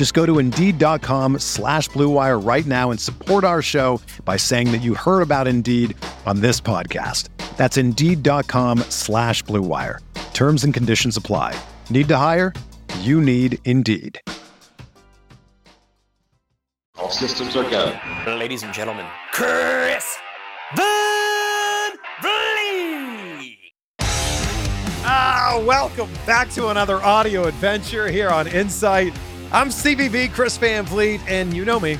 Just 0.00 0.14
go 0.14 0.24
to 0.24 0.38
Indeed.com 0.38 1.40
slash 1.40 1.90
BlueWire 1.90 2.42
right 2.42 2.64
now 2.64 2.90
and 2.90 2.98
support 2.98 3.44
our 3.44 3.60
show 3.60 4.00
by 4.24 4.38
saying 4.38 4.72
that 4.72 4.78
you 4.78 4.94
heard 4.94 5.20
about 5.20 5.46
Indeed 5.46 5.94
on 6.24 6.40
this 6.40 6.58
podcast. 6.58 7.28
That's 7.58 7.76
Indeed.com 7.76 8.78
slash 8.88 9.44
BlueWire. 9.44 9.98
Terms 10.32 10.64
and 10.64 10.72
conditions 10.72 11.18
apply. 11.18 11.54
Need 11.90 12.08
to 12.08 12.16
hire? 12.16 12.54
You 13.00 13.20
need 13.20 13.58
Indeed. 13.66 14.18
All 16.96 17.10
systems 17.10 17.54
are 17.54 17.68
go. 17.68 17.94
Ladies 18.26 18.62
and 18.62 18.72
gentlemen, 18.72 19.04
Chris 19.34 20.18
Van 20.76 21.90
Vliet. 22.22 23.58
Ah, 25.02 25.62
welcome 25.66 26.08
back 26.24 26.48
to 26.52 26.68
another 26.68 27.02
audio 27.02 27.44
adventure 27.44 28.10
here 28.10 28.30
on 28.30 28.46
Insight. 28.46 29.12
I'm 29.52 29.70
CVV 29.70 30.32
Chris 30.32 30.56
Van 30.58 30.86
Vliet, 30.86 31.20
and 31.26 31.52
you 31.52 31.64
know 31.64 31.80
me. 31.80 31.98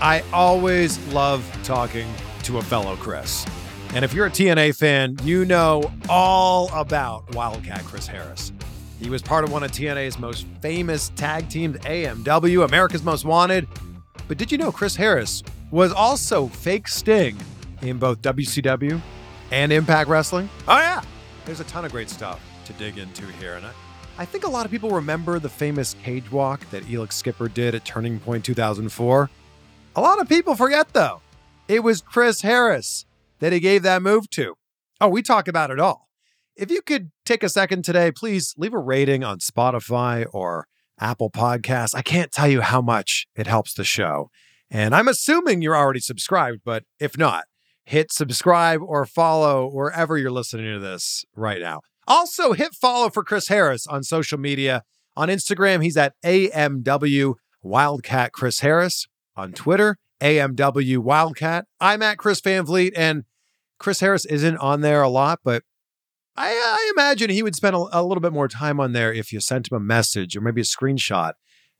I 0.00 0.22
always 0.32 0.98
love 1.08 1.44
talking 1.62 2.10
to 2.44 2.56
a 2.56 2.62
fellow 2.62 2.96
Chris. 2.96 3.44
And 3.92 4.02
if 4.02 4.14
you're 4.14 4.26
a 4.26 4.30
TNA 4.30 4.74
fan, 4.78 5.18
you 5.22 5.44
know 5.44 5.92
all 6.08 6.70
about 6.72 7.34
Wildcat 7.34 7.84
Chris 7.84 8.06
Harris. 8.06 8.50
He 8.98 9.10
was 9.10 9.20
part 9.20 9.44
of 9.44 9.52
one 9.52 9.62
of 9.62 9.72
TNA's 9.72 10.18
most 10.18 10.46
famous 10.62 11.10
tag 11.16 11.50
teams, 11.50 11.76
AMW, 11.80 12.64
America's 12.64 13.02
Most 13.02 13.26
Wanted. 13.26 13.68
But 14.26 14.38
did 14.38 14.50
you 14.50 14.56
know 14.56 14.72
Chris 14.72 14.96
Harris 14.96 15.42
was 15.70 15.92
also 15.92 16.46
fake 16.46 16.88
Sting 16.88 17.36
in 17.82 17.98
both 17.98 18.22
WCW 18.22 18.98
and 19.50 19.70
Impact 19.70 20.08
Wrestling? 20.08 20.48
Oh, 20.66 20.78
yeah. 20.78 21.02
There's 21.44 21.60
a 21.60 21.64
ton 21.64 21.84
of 21.84 21.92
great 21.92 22.08
stuff 22.08 22.40
to 22.64 22.72
dig 22.72 22.96
into 22.96 23.26
here. 23.32 23.56
And 23.56 23.66
I, 23.66 23.72
I 24.18 24.24
think 24.24 24.44
a 24.44 24.48
lot 24.48 24.64
of 24.64 24.70
people 24.70 24.90
remember 24.90 25.38
the 25.38 25.50
famous 25.50 25.94
cage 26.02 26.32
walk 26.32 26.68
that 26.70 26.84
Elix 26.84 27.12
Skipper 27.12 27.48
did 27.48 27.74
at 27.74 27.84
Turning 27.84 28.18
Point 28.18 28.46
2004. 28.46 29.28
A 29.94 30.00
lot 30.00 30.18
of 30.18 30.26
people 30.26 30.54
forget, 30.54 30.94
though. 30.94 31.20
It 31.68 31.82
was 31.82 32.00
Chris 32.00 32.40
Harris 32.40 33.04
that 33.40 33.52
he 33.52 33.60
gave 33.60 33.82
that 33.82 34.00
move 34.00 34.30
to. 34.30 34.54
Oh, 35.02 35.08
we 35.08 35.20
talk 35.20 35.48
about 35.48 35.70
it 35.70 35.78
all. 35.78 36.08
If 36.56 36.70
you 36.70 36.80
could 36.80 37.10
take 37.26 37.42
a 37.42 37.50
second 37.50 37.84
today, 37.84 38.10
please 38.10 38.54
leave 38.56 38.72
a 38.72 38.78
rating 38.78 39.22
on 39.22 39.40
Spotify 39.40 40.24
or 40.32 40.66
Apple 40.98 41.30
Podcasts. 41.30 41.94
I 41.94 42.00
can't 42.00 42.32
tell 42.32 42.48
you 42.48 42.62
how 42.62 42.80
much 42.80 43.26
it 43.36 43.46
helps 43.46 43.74
the 43.74 43.84
show. 43.84 44.30
And 44.70 44.94
I'm 44.94 45.08
assuming 45.08 45.60
you're 45.60 45.76
already 45.76 46.00
subscribed, 46.00 46.62
but 46.64 46.84
if 46.98 47.18
not, 47.18 47.44
hit 47.84 48.10
subscribe 48.10 48.80
or 48.82 49.04
follow 49.04 49.68
wherever 49.68 50.16
you're 50.16 50.30
listening 50.30 50.72
to 50.72 50.80
this 50.80 51.26
right 51.34 51.60
now. 51.60 51.80
Also, 52.06 52.52
hit 52.52 52.74
follow 52.74 53.10
for 53.10 53.24
Chris 53.24 53.48
Harris 53.48 53.86
on 53.86 54.02
social 54.02 54.38
media. 54.38 54.82
On 55.16 55.28
Instagram, 55.28 55.82
he's 55.82 55.96
at 55.96 56.14
AMW 56.24 57.34
Wildcat 57.62 58.32
Chris 58.32 58.60
Harris. 58.60 59.06
On 59.34 59.52
Twitter, 59.52 59.98
AMW 60.20 60.98
Wildcat. 60.98 61.66
I'm 61.80 62.02
at 62.02 62.18
Chris 62.18 62.40
Van 62.40 62.64
Vliet, 62.64 62.94
and 62.96 63.24
Chris 63.78 64.00
Harris 64.00 64.24
isn't 64.24 64.56
on 64.58 64.80
there 64.80 65.02
a 65.02 65.08
lot, 65.08 65.40
but 65.44 65.62
I, 66.36 66.48
I 66.48 66.92
imagine 66.96 67.30
he 67.30 67.42
would 67.42 67.56
spend 67.56 67.74
a, 67.74 67.86
a, 67.92 68.02
little 68.02 68.20
bit 68.20 68.32
more 68.32 68.48
time 68.48 68.78
on 68.78 68.92
there 68.92 69.12
if 69.12 69.32
you 69.32 69.40
sent 69.40 69.70
him 69.70 69.76
a 69.76 69.80
message 69.80 70.36
or 70.36 70.40
maybe 70.40 70.60
a 70.60 70.64
screenshot 70.64 71.32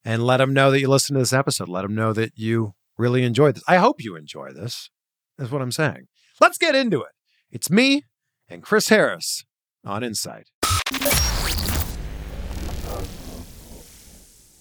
and 0.05 0.25
let 0.25 0.41
him 0.41 0.55
know 0.55 0.71
that 0.71 0.81
you 0.81 0.89
listened 0.89 1.17
to 1.17 1.21
this 1.21 1.33
episode. 1.33 1.69
Let 1.69 1.85
him 1.85 1.95
know 1.95 2.13
that 2.13 2.33
you 2.37 2.75
really 2.97 3.23
enjoyed 3.23 3.57
this. 3.57 3.65
I 3.69 3.77
hope 3.77 4.03
you 4.03 4.17
enjoy 4.17 4.53
this, 4.53 4.91
is 5.39 5.51
what 5.51 5.63
I'm 5.63 5.73
saying. 5.73 6.09
Let's 6.41 6.59
get 6.59 6.75
into 6.75 7.03
it. 7.03 7.13
It's 7.51 7.71
me 7.71 8.05
and 8.49 8.63
Chris 8.63 8.89
Harris 8.89 9.45
on 9.87 10.03
Insight. 10.03 10.49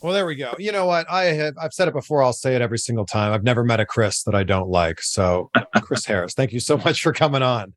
Well, 0.01 0.13
there 0.13 0.27
we 0.27 0.35
go. 0.35 0.53
You 0.59 0.71
know 0.71 0.85
what? 0.85 1.09
I 1.09 1.23
have 1.23 1.55
I've 1.59 1.73
said 1.73 1.87
it 1.87 1.93
before. 1.95 2.21
I'll 2.21 2.31
say 2.31 2.55
it 2.55 2.61
every 2.61 2.77
single 2.77 3.07
time. 3.07 3.33
I've 3.33 3.43
never 3.43 3.63
met 3.63 3.79
a 3.79 3.87
Chris 3.87 4.21
that 4.23 4.35
I 4.35 4.43
don't 4.43 4.69
like. 4.69 5.01
So, 5.01 5.49
Chris 5.81 6.05
Harris, 6.05 6.35
thank 6.35 6.53
you 6.53 6.59
so 6.59 6.77
much 6.77 7.01
for 7.01 7.11
coming 7.11 7.41
on. 7.41 7.73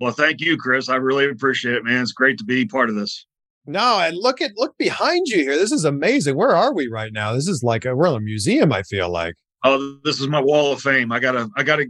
Well, 0.00 0.10
thank 0.10 0.40
you, 0.40 0.56
Chris. 0.56 0.88
I 0.88 0.96
really 0.96 1.28
appreciate 1.30 1.76
it, 1.76 1.84
man. 1.84 2.02
It's 2.02 2.10
great 2.10 2.36
to 2.38 2.44
be 2.44 2.66
part 2.66 2.88
of 2.88 2.96
this. 2.96 3.26
No, 3.64 4.00
and 4.00 4.16
look 4.16 4.40
at 4.40 4.50
look 4.56 4.76
behind 4.76 5.28
you 5.28 5.38
here. 5.38 5.56
This 5.56 5.70
is 5.70 5.84
amazing. 5.84 6.36
Where 6.36 6.56
are 6.56 6.74
we 6.74 6.88
right 6.88 7.12
now? 7.12 7.32
This 7.32 7.46
is 7.46 7.62
like 7.62 7.84
a, 7.84 7.94
we're 7.94 8.08
in 8.08 8.14
a 8.14 8.20
museum. 8.20 8.72
I 8.72 8.82
feel 8.82 9.08
like. 9.08 9.36
Oh, 9.62 9.98
this 10.02 10.20
is 10.20 10.26
my 10.26 10.40
wall 10.40 10.72
of 10.72 10.80
fame. 10.80 11.12
I 11.12 11.20
gotta, 11.20 11.48
I 11.56 11.62
gotta. 11.62 11.86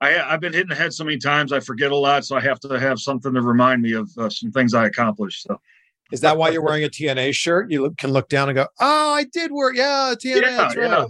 I, 0.00 0.18
I've 0.20 0.40
been 0.40 0.52
hitting 0.52 0.68
the 0.68 0.74
head 0.74 0.92
so 0.92 1.04
many 1.04 1.18
times. 1.18 1.52
I 1.52 1.60
forget 1.60 1.90
a 1.90 1.96
lot, 1.96 2.24
so 2.24 2.36
I 2.36 2.40
have 2.40 2.60
to 2.60 2.78
have 2.78 2.98
something 2.98 3.32
to 3.32 3.40
remind 3.40 3.82
me 3.82 3.92
of 3.92 4.10
uh, 4.18 4.28
some 4.28 4.52
things 4.52 4.74
I 4.74 4.86
accomplished. 4.86 5.42
So. 5.42 5.58
Is 6.12 6.20
that 6.20 6.36
why 6.36 6.50
you're 6.50 6.62
wearing 6.62 6.84
a 6.84 6.88
TNA 6.88 7.34
shirt? 7.34 7.70
You 7.70 7.82
look, 7.82 7.96
can 7.96 8.12
look 8.12 8.28
down 8.28 8.48
and 8.48 8.56
go, 8.56 8.68
"Oh, 8.78 9.12
I 9.12 9.24
did 9.24 9.50
work. 9.50 9.74
Yeah, 9.74 10.14
TNA. 10.16 10.42
Yeah, 10.42 10.56
that's 10.56 10.76
right." 10.76 10.90
Yeah 10.90 11.06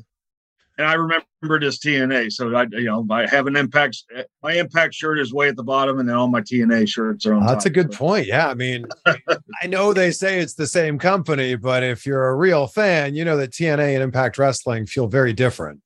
and 0.79 0.87
I 0.87 0.95
remember 0.95 1.61
this 1.61 1.79
TNA. 1.79 2.33
So 2.33 2.55
I, 2.55 2.67
you 2.73 2.85
know, 2.85 3.07
I 3.11 3.27
have 3.27 3.47
an 3.47 3.57
impact. 3.57 4.05
My 4.43 4.55
impact 4.55 4.95
shirt 4.95 5.19
is 5.19 5.33
way 5.33 5.49
at 5.49 5.57
the 5.57 5.65
bottom, 5.65 5.99
and 5.99 6.09
then 6.09 6.17
all 6.17 6.29
my 6.29 6.41
TNA 6.41 6.89
shirts 6.89 7.25
are 7.27 7.35
on. 7.35 7.47
That's 7.47 7.65
top, 7.65 7.71
a 7.71 7.75
good 7.75 7.93
so. 7.93 7.99
point. 7.99 8.27
Yeah, 8.27 8.49
I 8.49 8.55
mean, 8.55 8.87
I 9.07 9.67
know 9.67 9.93
they 9.93 10.11
say 10.11 10.39
it's 10.39 10.55
the 10.55 10.67
same 10.67 10.99
company, 10.99 11.57
but 11.57 11.83
if 11.83 12.05
you're 12.05 12.29
a 12.29 12.35
real 12.35 12.67
fan, 12.67 13.15
you 13.15 13.25
know 13.25 13.37
that 13.37 13.53
TNA 13.53 13.95
and 13.95 14.03
Impact 14.03 14.39
Wrestling 14.39 14.87
feel 14.87 15.07
very 15.07 15.33
different. 15.33 15.81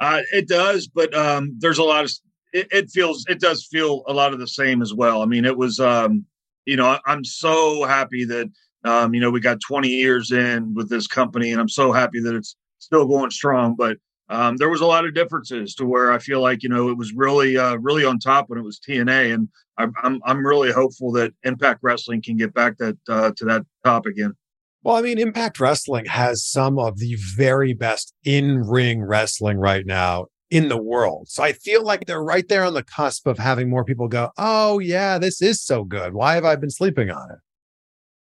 Uh, 0.00 0.22
it 0.32 0.48
does, 0.48 0.88
but 0.88 1.14
um, 1.14 1.54
there's 1.58 1.78
a 1.78 1.82
lot 1.82 2.04
of 2.04 2.10
it, 2.52 2.66
it, 2.70 2.90
feels 2.90 3.24
it 3.28 3.40
does 3.40 3.66
feel 3.70 4.02
a 4.06 4.12
lot 4.12 4.32
of 4.32 4.38
the 4.38 4.48
same 4.48 4.82
as 4.82 4.92
well. 4.92 5.22
I 5.22 5.26
mean, 5.26 5.44
it 5.44 5.56
was 5.56 5.80
um, 5.80 6.26
you 6.66 6.76
know, 6.76 6.98
I'm 7.06 7.24
so 7.24 7.84
happy 7.84 8.24
that 8.24 8.50
um, 8.84 9.14
you 9.14 9.20
know 9.20 9.30
we 9.30 9.40
got 9.40 9.60
20 9.60 9.88
years 9.88 10.32
in 10.32 10.74
with 10.74 10.88
this 10.88 11.06
company, 11.06 11.52
and 11.52 11.60
I'm 11.60 11.68
so 11.68 11.92
happy 11.92 12.20
that 12.20 12.34
it's 12.34 12.56
still 12.78 13.06
going 13.06 13.30
strong. 13.30 13.74
But 13.76 13.98
um, 14.28 14.56
there 14.56 14.70
was 14.70 14.80
a 14.80 14.86
lot 14.86 15.04
of 15.04 15.14
differences 15.14 15.74
to 15.76 15.84
where 15.84 16.12
I 16.12 16.18
feel 16.18 16.40
like 16.40 16.62
you 16.62 16.68
know 16.68 16.88
it 16.88 16.96
was 16.96 17.12
really 17.12 17.56
uh, 17.56 17.76
really 17.76 18.04
on 18.04 18.18
top 18.18 18.48
when 18.48 18.58
it 18.58 18.64
was 18.64 18.80
TNA, 18.80 19.34
and 19.34 19.48
I'm 19.78 19.92
I'm, 20.02 20.20
I'm 20.24 20.46
really 20.46 20.72
hopeful 20.72 21.12
that 21.12 21.32
Impact 21.44 21.80
Wrestling 21.82 22.22
can 22.22 22.36
get 22.36 22.54
back 22.54 22.78
that 22.78 22.96
uh, 23.08 23.32
to 23.36 23.44
that 23.46 23.66
top 23.84 24.06
again. 24.06 24.34
Well, 24.82 24.96
I 24.96 25.02
mean, 25.02 25.18
Impact 25.18 25.60
Wrestling 25.60 26.06
has 26.06 26.44
some 26.44 26.78
of 26.78 26.98
the 26.98 27.16
very 27.36 27.72
best 27.72 28.12
in 28.24 28.62
ring 28.62 29.02
wrestling 29.02 29.58
right 29.58 29.86
now 29.86 30.26
in 30.50 30.68
the 30.68 30.80
world. 30.80 31.28
So 31.28 31.42
I 31.42 31.52
feel 31.52 31.84
like 31.84 32.06
they're 32.06 32.22
right 32.22 32.46
there 32.48 32.64
on 32.64 32.74
the 32.74 32.82
cusp 32.82 33.26
of 33.26 33.38
having 33.38 33.70
more 33.70 33.84
people 33.84 34.08
go, 34.08 34.30
"Oh 34.36 34.80
yeah, 34.80 35.18
this 35.18 35.40
is 35.40 35.62
so 35.62 35.84
good. 35.84 36.14
Why 36.14 36.34
have 36.34 36.44
I 36.44 36.56
been 36.56 36.70
sleeping 36.70 37.10
on 37.10 37.30
it?" 37.30 37.38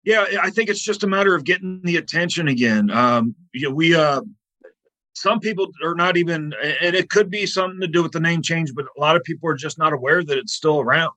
Yeah, 0.04 0.24
I 0.40 0.50
think 0.50 0.70
it's 0.70 0.82
just 0.82 1.02
a 1.02 1.06
matter 1.06 1.34
of 1.34 1.44
getting 1.44 1.80
the 1.84 1.96
attention 1.96 2.48
again. 2.48 2.90
Um, 2.90 3.34
you 3.52 3.68
know, 3.68 3.74
we 3.74 3.94
uh, 3.94 4.22
some 5.16 5.40
people 5.40 5.70
are 5.82 5.94
not 5.94 6.18
even 6.18 6.52
and 6.62 6.94
it 6.94 7.08
could 7.08 7.30
be 7.30 7.46
something 7.46 7.80
to 7.80 7.88
do 7.88 8.02
with 8.02 8.12
the 8.12 8.20
name 8.20 8.42
change 8.42 8.72
but 8.74 8.84
a 8.84 9.00
lot 9.00 9.16
of 9.16 9.24
people 9.24 9.48
are 9.48 9.54
just 9.54 9.78
not 9.78 9.94
aware 9.94 10.22
that 10.22 10.36
it's 10.36 10.52
still 10.52 10.80
around 10.80 11.12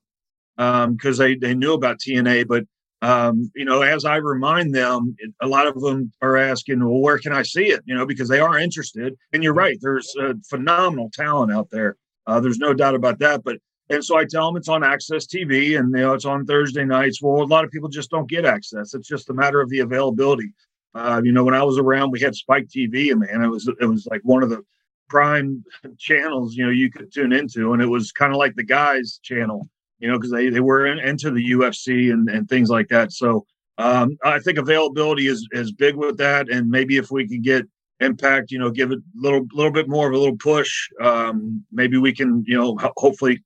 because 0.56 1.20
um, 1.20 1.26
they, 1.26 1.34
they 1.34 1.54
knew 1.54 1.74
about 1.74 1.98
tna 1.98 2.46
but 2.48 2.64
um, 3.02 3.50
you 3.54 3.64
know 3.64 3.82
as 3.82 4.04
i 4.04 4.16
remind 4.16 4.74
them 4.74 5.16
a 5.40 5.46
lot 5.46 5.66
of 5.66 5.80
them 5.80 6.12
are 6.20 6.36
asking 6.36 6.80
well 6.84 7.00
where 7.00 7.18
can 7.18 7.32
i 7.32 7.42
see 7.42 7.70
it? 7.70 7.82
You 7.86 7.94
know 7.94 8.06
because 8.06 8.28
they 8.28 8.40
are 8.40 8.58
interested. 8.58 9.16
And 9.32 9.42
you're 9.42 9.54
right 9.54 9.78
there's 9.80 10.14
a 10.20 10.34
phenomenal 10.48 11.10
talent 11.12 11.52
out 11.52 11.70
there. 11.70 11.96
Uh, 12.26 12.40
there's 12.40 12.58
no 12.58 12.74
doubt 12.74 12.94
about 12.94 13.18
that 13.20 13.42
but 13.44 13.58
and 13.88 14.04
so 14.04 14.16
i 14.16 14.24
tell 14.24 14.46
them 14.46 14.56
it's 14.56 14.68
on 14.68 14.82
AXS 14.82 15.26
TV 15.26 15.78
and 15.78 15.90
you 15.90 16.02
know 16.02 16.12
it's 16.14 16.24
on 16.24 16.46
thursday 16.46 16.84
nights. 16.84 17.22
Well 17.22 17.42
a 17.42 17.44
lot 17.44 17.64
of 17.64 17.70
people 17.70 17.88
just 17.88 18.10
don't 18.10 18.28
get 18.28 18.44
access. 18.44 18.94
It's 18.94 19.08
just 19.08 19.30
a 19.30 19.34
matter 19.34 19.60
of 19.60 19.70
the 19.70 19.80
availability. 19.80 20.52
Uh, 20.94 21.20
you 21.24 21.32
know, 21.32 21.44
when 21.44 21.54
I 21.54 21.62
was 21.62 21.78
around, 21.78 22.10
we 22.10 22.20
had 22.20 22.34
Spike 22.34 22.66
TV, 22.66 23.12
and 23.12 23.20
man, 23.20 23.42
it 23.42 23.48
was 23.48 23.68
it 23.80 23.86
was 23.86 24.06
like 24.10 24.22
one 24.24 24.42
of 24.42 24.50
the 24.50 24.62
prime 25.08 25.64
channels 25.98 26.54
you 26.54 26.64
know 26.64 26.70
you 26.70 26.90
could 26.90 27.12
tune 27.12 27.32
into, 27.32 27.72
and 27.72 27.82
it 27.82 27.86
was 27.86 28.12
kind 28.12 28.32
of 28.32 28.38
like 28.38 28.54
the 28.56 28.64
guys 28.64 29.20
channel. 29.22 29.68
You 30.00 30.08
know, 30.08 30.18
because 30.18 30.32
they, 30.32 30.48
they 30.48 30.60
were 30.60 30.86
in, 30.86 30.98
into 30.98 31.30
the 31.30 31.50
UFC 31.52 32.12
and, 32.12 32.28
and 32.28 32.48
things 32.48 32.70
like 32.70 32.88
that. 32.88 33.12
So 33.12 33.46
um, 33.78 34.18
I 34.24 34.38
think 34.40 34.58
availability 34.58 35.26
is, 35.26 35.46
is 35.52 35.72
big 35.72 35.94
with 35.94 36.16
that. 36.18 36.50
And 36.50 36.68
maybe 36.68 36.96
if 36.96 37.10
we 37.10 37.28
can 37.28 37.42
get 37.42 37.66
impact, 38.00 38.50
you 38.50 38.58
know, 38.58 38.70
give 38.70 38.90
it 38.90 38.98
a 38.98 39.02
little, 39.14 39.46
little 39.52 39.72
bit 39.72 39.88
more 39.88 40.08
of 40.08 40.14
a 40.14 40.18
little 40.18 40.36
push, 40.36 40.88
um, 41.00 41.64
maybe 41.70 41.98
we 41.98 42.14
can, 42.14 42.42
you 42.46 42.56
know, 42.56 42.76
ho- 42.78 42.92
hopefully 42.96 43.42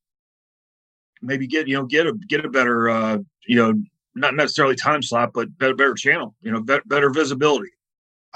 maybe 1.21 1.47
get, 1.47 1.67
you 1.67 1.77
know, 1.77 1.85
get 1.85 2.07
a, 2.07 2.13
get 2.29 2.45
a 2.45 2.49
better, 2.49 2.89
uh, 2.89 3.19
you 3.47 3.57
know, 3.57 3.75
not 4.15 4.35
necessarily 4.35 4.77
time 4.77 5.03
slot, 5.03 5.31
but 5.35 5.57
better, 5.59 5.75
better 5.75 5.95
channel, 5.95 6.35
you 6.41 6.53
know, 6.53 6.61
better, 6.61 6.83
better 6.87 7.11
visibility. 7.11 7.71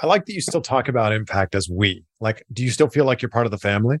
I 0.01 0.07
like 0.07 0.25
that 0.25 0.33
you 0.33 0.41
still 0.41 0.61
talk 0.61 0.87
about 0.87 1.13
impact 1.13 1.55
as 1.55 1.69
we. 1.69 2.05
Like, 2.19 2.45
do 2.51 2.63
you 2.63 2.71
still 2.71 2.89
feel 2.89 3.05
like 3.05 3.21
you're 3.21 3.29
part 3.29 3.45
of 3.45 3.51
the 3.51 3.57
family? 3.57 3.97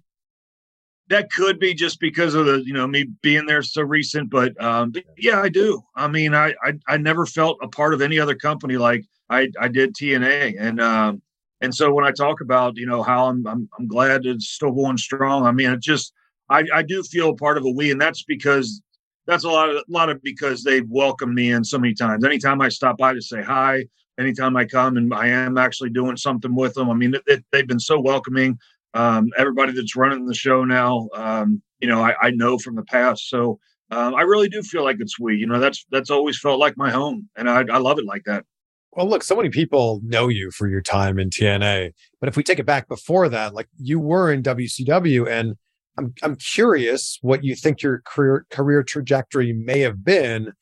That 1.09 1.31
could 1.31 1.59
be 1.59 1.73
just 1.73 1.99
because 1.99 2.35
of 2.35 2.45
the, 2.45 2.63
you 2.65 2.73
know, 2.73 2.87
me 2.87 3.05
being 3.21 3.45
there 3.45 3.63
so 3.63 3.81
recent, 3.81 4.29
but, 4.29 4.61
um, 4.63 4.91
but 4.91 5.03
yeah, 5.17 5.41
I 5.41 5.49
do. 5.49 5.81
I 5.95 6.07
mean, 6.07 6.35
I, 6.35 6.53
I, 6.63 6.73
I 6.87 6.97
never 6.97 7.25
felt 7.25 7.57
a 7.61 7.67
part 7.67 7.93
of 7.93 8.01
any 8.01 8.19
other 8.19 8.35
company 8.35 8.77
like 8.77 9.05
I, 9.29 9.49
I 9.59 9.67
did 9.67 9.95
TNA, 9.95 10.55
and 10.59 10.79
um, 10.79 11.21
and 11.61 11.73
so 11.73 11.93
when 11.93 12.05
I 12.05 12.11
talk 12.11 12.41
about, 12.41 12.77
you 12.77 12.85
know, 12.85 13.03
how 13.03 13.25
I'm, 13.25 13.45
I'm, 13.45 13.69
I'm 13.77 13.87
glad 13.87 14.25
it's 14.25 14.47
still 14.47 14.71
going 14.71 14.97
strong. 14.97 15.45
I 15.45 15.51
mean, 15.51 15.71
it 15.71 15.81
just, 15.81 16.13
I, 16.49 16.63
I 16.73 16.83
do 16.83 17.03
feel 17.03 17.35
part 17.35 17.57
of 17.57 17.65
a 17.65 17.69
we, 17.69 17.91
and 17.91 17.99
that's 17.99 18.23
because 18.23 18.81
that's 19.27 19.43
a 19.43 19.49
lot 19.49 19.69
of, 19.69 19.75
a 19.77 19.83
lot 19.87 20.09
of 20.09 20.21
because 20.23 20.63
they've 20.63 20.87
welcomed 20.87 21.35
me 21.35 21.51
in 21.51 21.63
so 21.63 21.77
many 21.77 21.93
times. 21.93 22.23
Anytime 22.23 22.61
I 22.61 22.69
stop 22.69 22.97
by 22.97 23.13
to 23.13 23.21
say 23.21 23.41
hi, 23.41 23.85
anytime 24.19 24.55
I 24.55 24.65
come 24.65 24.97
and 24.97 25.13
I 25.13 25.27
am 25.27 25.57
actually 25.57 25.89
doing 25.89 26.17
something 26.17 26.55
with 26.55 26.73
them. 26.73 26.89
I 26.89 26.93
mean, 26.93 27.15
it, 27.15 27.23
it, 27.27 27.45
they've 27.51 27.67
been 27.67 27.79
so 27.79 27.99
welcoming. 27.99 28.57
Um, 28.93 29.27
everybody 29.37 29.71
that's 29.71 29.95
running 29.95 30.25
the 30.25 30.33
show 30.33 30.65
now, 30.65 31.09
um, 31.13 31.61
you 31.79 31.87
know, 31.87 32.01
I, 32.01 32.15
I, 32.21 32.31
know 32.31 32.57
from 32.57 32.75
the 32.75 32.83
past. 32.83 33.29
So 33.29 33.59
um, 33.91 34.15
I 34.15 34.21
really 34.21 34.49
do 34.49 34.63
feel 34.63 34.83
like 34.83 34.97
it's 34.99 35.19
we. 35.19 35.35
You 35.35 35.47
know, 35.47 35.59
that's 35.59 35.85
that's 35.91 36.09
always 36.09 36.39
felt 36.39 36.59
like 36.59 36.77
my 36.77 36.89
home, 36.89 37.29
and 37.35 37.49
I, 37.49 37.63
I 37.71 37.77
love 37.77 37.99
it 37.99 38.05
like 38.05 38.23
that. 38.25 38.45
Well, 38.93 39.07
look, 39.07 39.23
so 39.23 39.35
many 39.35 39.49
people 39.49 40.01
know 40.03 40.27
you 40.27 40.49
for 40.51 40.67
your 40.67 40.81
time 40.81 41.19
in 41.19 41.29
TNA, 41.29 41.91
but 42.19 42.29
if 42.29 42.35
we 42.35 42.43
take 42.43 42.59
it 42.59 42.65
back 42.65 42.87
before 42.87 43.29
that, 43.29 43.53
like 43.53 43.67
you 43.77 43.99
were 43.99 44.31
in 44.31 44.41
WCW, 44.41 45.29
and 45.29 45.55
I'm 45.97 46.13
I'm 46.23 46.35
curious 46.35 47.19
what 47.21 47.43
you 47.43 47.55
think 47.55 47.81
your 47.81 48.01
career 48.05 48.45
career 48.49 48.83
trajectory 48.83 49.53
may 49.53 49.79
have 49.81 50.03
been 50.03 50.53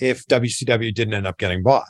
if 0.00 0.26
WCW 0.26 0.94
didn't 0.94 1.14
end 1.14 1.26
up 1.26 1.38
getting 1.38 1.62
bought. 1.62 1.86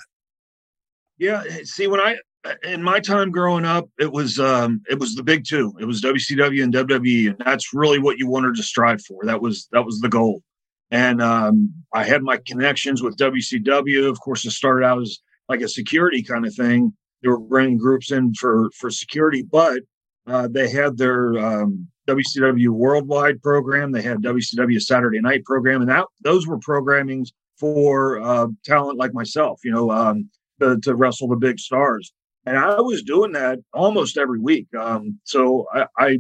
Yeah, 1.19 1.43
see, 1.65 1.87
when 1.87 2.01
I 2.01 2.19
in 2.63 2.83
my 2.83 3.01
time 3.01 3.31
growing 3.31 3.65
up, 3.65 3.89
it 3.99 4.13
was 4.13 4.39
um 4.39 4.83
it 4.89 4.99
was 4.99 5.15
the 5.15 5.23
big 5.23 5.45
two. 5.45 5.75
It 5.81 5.85
was 5.85 6.03
WCW 6.03 6.63
and 6.63 6.73
WWE, 6.73 7.31
and 7.31 7.39
that's 7.45 7.73
really 7.75 7.99
what 7.99 8.19
you 8.19 8.29
wanted 8.29 8.57
to 8.57 8.63
strive 8.63 9.03
for. 9.03 9.25
That 9.25 9.41
was 9.41 9.69
that 9.73 9.85
was 9.85 10.01
the 10.01 10.09
goal. 10.09 10.43
And 10.91 11.21
um, 11.21 11.73
I 11.93 12.05
had 12.05 12.23
my 12.23 12.39
connections 12.47 13.03
with 13.03 13.17
WCW. 13.17 14.09
Of 14.09 14.21
course, 14.21 14.45
it 14.45 14.53
started 14.53 14.87
out 14.87 15.03
as 15.03 15.19
like 15.49 15.61
a 15.61 15.69
security 15.69 16.23
kind 16.23 16.47
of 16.47 16.55
thing. 16.55 16.93
They 17.23 17.29
were 17.29 17.41
bringing 17.41 17.79
groups 17.79 18.13
in 18.13 18.35
for 18.35 18.71
for 18.79 18.91
security, 18.91 19.43
but 19.43 19.81
uh, 20.27 20.49
they 20.51 20.69
had 20.69 20.97
their 20.97 21.39
um, 21.39 21.89
WCW 22.09 22.69
Worldwide 22.69 23.43
program. 23.43 23.93
They 23.93 24.03
had 24.03 24.19
WCW 24.19 24.81
Saturday 24.81 25.21
Night 25.21 25.45
program, 25.45 25.81
and 25.81 25.91
that 25.91 26.07
those 26.23 26.47
were 26.47 26.59
programmings 26.59 27.29
for 27.59 28.21
uh, 28.21 28.49
talent 28.65 28.99
like 28.99 29.15
myself. 29.15 29.61
You 29.65 29.73
know, 29.73 29.91
um, 29.91 30.31
to, 30.61 30.79
to, 30.81 30.95
wrestle 30.95 31.29
the 31.29 31.37
big 31.37 31.59
stars, 31.59 32.13
and 32.47 32.57
I 32.57 32.81
was 32.81 33.03
doing 33.03 33.33
that 33.33 33.59
almost 33.75 34.17
every 34.17 34.39
week. 34.39 34.69
Um, 34.79 35.19
so 35.25 35.67
I, 35.75 35.87
I 35.99 36.19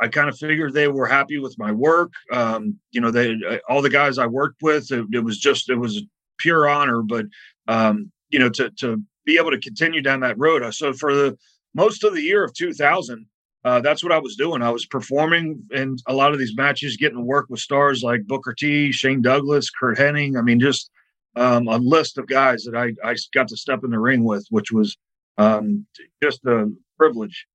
I 0.00 0.08
kind 0.08 0.28
of 0.28 0.38
figured 0.38 0.74
they 0.74 0.88
were 0.88 1.06
happy 1.06 1.38
with 1.38 1.56
my 1.58 1.72
work. 1.72 2.12
Um, 2.32 2.78
you 2.90 3.00
know, 3.00 3.10
they 3.10 3.36
all 3.68 3.82
the 3.82 3.90
guys 3.90 4.18
I 4.18 4.26
worked 4.26 4.62
with, 4.62 4.90
it, 4.90 5.06
it 5.12 5.20
was 5.20 5.38
just 5.38 5.70
it 5.70 5.76
was 5.76 6.02
pure 6.38 6.68
honor. 6.68 7.02
But 7.02 7.26
um, 7.68 8.10
you 8.30 8.38
know, 8.38 8.50
to 8.50 8.70
to 8.78 9.02
be 9.24 9.38
able 9.38 9.50
to 9.50 9.58
continue 9.58 10.02
down 10.02 10.20
that 10.20 10.38
road. 10.38 10.62
Uh, 10.62 10.72
so 10.72 10.92
for 10.92 11.14
the 11.14 11.38
most 11.74 12.02
of 12.02 12.14
the 12.14 12.22
year 12.22 12.42
of 12.42 12.54
2000, 12.54 13.26
uh, 13.64 13.80
that's 13.80 14.02
what 14.02 14.12
I 14.12 14.18
was 14.18 14.36
doing. 14.36 14.62
I 14.62 14.70
was 14.70 14.86
performing 14.86 15.62
in 15.70 15.96
a 16.06 16.14
lot 16.14 16.32
of 16.32 16.38
these 16.38 16.56
matches, 16.56 16.96
getting 16.96 17.18
to 17.18 17.24
work 17.24 17.46
with 17.48 17.60
stars 17.60 18.02
like 18.02 18.26
Booker 18.26 18.54
T, 18.54 18.90
Shane 18.92 19.20
Douglas, 19.20 19.70
Curt 19.70 19.98
Hennig. 19.98 20.38
I 20.38 20.42
mean, 20.42 20.60
just 20.60 20.90
um, 21.36 21.68
a 21.68 21.76
list 21.76 22.18
of 22.18 22.26
guys 22.26 22.64
that 22.64 22.76
I, 22.76 22.92
I 23.08 23.16
got 23.34 23.48
to 23.48 23.56
step 23.56 23.84
in 23.84 23.90
the 23.90 23.98
ring 23.98 24.24
with, 24.24 24.46
which 24.50 24.72
was 24.72 24.96
um, 25.38 25.86
just 26.22 26.44
a 26.44 26.70
privilege. 26.96 27.46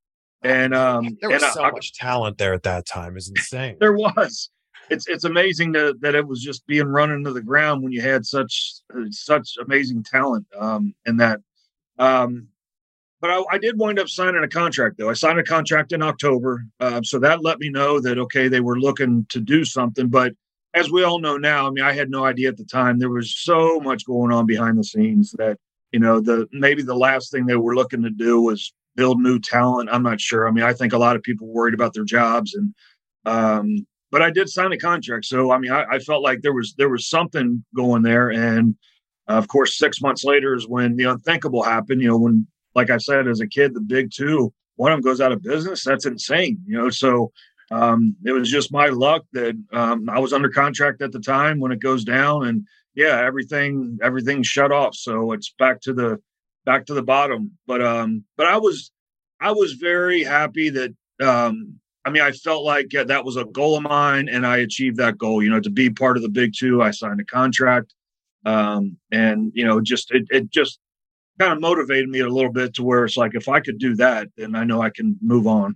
And 0.41 0.73
um, 0.73 1.17
there 1.21 1.29
was 1.29 1.43
and 1.43 1.53
so 1.53 1.63
I, 1.63 1.71
much 1.71 1.93
talent 1.93 2.37
there 2.37 2.53
at 2.53 2.63
that 2.63 2.85
time. 2.85 3.15
Is 3.15 3.29
insane. 3.29 3.77
there 3.79 3.93
was 3.93 4.49
it's 4.89 5.07
it's 5.07 5.23
amazing 5.23 5.73
to, 5.73 5.95
that 6.01 6.15
it 6.15 6.27
was 6.27 6.41
just 6.41 6.65
being 6.67 6.87
run 6.87 7.11
into 7.11 7.31
the 7.31 7.41
ground 7.41 7.83
when 7.83 7.91
you 7.91 8.01
had 8.01 8.25
such 8.25 8.73
such 9.09 9.57
amazing 9.61 10.03
talent 10.03 10.45
um, 10.57 10.93
in 11.05 11.17
that. 11.17 11.39
Um, 11.99 12.47
but 13.21 13.29
I, 13.29 13.43
I, 13.51 13.57
did 13.57 13.79
wind 13.79 13.99
up 13.99 14.09
signing 14.09 14.43
a 14.43 14.47
contract 14.47 14.97
though. 14.97 15.09
I 15.09 15.13
signed 15.13 15.39
a 15.39 15.43
contract 15.43 15.93
in 15.93 16.01
October, 16.01 16.65
uh, 16.79 17.01
so 17.03 17.19
that 17.19 17.43
let 17.43 17.59
me 17.59 17.69
know 17.69 17.99
that 17.99 18.17
okay 18.17 18.47
they 18.47 18.59
were 18.59 18.79
looking 18.79 19.25
to 19.29 19.39
do 19.39 19.63
something. 19.63 20.09
But 20.09 20.33
as 20.73 20.91
we 20.91 21.03
all 21.03 21.19
know 21.19 21.37
now, 21.37 21.67
I 21.67 21.69
mean 21.69 21.85
I 21.85 21.93
had 21.93 22.09
no 22.09 22.25
idea 22.25 22.49
at 22.49 22.57
the 22.57 22.65
time 22.65 22.99
there 22.99 23.09
was 23.09 23.35
so 23.35 23.79
much 23.79 24.05
going 24.05 24.33
on 24.33 24.45
behind 24.45 24.77
the 24.77 24.83
scenes 24.83 25.31
that 25.37 25.57
you 25.93 25.99
know 25.99 26.19
the 26.19 26.47
maybe 26.51 26.81
the 26.81 26.95
last 26.95 27.31
thing 27.31 27.45
they 27.45 27.55
were 27.55 27.75
looking 27.75 28.03
to 28.03 28.09
do 28.09 28.41
was 28.41 28.73
build 28.95 29.19
new 29.19 29.39
talent. 29.39 29.89
I'm 29.91 30.03
not 30.03 30.19
sure. 30.19 30.47
I 30.47 30.51
mean 30.51 30.65
I 30.65 30.73
think 30.73 30.91
a 30.91 30.97
lot 30.97 31.15
of 31.15 31.23
people 31.23 31.47
worried 31.47 31.73
about 31.73 31.93
their 31.93 32.03
jobs 32.03 32.53
and 32.55 32.73
um, 33.25 33.85
but 34.13 34.21
I 34.21 34.29
did 34.29 34.47
sign 34.47 34.71
a 34.71 34.77
contract. 34.77 35.25
So 35.25 35.51
I 35.51 35.57
mean, 35.57 35.71
I, 35.71 35.85
I 35.93 35.99
felt 35.99 36.21
like 36.21 36.43
there 36.43 36.53
was 36.53 36.75
there 36.77 36.89
was 36.89 37.09
something 37.09 37.65
going 37.75 38.03
there, 38.03 38.29
and 38.31 38.75
uh, 39.27 39.33
of 39.33 39.47
course, 39.47 39.77
six 39.77 40.01
months 40.01 40.23
later 40.23 40.53
is 40.53 40.67
when 40.67 40.95
the 40.95 41.05
unthinkable 41.05 41.63
happened. 41.63 41.99
You 41.99 42.09
know, 42.09 42.19
when 42.19 42.45
like 42.75 42.91
I 42.91 42.97
said 42.97 43.27
as 43.27 43.39
a 43.39 43.47
kid, 43.47 43.73
the 43.73 43.81
big 43.81 44.11
two, 44.13 44.53
one 44.75 44.91
of 44.91 44.97
them 44.97 45.03
goes 45.03 45.19
out 45.19 45.31
of 45.31 45.41
business. 45.41 45.83
That's 45.83 46.05
insane. 46.05 46.59
You 46.67 46.77
know, 46.77 46.89
so 46.91 47.31
um, 47.71 48.15
it 48.23 48.33
was 48.33 48.51
just 48.51 48.71
my 48.71 48.87
luck 48.87 49.23
that 49.33 49.55
um, 49.73 50.07
I 50.07 50.19
was 50.19 50.31
under 50.31 50.49
contract 50.49 51.01
at 51.01 51.11
the 51.11 51.19
time 51.19 51.59
when 51.59 51.71
it 51.71 51.81
goes 51.81 52.03
down, 52.03 52.45
and 52.45 52.67
yeah, 52.95 53.21
everything 53.25 53.99
everything 54.01 54.43
shut 54.43 54.71
off. 54.71 54.95
So 54.95 55.31
it's 55.31 55.53
back 55.57 55.81
to 55.81 55.93
the 55.93 56.19
back 56.65 56.85
to 56.87 56.93
the 56.93 57.03
bottom. 57.03 57.51
But 57.67 57.81
um, 57.81 58.23
but 58.37 58.47
I 58.47 58.57
was 58.57 58.91
I 59.41 59.51
was 59.51 59.73
very 59.73 60.23
happy 60.23 60.69
that 60.69 60.93
um, 61.21 61.79
I 62.05 62.09
mean, 62.09 62.21
I 62.21 62.31
felt 62.31 62.63
like 62.63 62.91
yeah, 62.91 63.03
that 63.03 63.25
was 63.25 63.37
a 63.37 63.45
goal 63.45 63.77
of 63.77 63.83
mine, 63.83 64.27
and 64.29 64.45
I 64.45 64.57
achieved 64.57 64.97
that 64.97 65.17
goal. 65.17 65.41
You 65.41 65.49
know, 65.49 65.59
to 65.59 65.69
be 65.69 65.89
part 65.89 66.17
of 66.17 66.23
the 66.23 66.29
big 66.29 66.53
two, 66.57 66.81
I 66.81 66.91
signed 66.91 67.21
a 67.21 67.25
contract, 67.25 67.93
um, 68.45 68.97
and 69.11 69.51
you 69.55 69.65
know, 69.65 69.79
just 69.81 70.11
it, 70.11 70.25
it 70.29 70.49
just 70.49 70.79
kind 71.39 71.53
of 71.53 71.61
motivated 71.61 72.09
me 72.09 72.19
a 72.19 72.27
little 72.27 72.51
bit 72.51 72.73
to 72.75 72.83
where 72.83 73.05
it's 73.05 73.17
like, 73.17 73.31
if 73.33 73.49
I 73.49 73.59
could 73.59 73.79
do 73.79 73.95
that, 73.95 74.27
then 74.37 74.55
I 74.55 74.63
know 74.63 74.81
I 74.81 74.89
can 74.89 75.17
move 75.21 75.47
on. 75.47 75.75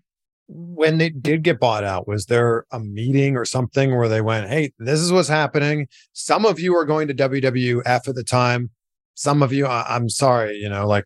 When 0.50 0.98
they 0.98 1.10
did 1.10 1.44
get 1.44 1.60
bought 1.60 1.84
out, 1.84 2.08
was 2.08 2.28
there 2.28 2.66
a 2.72 2.80
meeting 2.80 3.36
or 3.36 3.44
something 3.44 3.96
where 3.98 4.08
they 4.08 4.22
went, 4.22 4.50
"Hey, 4.50 4.72
this 4.80 5.00
is 5.02 5.12
what's 5.12 5.28
happening. 5.28 5.88
Some 6.14 6.46
of 6.46 6.60
you 6.60 6.76
are 6.78 6.86
going 6.86 7.10
to 7.10 7.14
WWF 7.14 8.08
at 8.08 8.16
the 8.16 8.24
time. 8.24 8.70
Some 9.14 9.44
of 9.44 9.52
you, 9.52 9.66
I- 9.66 9.96
I'm 9.96 10.10
sorry, 10.10 10.56
you 10.58 10.70
know, 10.70 10.88
like 10.88 11.04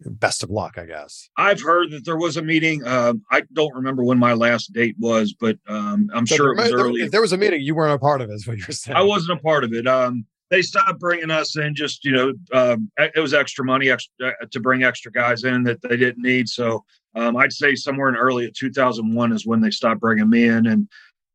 best 0.00 0.42
of 0.42 0.50
luck, 0.50 0.78
I 0.78 0.84
guess. 0.86 1.28
I've 1.36 1.60
heard 1.60 1.90
that 1.92 2.04
there 2.04 2.16
was 2.16 2.36
a 2.36 2.42
meeting. 2.42 2.84
Um, 2.86 3.22
I 3.30 3.42
don't 3.52 3.74
remember 3.74 4.02
when 4.02 4.18
my 4.18 4.32
last 4.32 4.72
date 4.72 4.96
was, 4.98 5.32
but 5.38 5.58
um, 5.68 6.10
I'm 6.12 6.26
so 6.26 6.36
sure 6.36 6.52
it 6.52 6.56
was 6.58 6.70
there, 6.70 6.78
early. 6.78 7.02
If 7.02 7.12
there 7.12 7.20
was 7.20 7.32
a 7.32 7.38
meeting, 7.38 7.60
you 7.60 7.74
weren't 7.74 7.94
a 7.94 7.98
part 7.98 8.20
of 8.20 8.30
it, 8.30 8.34
is 8.34 8.46
what 8.46 8.58
you're 8.58 8.66
saying. 8.72 8.96
I 8.96 9.02
wasn't 9.02 9.38
a 9.38 9.42
part 9.42 9.62
of 9.64 9.72
it. 9.72 9.86
Um, 9.86 10.26
they 10.50 10.62
stopped 10.62 10.98
bringing 11.00 11.30
us 11.30 11.56
in. 11.56 11.74
Just 11.74 12.04
you 12.04 12.12
know, 12.12 12.32
um, 12.52 12.90
it 12.98 13.20
was 13.20 13.34
extra 13.34 13.64
money 13.64 13.90
extra, 13.90 14.28
uh, 14.28 14.46
to 14.50 14.60
bring 14.60 14.82
extra 14.84 15.10
guys 15.12 15.44
in 15.44 15.62
that 15.64 15.82
they 15.82 15.96
didn't 15.96 16.22
need. 16.22 16.48
So 16.48 16.84
um, 17.16 17.36
I'd 17.36 17.52
say 17.52 17.74
somewhere 17.74 18.08
in 18.08 18.16
early 18.16 18.52
2001 18.54 19.32
is 19.32 19.46
when 19.46 19.60
they 19.60 19.70
stopped 19.70 20.00
bringing 20.00 20.28
me 20.28 20.46
in. 20.46 20.66
And 20.66 20.88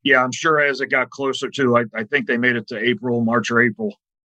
yeah, 0.03 0.23
I'm 0.23 0.31
sure 0.31 0.59
as 0.59 0.79
it 0.79 0.87
got 0.87 1.09
closer 1.09 1.49
to, 1.49 1.77
I, 1.77 1.83
I 1.95 2.03
think 2.03 2.27
they 2.27 2.37
made 2.37 2.55
it 2.55 2.67
to 2.67 2.77
April, 2.77 3.21
March 3.21 3.49
or 3.49 3.61
April. 3.61 3.95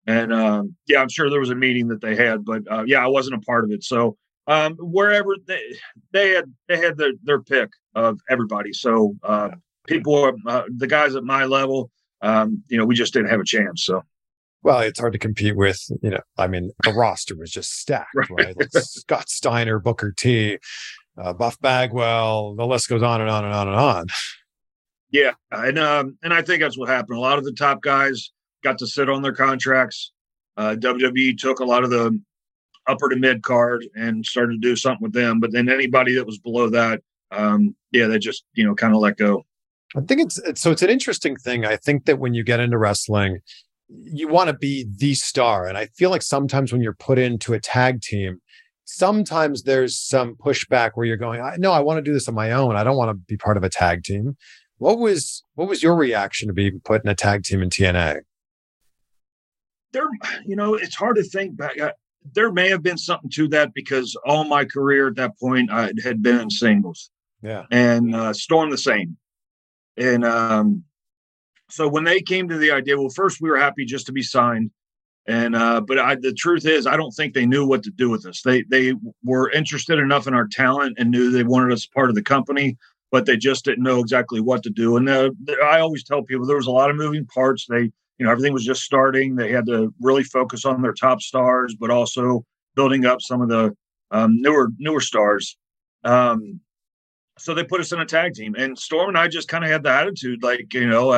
And 0.07 0.33
um, 0.33 0.77
yeah, 0.87 1.01
I'm 1.01 1.09
sure 1.09 1.29
there 1.29 1.41
was 1.41 1.51
a 1.51 1.57
meeting 1.57 1.89
that 1.89 2.01
they 2.01 2.15
had, 2.15 2.45
but 2.45 2.63
uh, 2.71 2.85
yeah, 2.87 3.05
I 3.05 3.09
wasn't 3.09 3.43
a 3.43 3.47
part 3.47 3.65
of 3.65 3.71
it. 3.73 3.85
So 3.85 4.17
um, 4.47 4.77
wherever 4.79 5.37
they 5.47 5.77
they 6.13 6.31
had 6.31 6.53
they 6.69 6.79
had 6.79 6.97
their, 6.97 7.13
their 7.23 7.43
pick 7.43 7.71
of 7.95 8.19
everybody. 8.29 8.73
So 8.73 9.15
uh, 9.23 9.51
people, 9.87 10.33
uh, 10.47 10.63
the 10.77 10.89
guys 10.89 11.15
at 11.15 11.25
my 11.25 11.45
level, 11.45 11.91
um, 12.23 12.63
you 12.69 12.79
know, 12.79 12.85
we 12.85 12.95
just 12.95 13.13
didn't 13.13 13.31
have 13.31 13.41
a 13.41 13.45
chance. 13.45 13.85
So. 13.85 14.03
Well, 14.65 14.79
it's 14.79 15.01
hard 15.01 15.13
to 15.15 15.19
compete 15.19 15.57
with, 15.57 15.85
you 16.03 16.11
know, 16.11 16.21
I 16.39 16.47
mean, 16.47 16.71
the 16.85 16.93
roster 16.93 17.37
was 17.37 17.51
just 17.51 17.81
stacked, 17.81 18.15
right? 18.15 18.31
right? 18.31 18.57
Like 18.57 18.71
Scott 18.73 19.29
Steiner, 19.29 19.81
Booker 19.81 20.13
T, 20.17 20.59
uh, 21.19 21.33
Buff 21.33 21.61
Bagwell, 21.61 22.55
the 22.55 22.67
list 22.67 22.89
goes 22.89 23.03
on 23.03 23.21
and 23.21 23.31
on 23.31 23.45
and 23.45 23.55
on 23.55 23.69
and 23.69 23.77
on. 23.77 24.07
Yeah. 25.11 25.33
And, 25.51 25.79
um, 25.79 26.17
and 26.23 26.33
I 26.33 26.43
think 26.43 26.63
that's 26.63 26.79
what 26.79 26.89
happened. 26.89 27.19
A 27.19 27.21
lot 27.21 27.39
of 27.39 27.45
the 27.45 27.53
top 27.53 27.83
guys 27.83 28.31
got 28.65 28.79
to 28.79 28.87
sit 28.87 29.11
on 29.11 29.23
their 29.23 29.35
contracts. 29.35 30.13
Uh, 30.57 30.75
WWE 30.79 31.37
took 31.39 31.61
a 31.61 31.65
lot 31.65 31.85
of 31.85 31.91
the 31.91 32.19
upper 32.87 33.09
to 33.09 33.17
mid 33.17 33.43
card 33.43 33.87
and 33.95 34.25
started 34.25 34.55
to 34.55 34.69
do 34.69 34.75
something 34.75 35.03
with 35.03 35.13
them. 35.13 35.41
But 35.41 35.53
then 35.53 35.69
anybody 35.69 36.15
that 36.15 36.27
was 36.27 36.39
below 36.39 36.69
that, 36.71 37.01
um, 37.31 37.77
yeah, 37.91 38.07
they 38.07 38.19
just, 38.19 38.45
you 38.55 38.65
know, 38.65 38.75
kind 38.75 38.95
of 38.95 39.01
let 39.01 39.17
go. 39.17 39.45
I 39.97 40.01
think 40.01 40.23
it's, 40.23 40.39
it's 40.39 40.61
so 40.61 40.71
it's 40.71 40.83
an 40.83 40.91
interesting 40.91 41.37
thing. 41.37 41.67
I 41.67 41.77
think 41.77 42.07
that 42.07 42.19
when 42.19 42.33
you 42.33 42.43
get 42.43 42.61
into 42.61 42.79
wrestling, 42.79 43.41
you 43.89 44.29
want 44.29 44.49
to 44.49 44.57
be 44.57 44.87
the 44.97 45.15
star. 45.15 45.67
And 45.67 45.77
I 45.77 45.87
feel 45.87 46.11
like 46.11 46.23
sometimes 46.23 46.73
when 46.73 46.81
you're 46.81 46.95
put 46.95 47.19
into 47.19 47.53
a 47.53 47.61
tag 47.61 48.01
team, 48.01 48.41
sometimes 48.85 49.63
there's 49.63 49.99
some 49.99 50.35
pushback 50.37 50.93
where 50.95 51.07
you're 51.07 51.17
going, 51.17 51.41
I, 51.41 51.57
no, 51.59 51.73
I 51.73 51.81
want 51.81 51.99
to 51.99 52.03
do 52.03 52.13
this 52.13 52.29
on 52.29 52.35
my 52.35 52.53
own. 52.53 52.77
I 52.77 52.85
don't 52.85 52.97
want 52.97 53.11
to 53.11 53.15
be 53.15 53.37
part 53.37 53.57
of 53.57 53.65
a 53.65 53.69
tag 53.69 54.05
team. 54.05 54.37
What 54.79 54.99
was 54.99 55.45
what 55.55 55.69
was 55.69 55.83
your 55.83 55.95
reaction 55.95 56.49
to 56.49 56.55
being 56.55 56.81
put 56.85 57.05
in 57.05 57.11
a 57.11 57.15
tag 57.15 57.45
team 57.45 57.63
in 57.63 57.71
TNA? 57.71 58.23
There, 59.93 60.09
you 60.45 60.57
know, 60.57 60.75
it's 60.75 60.97
hard 60.97 61.17
to 61.17 61.23
think 61.23 61.57
back. 61.57 61.81
I, 61.81 61.93
there 62.35 62.53
may 62.53 62.69
have 62.69 62.83
been 62.83 62.99
something 62.99 63.31
to 63.31 63.49
that 63.49 63.75
because 63.75 64.17
all 64.25 64.45
my 64.45 64.65
career 64.65 65.09
at 65.09 65.17
that 65.17 65.39
point 65.39 65.71
I 65.71 65.93
had 66.03 66.23
been 66.23 66.41
in 66.41 66.51
singles. 66.51 67.11
Yeah. 67.43 67.65
And 67.71 68.15
uh, 68.15 68.33
Storm 68.33 68.71
the 68.71 68.79
same. 68.79 69.17
And 69.97 70.25
um, 70.25 70.85
so 71.71 71.89
when 71.89 72.05
they 72.05 72.21
came 72.21 72.49
to 72.49 72.59
the 72.59 72.71
idea, 72.71 72.99
well, 72.99 73.11
first 73.11 73.41
we 73.41 73.51
were 73.51 73.59
happy 73.59 73.85
just 73.85 74.07
to 74.07 74.13
be 74.13 74.23
signed, 74.23 74.71
and 75.27 75.55
uh, 75.55 75.81
but 75.81 75.99
I, 75.99 76.17
the 76.17 76.33
truth 76.33 76.67
is, 76.67 76.87
I 76.87 76.97
don't 76.97 77.13
think 77.13 77.33
they 77.33 77.47
knew 77.47 77.67
what 77.67 77.83
to 77.85 77.91
do 77.91 78.11
with 78.11 78.27
us. 78.27 78.43
They 78.43 78.63
they 78.63 78.95
were 79.23 79.51
interested 79.51 79.99
enough 79.99 80.27
in 80.27 80.35
our 80.35 80.49
talent 80.49 80.97
and 80.99 81.11
knew 81.11 81.31
they 81.31 81.45
wanted 81.45 81.73
us 81.73 81.87
part 81.87 82.09
of 82.09 82.17
the 82.17 82.23
company, 82.23 82.77
but 83.13 83.27
they 83.27 83.37
just 83.37 83.65
didn't 83.65 83.85
know 83.85 84.01
exactly 84.01 84.41
what 84.41 84.63
to 84.65 84.71
do. 84.71 84.97
And 84.97 85.09
uh, 85.09 85.31
I 85.65 85.81
always 85.81 86.03
tell 86.03 86.23
people 86.23 86.47
there 86.47 86.57
was 86.57 86.67
a 86.67 86.73
lot 86.73 86.91
of 86.91 86.97
moving 86.97 87.27
parts. 87.27 87.67
They 87.69 87.83
you 88.19 88.27
know 88.27 88.31
everything 88.31 88.53
was 88.53 88.65
just 88.65 88.83
starting. 88.83 89.37
They 89.37 89.53
had 89.53 89.67
to 89.67 89.95
really 90.01 90.25
focus 90.25 90.65
on 90.65 90.83
their 90.83 90.95
top 90.95 91.23
stars, 91.23 91.77
but 91.79 91.91
also 91.91 92.45
building 92.75 93.05
up 93.05 93.23
some 93.23 93.43
of 93.43 93.49
the 93.49 93.77
um, 94.11 94.41
newer 94.41 94.71
newer 94.79 95.01
stars. 95.01 95.57
Um, 96.03 96.61
so 97.39 97.55
they 97.55 97.65
put 97.65 97.81
us 97.81 97.93
in 97.93 98.01
a 98.01 98.07
tag 98.07 98.35
team, 98.35 98.55
and 98.57 98.79
Storm 98.79 99.11
and 99.11 99.19
I 99.19 99.29
just 99.29 99.49
kind 99.49 99.65
of 99.65 99.71
had 99.71 99.85
the 99.85 99.91
attitude 99.91 100.43
like, 100.43 100.73
you 100.75 100.89
know, 100.89 101.13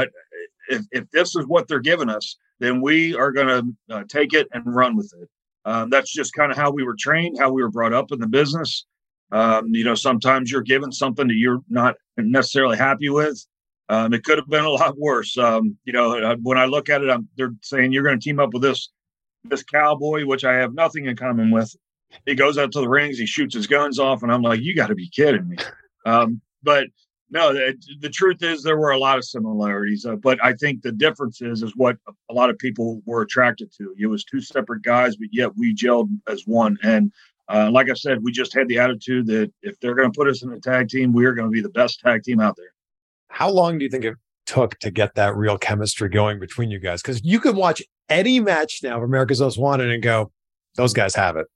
if 0.68 0.82
if 0.92 1.11
this 1.11 1.34
is 1.37 1.46
what 1.46 1.68
they're 1.68 1.80
giving 1.80 2.08
us, 2.08 2.37
then 2.64 2.80
we 2.80 3.14
are 3.14 3.33
going 3.33 3.49
to 3.49 3.94
uh, 3.94 4.04
take 4.09 4.33
it 4.33 4.49
and 4.52 4.62
run 4.66 4.97
with 4.97 5.12
it. 5.21 5.28
Um, 5.64 5.90
that's 5.90 6.12
just 6.12 6.35
kind 6.35 6.50
of 6.50 6.59
how 6.59 6.71
we 6.71 6.85
were 6.85 6.97
trained, 6.99 7.38
how 7.38 7.52
we 7.52 7.62
were 7.62 7.71
brought 7.71 7.92
up 7.92 8.12
in 8.12 8.18
the 8.21 8.26
business. 8.26 8.87
Um, 9.33 9.68
you 9.68 9.85
know, 9.85 9.94
sometimes 9.94 10.50
you're 10.50 10.62
given 10.62 10.92
something 10.92 11.26
that 11.26 11.35
you're 11.35 11.61
not 11.68 11.97
necessarily 12.16 12.76
happy 12.76 13.09
with. 13.09 13.44
Um, 13.88 14.14
it 14.14 14.25
could 14.25 14.38
have 14.38 14.49
been 14.49 14.64
a 14.64 14.71
lot 14.71 14.97
worse. 14.97 15.37
Um, 15.37 15.76
you 15.85 15.92
know, 15.92 16.37
when 16.42 16.59
I 16.59 16.64
look 16.64 16.88
at 16.88 17.02
it, 17.02 17.11
I'm, 17.11 17.28
they're 17.37 17.54
saying 17.62 17.92
you're 17.92 18.02
going 18.02 18.18
to 18.18 18.25
team 18.25 18.40
up 18.40 18.52
with 18.52 18.62
this 18.62 18.90
this 19.44 19.62
cowboy, 19.62 20.25
which 20.25 20.44
I 20.44 20.54
have 20.54 20.73
nothing 20.73 21.04
in 21.04 21.16
common 21.16 21.50
with. 21.50 21.75
He 22.25 22.35
goes 22.35 22.56
out 22.56 22.73
to 22.73 22.80
the 22.80 22.88
rings, 22.88 23.18
he 23.18 23.26
shoots 23.26 23.54
his 23.54 23.66
guns 23.66 23.99
off, 23.99 24.23
and 24.23 24.33
I'm 24.33 24.40
like, 24.42 24.61
you 24.61 24.75
got 24.75 24.87
to 24.87 24.94
be 24.94 25.09
kidding 25.09 25.49
me. 25.49 25.56
Um, 26.06 26.40
but 26.62 26.87
no, 27.35 27.53
the, 27.53 27.76
the, 28.00 28.09
truth 28.09 28.45
is 28.45 28.62
there 28.62 28.79
were 28.79 28.93
a 28.93 28.99
lot 28.99 29.19
of 29.19 29.25
similarities, 29.25 30.07
uh, 30.07 30.14
but 30.14 30.38
I 30.43 30.53
think 30.53 30.83
the 30.83 30.93
difference 30.93 31.43
is 31.43 31.64
is 31.64 31.73
what 31.75 31.97
a 32.31 32.33
lot 32.33 32.49
of 32.49 32.57
people 32.59 33.03
were 33.07 33.23
attracted 33.23 33.73
to. 33.73 33.93
It 33.99 34.07
was 34.07 34.25
two 34.25 34.41
separate 34.41 34.83
guys, 34.83 35.17
but 35.17 35.29
yet 35.33 35.50
we 35.57 35.75
gelled 35.75 36.11
as 36.29 36.45
one. 36.47 36.79
And 36.85 37.12
uh, 37.53 37.73
like 37.73 37.91
I 37.91 37.95
said, 37.95 38.23
we 38.23 38.31
just 38.31 38.55
had 38.55 38.69
the 38.69 38.79
attitude 38.79 39.26
that 39.26 39.53
if 39.62 39.79
they're 39.81 39.97
going 39.97 40.12
to 40.12 40.17
put 40.17 40.29
us 40.29 40.45
in 40.45 40.53
a 40.53 40.61
tag 40.61 40.88
team, 40.88 41.12
we 41.12 41.25
are 41.25 41.35
going 41.35 41.49
to 41.49 41.53
be 41.53 41.61
the 41.61 41.71
best 41.71 41.99
tag 41.99 42.23
team 42.23 42.38
out 42.38 42.55
there. 42.57 42.73
How 43.31 43.50
long 43.50 43.79
do 43.79 43.85
you 43.85 43.91
think 43.91 44.05
it 44.05 44.14
took 44.47 44.79
to 44.79 44.93
get 44.93 45.17
that 45.17 45.35
real 45.35 45.59
chemistry 45.59 46.09
going 46.09 46.38
between 46.38 46.71
you 46.71 46.79
guys? 46.79 47.03
Because 47.03 47.25
you 47.25 47.41
can 47.41 47.57
watch 47.57 47.83
any 48.09 48.38
match 48.38 48.79
now 48.85 48.99
of 48.99 49.03
America's 49.03 49.41
Most 49.41 49.59
Wanted 49.59 49.91
and 49.91 50.05
go, 50.05 50.31
those 50.76 50.93
guys 50.93 51.17
have 51.17 51.37
it. 51.37 51.49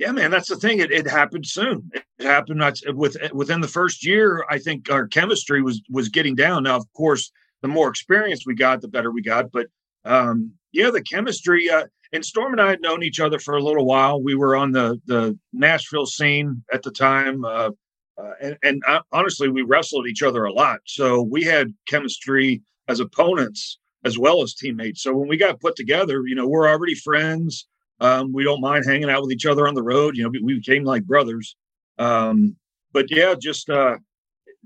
Yeah, 0.00 0.12
man, 0.12 0.30
that's 0.30 0.48
the 0.48 0.56
thing. 0.56 0.78
It, 0.78 0.90
it 0.90 1.06
happened 1.06 1.46
soon. 1.46 1.90
It 1.92 2.04
happened 2.24 2.62
with 2.94 3.18
within 3.34 3.60
the 3.60 3.68
first 3.68 4.02
year. 4.04 4.46
I 4.48 4.58
think 4.58 4.90
our 4.90 5.06
chemistry 5.06 5.60
was 5.60 5.82
was 5.90 6.08
getting 6.08 6.34
down. 6.34 6.62
Now, 6.62 6.76
of 6.76 6.90
course, 6.94 7.30
the 7.60 7.68
more 7.68 7.90
experience 7.90 8.46
we 8.46 8.54
got, 8.54 8.80
the 8.80 8.88
better 8.88 9.10
we 9.10 9.20
got. 9.20 9.52
But 9.52 9.66
um, 10.06 10.52
yeah, 10.72 10.90
the 10.90 11.02
chemistry. 11.02 11.68
Uh, 11.68 11.84
and 12.14 12.24
Storm 12.24 12.52
and 12.52 12.62
I 12.62 12.70
had 12.70 12.80
known 12.80 13.02
each 13.02 13.20
other 13.20 13.38
for 13.38 13.54
a 13.58 13.62
little 13.62 13.84
while. 13.84 14.22
We 14.22 14.34
were 14.34 14.56
on 14.56 14.72
the 14.72 14.98
the 15.04 15.38
Nashville 15.52 16.06
scene 16.06 16.64
at 16.72 16.82
the 16.82 16.90
time, 16.90 17.44
uh, 17.44 17.70
uh, 18.16 18.32
and, 18.40 18.56
and 18.62 18.82
uh, 18.88 19.00
honestly, 19.12 19.50
we 19.50 19.60
wrestled 19.60 20.06
each 20.08 20.22
other 20.22 20.46
a 20.46 20.52
lot. 20.52 20.80
So 20.86 21.20
we 21.20 21.44
had 21.44 21.74
chemistry 21.86 22.62
as 22.88 23.00
opponents 23.00 23.78
as 24.06 24.18
well 24.18 24.42
as 24.42 24.54
teammates. 24.54 25.02
So 25.02 25.14
when 25.14 25.28
we 25.28 25.36
got 25.36 25.60
put 25.60 25.76
together, 25.76 26.22
you 26.26 26.34
know, 26.34 26.48
we're 26.48 26.68
already 26.70 26.94
friends. 26.94 27.66
Um, 28.00 28.32
we 28.32 28.44
don't 28.44 28.60
mind 28.60 28.84
hanging 28.86 29.10
out 29.10 29.22
with 29.22 29.32
each 29.32 29.46
other 29.46 29.68
on 29.68 29.74
the 29.74 29.82
road. 29.82 30.16
You 30.16 30.24
know, 30.24 30.30
we, 30.30 30.40
we 30.42 30.54
became 30.54 30.84
like 30.84 31.04
brothers. 31.04 31.56
Um, 31.98 32.56
but 32.92 33.10
yeah, 33.10 33.34
just 33.40 33.68
uh, 33.68 33.96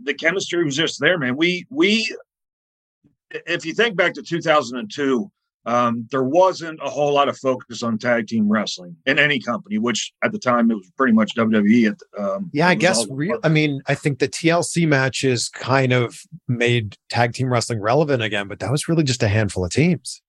the 0.02 0.14
chemistry 0.14 0.64
was 0.64 0.76
just 0.76 1.00
there, 1.00 1.18
man. 1.18 1.36
We 1.36 1.66
we, 1.70 2.14
if 3.30 3.66
you 3.66 3.74
think 3.74 3.96
back 3.96 4.14
to 4.14 4.22
2002, 4.22 5.30
um, 5.66 6.06
there 6.10 6.22
wasn't 6.22 6.78
a 6.82 6.90
whole 6.90 7.12
lot 7.12 7.28
of 7.28 7.38
focus 7.38 7.82
on 7.82 7.98
tag 7.98 8.26
team 8.26 8.48
wrestling 8.48 8.96
in 9.06 9.18
any 9.18 9.40
company, 9.40 9.78
which 9.78 10.12
at 10.22 10.32
the 10.32 10.38
time 10.38 10.70
it 10.70 10.74
was 10.74 10.90
pretty 10.96 11.14
much 11.14 11.34
WWE. 11.34 11.88
At 11.90 12.22
um, 12.22 12.50
yeah, 12.52 12.68
I 12.68 12.74
guess. 12.74 13.06
Real, 13.08 13.38
I 13.42 13.48
mean, 13.48 13.80
I 13.86 13.94
think 13.94 14.18
the 14.18 14.28
TLC 14.28 14.86
matches 14.86 15.48
kind 15.48 15.92
of 15.92 16.20
made 16.48 16.96
tag 17.08 17.32
team 17.32 17.50
wrestling 17.50 17.80
relevant 17.80 18.22
again, 18.22 18.46
but 18.46 18.58
that 18.60 18.70
was 18.70 18.88
really 18.88 19.04
just 19.04 19.22
a 19.22 19.28
handful 19.28 19.64
of 19.64 19.70
teams. 19.70 20.20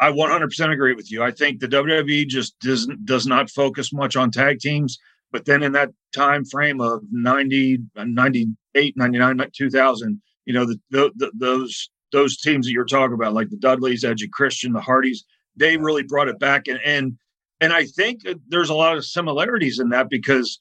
I 0.00 0.12
100% 0.12 0.72
agree 0.72 0.94
with 0.94 1.10
you. 1.10 1.22
I 1.22 1.30
think 1.30 1.60
the 1.60 1.68
WWE 1.68 2.26
just 2.26 2.58
doesn't 2.60 3.04
does 3.04 3.26
not 3.26 3.50
focus 3.50 3.92
much 3.92 4.16
on 4.16 4.30
tag 4.30 4.60
teams. 4.60 4.98
But 5.30 5.44
then 5.44 5.62
in 5.62 5.72
that 5.72 5.90
time 6.14 6.44
frame 6.44 6.80
of 6.80 7.02
90, 7.10 7.80
uh, 7.96 8.04
98, 8.04 8.96
99, 8.96 9.50
2000, 9.52 10.22
you 10.46 10.54
know, 10.54 10.64
the, 10.64 10.80
the, 10.90 11.12
the, 11.16 11.32
those 11.36 11.90
those 12.10 12.38
teams 12.38 12.64
that 12.64 12.72
you're 12.72 12.86
talking 12.86 13.12
about, 13.12 13.34
like 13.34 13.50
the 13.50 13.56
Dudleys, 13.56 14.02
and 14.04 14.18
Christian, 14.32 14.72
the 14.72 14.80
Hardys, 14.80 15.26
they 15.56 15.76
really 15.76 16.02
brought 16.02 16.28
it 16.28 16.38
back. 16.38 16.68
And 16.68 16.80
and 16.84 17.18
and 17.60 17.72
I 17.72 17.84
think 17.84 18.22
there's 18.48 18.70
a 18.70 18.74
lot 18.74 18.96
of 18.96 19.04
similarities 19.04 19.78
in 19.78 19.90
that 19.90 20.08
because 20.08 20.60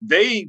they 0.00 0.48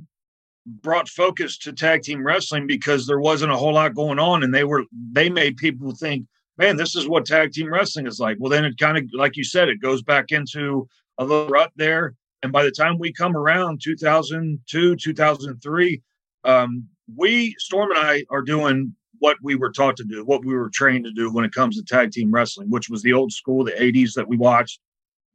brought 0.66 1.10
focus 1.10 1.58
to 1.58 1.74
tag 1.74 2.04
team 2.04 2.26
wrestling 2.26 2.68
because 2.68 3.08
there 3.08 3.20
wasn't 3.20 3.52
a 3.52 3.58
whole 3.58 3.74
lot 3.74 3.96
going 3.96 4.20
on, 4.20 4.44
and 4.44 4.54
they 4.54 4.64
were 4.64 4.84
they 5.12 5.30
made 5.30 5.58
people 5.58 5.94
think 5.94 6.26
man, 6.60 6.76
this 6.76 6.96
is 6.96 7.08
what 7.08 7.26
tag 7.26 7.54
team 7.54 7.72
wrestling 7.72 8.06
is 8.06 8.20
like. 8.20 8.38
Well, 8.38 8.52
then 8.52 8.66
it 8.66 8.78
kind 8.78 8.98
of, 8.98 9.06
like 9.14 9.38
you 9.38 9.46
said, 9.46 9.70
it 9.70 9.82
goes 9.82 10.04
back 10.04 10.26
into 10.30 10.88
a 11.18 11.24
little 11.24 11.48
rut 11.48 11.72
there. 11.78 12.16
And 12.44 12.52
by 12.52 12.64
the 12.64 12.72
time 12.72 13.00
we 13.00 13.14
come 13.14 13.36
around 13.36 13.82
2002, 13.82 14.96
2003, 14.98 16.02
um, 16.44 16.88
we, 17.16 17.56
Storm 17.58 17.92
and 17.92 18.00
I, 18.00 18.24
are 18.30 18.42
doing 18.42 18.94
what 19.20 19.38
we 19.42 19.56
were 19.56 19.72
taught 19.72 19.98
to 19.98 20.04
do, 20.04 20.24
what 20.26 20.44
we 20.44 20.54
were 20.54 20.70
trained 20.70 21.06
to 21.06 21.12
do 21.12 21.32
when 21.32 21.46
it 21.46 21.54
comes 21.54 21.78
to 21.78 21.84
tag 21.84 22.12
team 22.12 22.32
wrestling, 22.32 22.70
which 22.70 22.90
was 22.90 23.02
the 23.04 23.14
old 23.14 23.32
school, 23.32 23.64
the 23.64 23.72
80s 23.72 24.14
that 24.16 24.28
we 24.28 24.38
watched. 24.38 24.80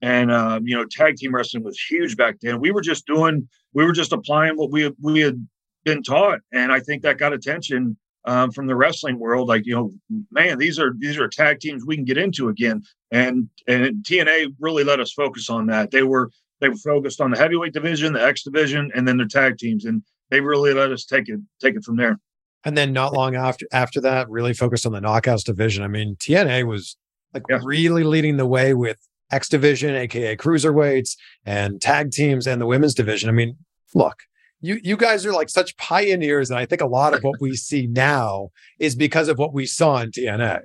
And, 0.02 0.31
um, 0.31 0.66
you 0.66 0.76
know, 0.76 0.85
tag 0.85 1.16
team 1.16 1.35
wrestling 1.35 1.64
was 1.64 1.81
huge 1.81 2.16
back 2.16 2.37
then. 2.43 2.61
We 2.61 2.71
were 2.71 2.83
just 2.83 3.07
doing, 3.07 3.49
we 3.73 3.85
were 3.85 3.93
just 3.93 4.12
applying 4.12 4.57
what 4.57 4.71
we, 4.71 4.93
we 5.00 5.21
had 5.21 5.47
been 5.85 6.02
taught. 6.02 6.40
And 6.52 6.71
I 6.71 6.81
think 6.81 7.02
that 7.02 7.19
got 7.19 7.33
attention 7.33 7.97
um, 8.26 8.50
from 8.50 8.66
the 8.66 8.76
wrestling 8.76 9.19
world, 9.19 9.49
like 9.49 9.66
you 9.66 9.75
know, 9.75 9.93
man, 10.31 10.59
these 10.59 10.78
are 10.78 10.95
these 10.99 11.19
are 11.19 11.28
tag 11.28 11.61
teams 11.61 11.85
we 11.85 11.97
can 11.97 12.04
get 12.04 12.19
into 12.19 12.49
again, 12.49 12.83
and 13.11 13.49
and 13.66 14.04
TNA 14.04 14.54
really 14.61 14.85
let 14.85 15.00
us 15.00 15.12
focus 15.12 15.50
on 15.50 15.66
that. 15.66 15.90
They 15.90 16.02
were 16.02 16.31
they 16.61 16.69
were 16.69 16.76
focused 16.76 17.21
on 17.21 17.31
the 17.31 17.38
heavyweight 17.38 17.73
division, 17.73 18.12
the 18.12 18.25
X 18.25 18.43
division, 18.43 18.90
and 18.95 19.07
then 19.07 19.19
the 19.19 19.26
tag 19.26 19.59
teams, 19.59 19.85
and 19.85 20.02
they 20.31 20.40
really 20.40 20.73
let 20.73 20.90
us 20.90 21.04
take 21.04 21.28
it 21.28 21.40
take 21.61 21.75
it 21.75 21.85
from 21.85 21.97
there. 21.97 22.19
And 22.64 22.76
then 22.76 22.93
not 22.93 23.12
long 23.12 23.37
after 23.37 23.66
after 23.73 24.00
that, 24.00 24.31
really 24.31 24.54
focused 24.54 24.87
on 24.87 24.93
the 24.93 25.00
knockouts 25.00 25.45
division. 25.45 25.85
I 25.85 25.88
mean, 25.88 26.16
TNA 26.16 26.66
was 26.66 26.97
like 27.35 27.43
yeah. 27.50 27.61
really 27.62 28.04
leading 28.04 28.38
the 28.38 28.47
way 28.47 28.73
with 28.73 28.99
X 29.31 29.49
division, 29.49 29.95
aka 29.95 30.37
cruiserweights, 30.37 31.16
and 31.45 31.81
tag 31.81 32.11
teams, 32.11 32.47
and 32.47 32.61
the 32.61 32.66
women's 32.66 32.95
division. 32.95 33.28
I 33.28 33.33
mean, 33.33 33.59
look, 33.95 34.21
you 34.66 34.80
you 34.83 34.97
guys 34.97 35.26
are 35.26 35.33
like 35.33 35.49
such 35.49 35.76
pioneers, 35.76 36.50
and 36.50 36.59
I 36.59 36.66
think 36.66 36.80
a 36.80 36.87
lot 36.87 37.14
of 37.14 37.23
what 37.23 37.40
we 37.40 37.56
see 37.68 37.87
now 37.87 38.50
is 38.78 38.94
because 38.94 39.28
of 39.28 39.38
what 39.38 39.52
we 39.52 39.66
saw 39.66 39.99
in 39.99 40.11
TNA. 40.11 40.61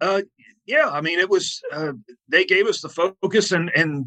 Uh, 0.00 0.22
yeah, 0.66 0.88
I 0.90 1.00
mean, 1.00 1.18
it 1.18 1.30
was 1.30 1.60
uh, 1.72 1.92
they 2.28 2.44
gave 2.44 2.66
us 2.66 2.80
the 2.80 2.88
focus, 2.88 3.52
and 3.52 3.70
and 3.74 4.06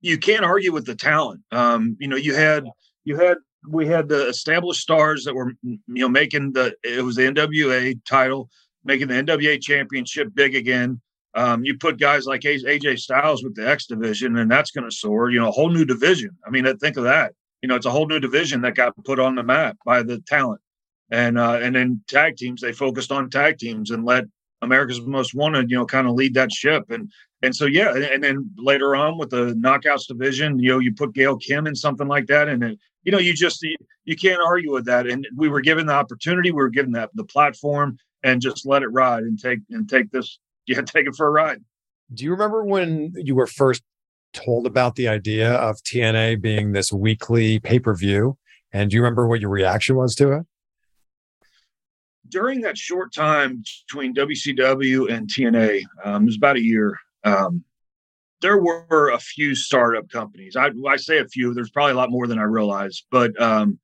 you 0.00 0.18
can't 0.18 0.44
argue 0.44 0.72
with 0.72 0.86
the 0.86 0.94
talent. 0.94 1.40
Um, 1.52 1.96
you 2.00 2.08
know, 2.08 2.16
you 2.16 2.34
had 2.34 2.64
you 3.04 3.16
had 3.16 3.38
we 3.68 3.86
had 3.86 4.08
the 4.08 4.28
established 4.28 4.80
stars 4.80 5.24
that 5.24 5.34
were 5.34 5.52
you 5.62 5.78
know 5.86 6.08
making 6.08 6.52
the 6.52 6.74
it 6.82 7.04
was 7.04 7.16
the 7.16 7.22
NWA 7.22 7.98
title, 8.04 8.48
making 8.84 9.08
the 9.08 9.14
NWA 9.14 9.60
championship 9.60 10.28
big 10.34 10.54
again. 10.54 11.00
Um, 11.34 11.62
you 11.64 11.78
put 11.78 12.00
guys 12.00 12.26
like 12.26 12.40
AJ 12.40 12.98
Styles 12.98 13.44
with 13.44 13.54
the 13.54 13.68
X 13.68 13.86
division, 13.86 14.36
and 14.36 14.50
that's 14.50 14.72
going 14.72 14.88
to 14.88 14.94
soar. 14.94 15.30
You 15.30 15.40
know, 15.40 15.48
a 15.48 15.52
whole 15.52 15.70
new 15.70 15.84
division. 15.84 16.30
I 16.44 16.50
mean, 16.50 16.64
think 16.78 16.96
of 16.96 17.04
that 17.04 17.34
you 17.62 17.68
know, 17.68 17.74
it's 17.76 17.86
a 17.86 17.90
whole 17.90 18.06
new 18.06 18.20
division 18.20 18.62
that 18.62 18.74
got 18.74 18.94
put 19.04 19.18
on 19.18 19.34
the 19.34 19.42
map 19.42 19.76
by 19.84 20.02
the 20.02 20.20
talent. 20.20 20.60
And 21.10 21.38
uh, 21.38 21.58
and 21.60 21.74
then 21.74 22.02
tag 22.06 22.36
teams, 22.36 22.60
they 22.60 22.72
focused 22.72 23.10
on 23.10 23.30
tag 23.30 23.58
teams 23.58 23.90
and 23.90 24.04
let 24.04 24.24
America's 24.62 25.00
Most 25.00 25.34
Wanted, 25.34 25.70
you 25.70 25.76
know, 25.76 25.86
kind 25.86 26.06
of 26.06 26.14
lead 26.14 26.34
that 26.34 26.52
ship. 26.52 26.90
And 26.90 27.10
and 27.42 27.54
so 27.54 27.66
yeah, 27.66 27.94
and 27.94 28.22
then 28.22 28.50
later 28.56 28.94
on 28.94 29.18
with 29.18 29.30
the 29.30 29.54
knockouts 29.54 30.06
division, 30.06 30.58
you 30.58 30.70
know, 30.70 30.78
you 30.78 30.94
put 30.94 31.14
Gail 31.14 31.36
Kim 31.36 31.66
in 31.66 31.74
something 31.74 32.06
like 32.06 32.26
that, 32.26 32.48
and 32.48 32.62
then 32.62 32.78
you 33.02 33.12
know, 33.12 33.18
you 33.18 33.34
just 33.34 33.62
you, 33.62 33.76
you 34.04 34.16
can't 34.16 34.40
argue 34.44 34.72
with 34.72 34.84
that. 34.86 35.06
And 35.06 35.26
we 35.36 35.48
were 35.48 35.60
given 35.60 35.86
the 35.86 35.94
opportunity, 35.94 36.50
we 36.50 36.56
were 36.56 36.68
given 36.68 36.92
that 36.92 37.10
the 37.14 37.24
platform, 37.24 37.96
and 38.22 38.40
just 38.40 38.66
let 38.66 38.82
it 38.82 38.88
ride 38.88 39.22
and 39.22 39.38
take 39.38 39.60
and 39.70 39.88
take 39.88 40.10
this, 40.10 40.38
yeah, 40.66 40.82
take 40.82 41.06
it 41.06 41.16
for 41.16 41.26
a 41.26 41.30
ride. 41.30 41.62
Do 42.12 42.24
you 42.24 42.30
remember 42.30 42.64
when 42.64 43.12
you 43.16 43.34
were 43.34 43.46
first 43.46 43.82
told 44.32 44.66
about 44.66 44.96
the 44.96 45.08
idea 45.08 45.54
of 45.54 45.76
TNA 45.78 46.40
being 46.40 46.72
this 46.72 46.92
weekly 46.92 47.58
pay 47.58 47.78
per 47.78 47.94
view? 47.94 48.36
And 48.72 48.90
do 48.90 48.96
you 48.96 49.02
remember 49.02 49.26
what 49.26 49.40
your 49.40 49.50
reaction 49.50 49.96
was 49.96 50.14
to 50.16 50.32
it? 50.32 50.46
During 52.28 52.60
that 52.60 52.78
short 52.78 53.12
time 53.12 53.64
between 53.88 54.14
WCW 54.14 55.10
and 55.10 55.28
TNA, 55.28 55.82
um, 56.04 56.22
it 56.22 56.26
was 56.26 56.36
about 56.36 56.56
a 56.56 56.62
year. 56.62 56.96
Um, 57.24 57.64
there 58.40 58.58
were 58.58 59.10
a 59.10 59.18
few 59.18 59.54
startup 59.54 60.08
companies. 60.08 60.56
I, 60.56 60.70
I 60.88 60.96
say 60.96 61.18
a 61.18 61.26
few. 61.26 61.52
There's 61.52 61.70
probably 61.70 61.92
a 61.92 61.96
lot 61.96 62.10
more 62.10 62.26
than 62.26 62.38
I 62.38 62.44
realized, 62.44 63.04
but 63.10 63.38
um, 63.40 63.78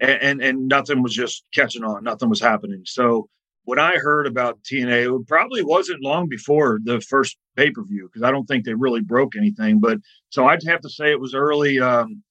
and, 0.00 0.22
and, 0.22 0.42
and 0.42 0.68
nothing 0.68 1.02
was 1.02 1.14
just 1.14 1.44
catching 1.54 1.84
on. 1.84 2.02
Nothing 2.02 2.30
was 2.30 2.40
happening. 2.40 2.82
So 2.86 3.28
when 3.70 3.78
I 3.78 3.96
heard 3.98 4.26
about 4.26 4.62
TNA, 4.64 5.20
it 5.20 5.28
probably 5.28 5.62
wasn't 5.62 6.02
long 6.02 6.28
before 6.28 6.80
the 6.82 7.00
first 7.00 7.36
pay 7.56 7.70
per 7.70 7.84
view 7.84 8.08
because 8.08 8.24
I 8.24 8.32
don't 8.32 8.46
think 8.46 8.64
they 8.64 8.74
really 8.74 9.00
broke 9.00 9.36
anything. 9.36 9.78
But 9.78 9.98
so 10.30 10.46
I'd 10.46 10.64
have 10.64 10.80
to 10.80 10.90
say 10.90 11.12
it 11.12 11.20
was 11.20 11.34
early 11.34 11.78
um, 11.78 12.22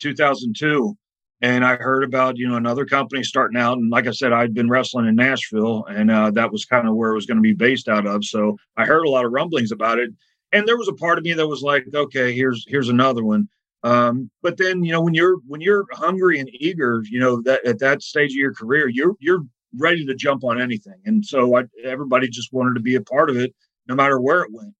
2002 0.00 0.96
and 1.40 1.64
I 1.64 1.76
heard 1.76 2.02
about 2.02 2.36
you 2.36 2.48
know 2.48 2.56
another 2.56 2.84
company 2.84 3.22
starting 3.22 3.60
out, 3.60 3.78
and 3.78 3.90
like 3.90 4.06
I 4.06 4.12
said, 4.12 4.32
I'd 4.32 4.54
been 4.54 4.68
wrestling 4.68 5.06
in 5.06 5.16
Nashville, 5.16 5.84
and 5.86 6.10
uh, 6.10 6.30
that 6.32 6.50
was 6.50 6.64
kind 6.64 6.88
of 6.88 6.94
where 6.94 7.10
it 7.10 7.16
was 7.16 7.26
going 7.26 7.36
to 7.36 7.42
be 7.42 7.52
based 7.52 7.88
out 7.88 8.06
of. 8.06 8.24
So 8.24 8.56
I 8.76 8.84
heard 8.84 9.04
a 9.04 9.10
lot 9.10 9.24
of 9.24 9.32
rumblings 9.32 9.72
about 9.72 9.98
it, 9.98 10.10
and 10.52 10.66
there 10.66 10.78
was 10.78 10.88
a 10.88 10.94
part 10.94 11.18
of 11.18 11.24
me 11.24 11.32
that 11.34 11.46
was 11.46 11.62
like, 11.62 11.84
okay, 11.92 12.32
here's 12.32 12.64
here's 12.68 12.88
another 12.88 13.24
one. 13.24 13.48
Um, 13.82 14.30
but 14.42 14.56
then 14.56 14.84
you 14.84 14.92
know 14.92 15.02
when 15.02 15.14
you're 15.14 15.38
when 15.46 15.60
you're 15.60 15.86
hungry 15.92 16.38
and 16.38 16.48
eager, 16.52 17.02
you 17.10 17.18
know 17.18 17.42
that 17.42 17.66
at 17.66 17.80
that 17.80 18.02
stage 18.02 18.30
of 18.30 18.36
your 18.36 18.54
career, 18.54 18.88
you're 18.88 19.16
you're 19.18 19.42
ready 19.78 20.04
to 20.06 20.14
jump 20.14 20.44
on 20.44 20.60
anything, 20.60 21.00
and 21.04 21.24
so 21.24 21.56
I, 21.56 21.64
everybody 21.84 22.28
just 22.28 22.52
wanted 22.52 22.74
to 22.74 22.80
be 22.80 22.94
a 22.94 23.00
part 23.00 23.30
of 23.30 23.36
it, 23.36 23.54
no 23.88 23.94
matter 23.94 24.20
where 24.20 24.42
it 24.42 24.52
went. 24.52 24.74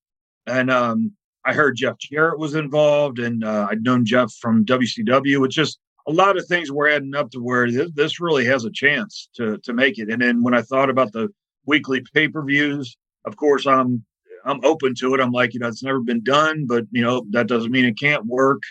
And 0.47 0.71
um, 0.71 1.13
I 1.45 1.53
heard 1.53 1.77
Jeff 1.77 1.99
Jarrett 1.99 2.39
was 2.39 2.55
involved, 2.55 3.19
and 3.19 3.45
uh, 3.45 3.69
I'd 3.71 3.83
known 3.83 4.05
Jeff 4.05 4.33
from 4.41 4.65
WCW. 4.65 5.45
It's 5.45 5.55
just 5.55 5.79
a 6.07 6.13
lot 6.13 6.37
of 6.37 6.47
things 6.47 6.71
were 6.71 6.89
adding 6.89 7.15
up 7.15 7.31
to 7.31 7.41
where 7.41 7.71
this, 7.71 7.91
this 7.95 8.21
really 8.21 8.45
has 8.47 8.65
a 8.65 8.71
chance 8.71 9.29
to 9.37 9.59
to 9.59 9.73
make 9.73 9.99
it. 9.99 10.11
And 10.11 10.21
then 10.21 10.43
when 10.43 10.55
I 10.55 10.63
thought 10.63 10.91
about 10.91 11.13
the 11.13 11.29
weekly 11.67 12.03
pay 12.15 12.29
per 12.29 12.45
views, 12.45 12.97
of 13.25 13.37
course 13.37 13.67
I'm 13.67 14.05
I'm 14.45 14.65
open 14.65 14.95
to 14.97 15.15
it. 15.15 15.21
I'm 15.21 15.33
like, 15.33 15.55
you 15.55 15.61
know, 15.61 15.69
it's 15.69 15.83
never 15.83 16.01
been 16.01 16.23
done, 16.23 16.67
but 16.67 16.85
you 16.91 17.03
know 17.03 17.25
that 17.31 17.49
doesn't 17.49 17.73
mean 17.73 17.85
it 17.85 17.99
can't 17.99 18.27
work. 18.27 18.63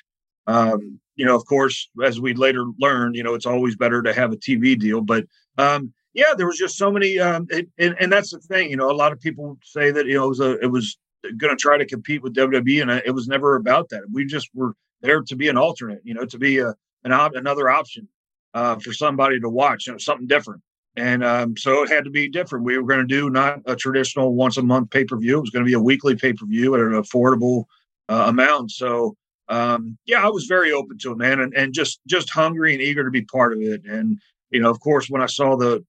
Um, 0.48 1.00
you 1.16 1.26
know, 1.26 1.36
of 1.36 1.46
course, 1.46 1.90
as 2.04 2.20
we 2.20 2.34
later 2.34 2.66
learned, 2.80 3.16
you 3.16 3.24
know, 3.24 3.36
it's 3.36 3.46
always 3.46 3.76
better 3.76 4.02
to 4.02 4.14
have 4.14 4.32
a 4.32 4.38
TV 4.38 4.80
deal. 4.80 5.02
But 5.02 5.26
um, 5.58 5.94
yeah, 6.14 6.34
there 6.36 6.48
was 6.48 6.58
just 6.58 6.78
so 6.78 6.92
many, 6.92 7.20
um, 7.20 7.48
it, 7.50 7.68
and, 7.78 7.96
and 8.00 8.12
that's 8.12 8.32
the 8.32 8.40
thing. 8.40 8.70
You 8.70 8.78
know, 8.78 8.92
a 8.92 8.94
lot 8.94 9.12
of 9.12 9.20
people 9.20 9.58
say 9.64 9.92
that 9.92 10.06
you 10.06 10.16
know 10.16 10.26
it 10.26 10.30
was 10.30 10.40
a, 10.40 10.60
it 10.60 10.72
was 10.72 10.98
going 11.38 11.56
to 11.56 11.62
try 11.62 11.78
to 11.78 11.86
compete 11.86 12.22
with 12.22 12.36
WWE, 12.36 12.82
and 12.82 12.92
it 12.92 13.14
was 13.14 13.28
never 13.28 13.56
about 13.56 13.90
that. 13.90 14.04
We 14.12 14.26
just 14.26 14.50
were 14.54 14.74
there 15.02 15.22
to 15.22 15.36
be 15.36 15.48
an 15.48 15.58
alternate. 15.58 16.02
You 16.04 16.14
know, 16.14 16.26
to 16.26 16.38
be 16.38 16.60
a 16.60 16.76
an 17.04 17.12
op- 17.12 17.36
another 17.36 17.70
option 17.70 18.08
uh, 18.54 18.78
for 18.78 18.94
somebody 18.94 19.40
to 19.40 19.50
watch, 19.50 19.88
you 19.88 19.94
know, 19.94 19.98
something 19.98 20.28
different. 20.28 20.62
And 20.98 21.24
um, 21.24 21.56
so 21.56 21.84
it 21.84 21.90
had 21.90 22.04
to 22.04 22.10
be 22.10 22.28
different. 22.28 22.66
We 22.66 22.78
were 22.78 22.86
going 22.86 23.00
to 23.00 23.06
do 23.06 23.30
not 23.30 23.60
a 23.66 23.76
traditional 23.76 24.36
once 24.36 24.58
a 24.58 24.62
month 24.62 24.90
pay 24.90 25.06
per 25.06 25.18
view. 25.18 25.38
It 25.38 25.42
was 25.42 25.50
going 25.50 25.64
to 25.64 25.70
be 25.70 25.74
a 25.74 25.80
weekly 25.80 26.16
pay 26.16 26.34
per 26.34 26.46
view 26.46 26.76
at 26.76 26.82
an 26.82 26.92
affordable 26.92 27.66
uh, 28.10 28.26
amount. 28.28 28.72
So 28.72 29.16
um, 29.48 29.98
yeah, 30.06 30.26
I 30.26 30.30
was 30.30 30.46
very 30.46 30.72
open 30.72 30.98
to 31.00 31.12
it, 31.12 31.18
man, 31.18 31.40
and, 31.40 31.54
and 31.54 31.74
just 31.74 32.00
just 32.08 32.30
hungry 32.30 32.74
and 32.74 32.82
eager 32.82 33.04
to 33.04 33.10
be 33.10 33.24
part 33.24 33.54
of 33.54 33.62
it. 33.62 33.86
And 33.86 34.18
you 34.50 34.60
know, 34.60 34.70
of 34.70 34.80
course, 34.80 35.10
when 35.10 35.22
I 35.22 35.28
saw 35.28 35.56
the 35.56 35.84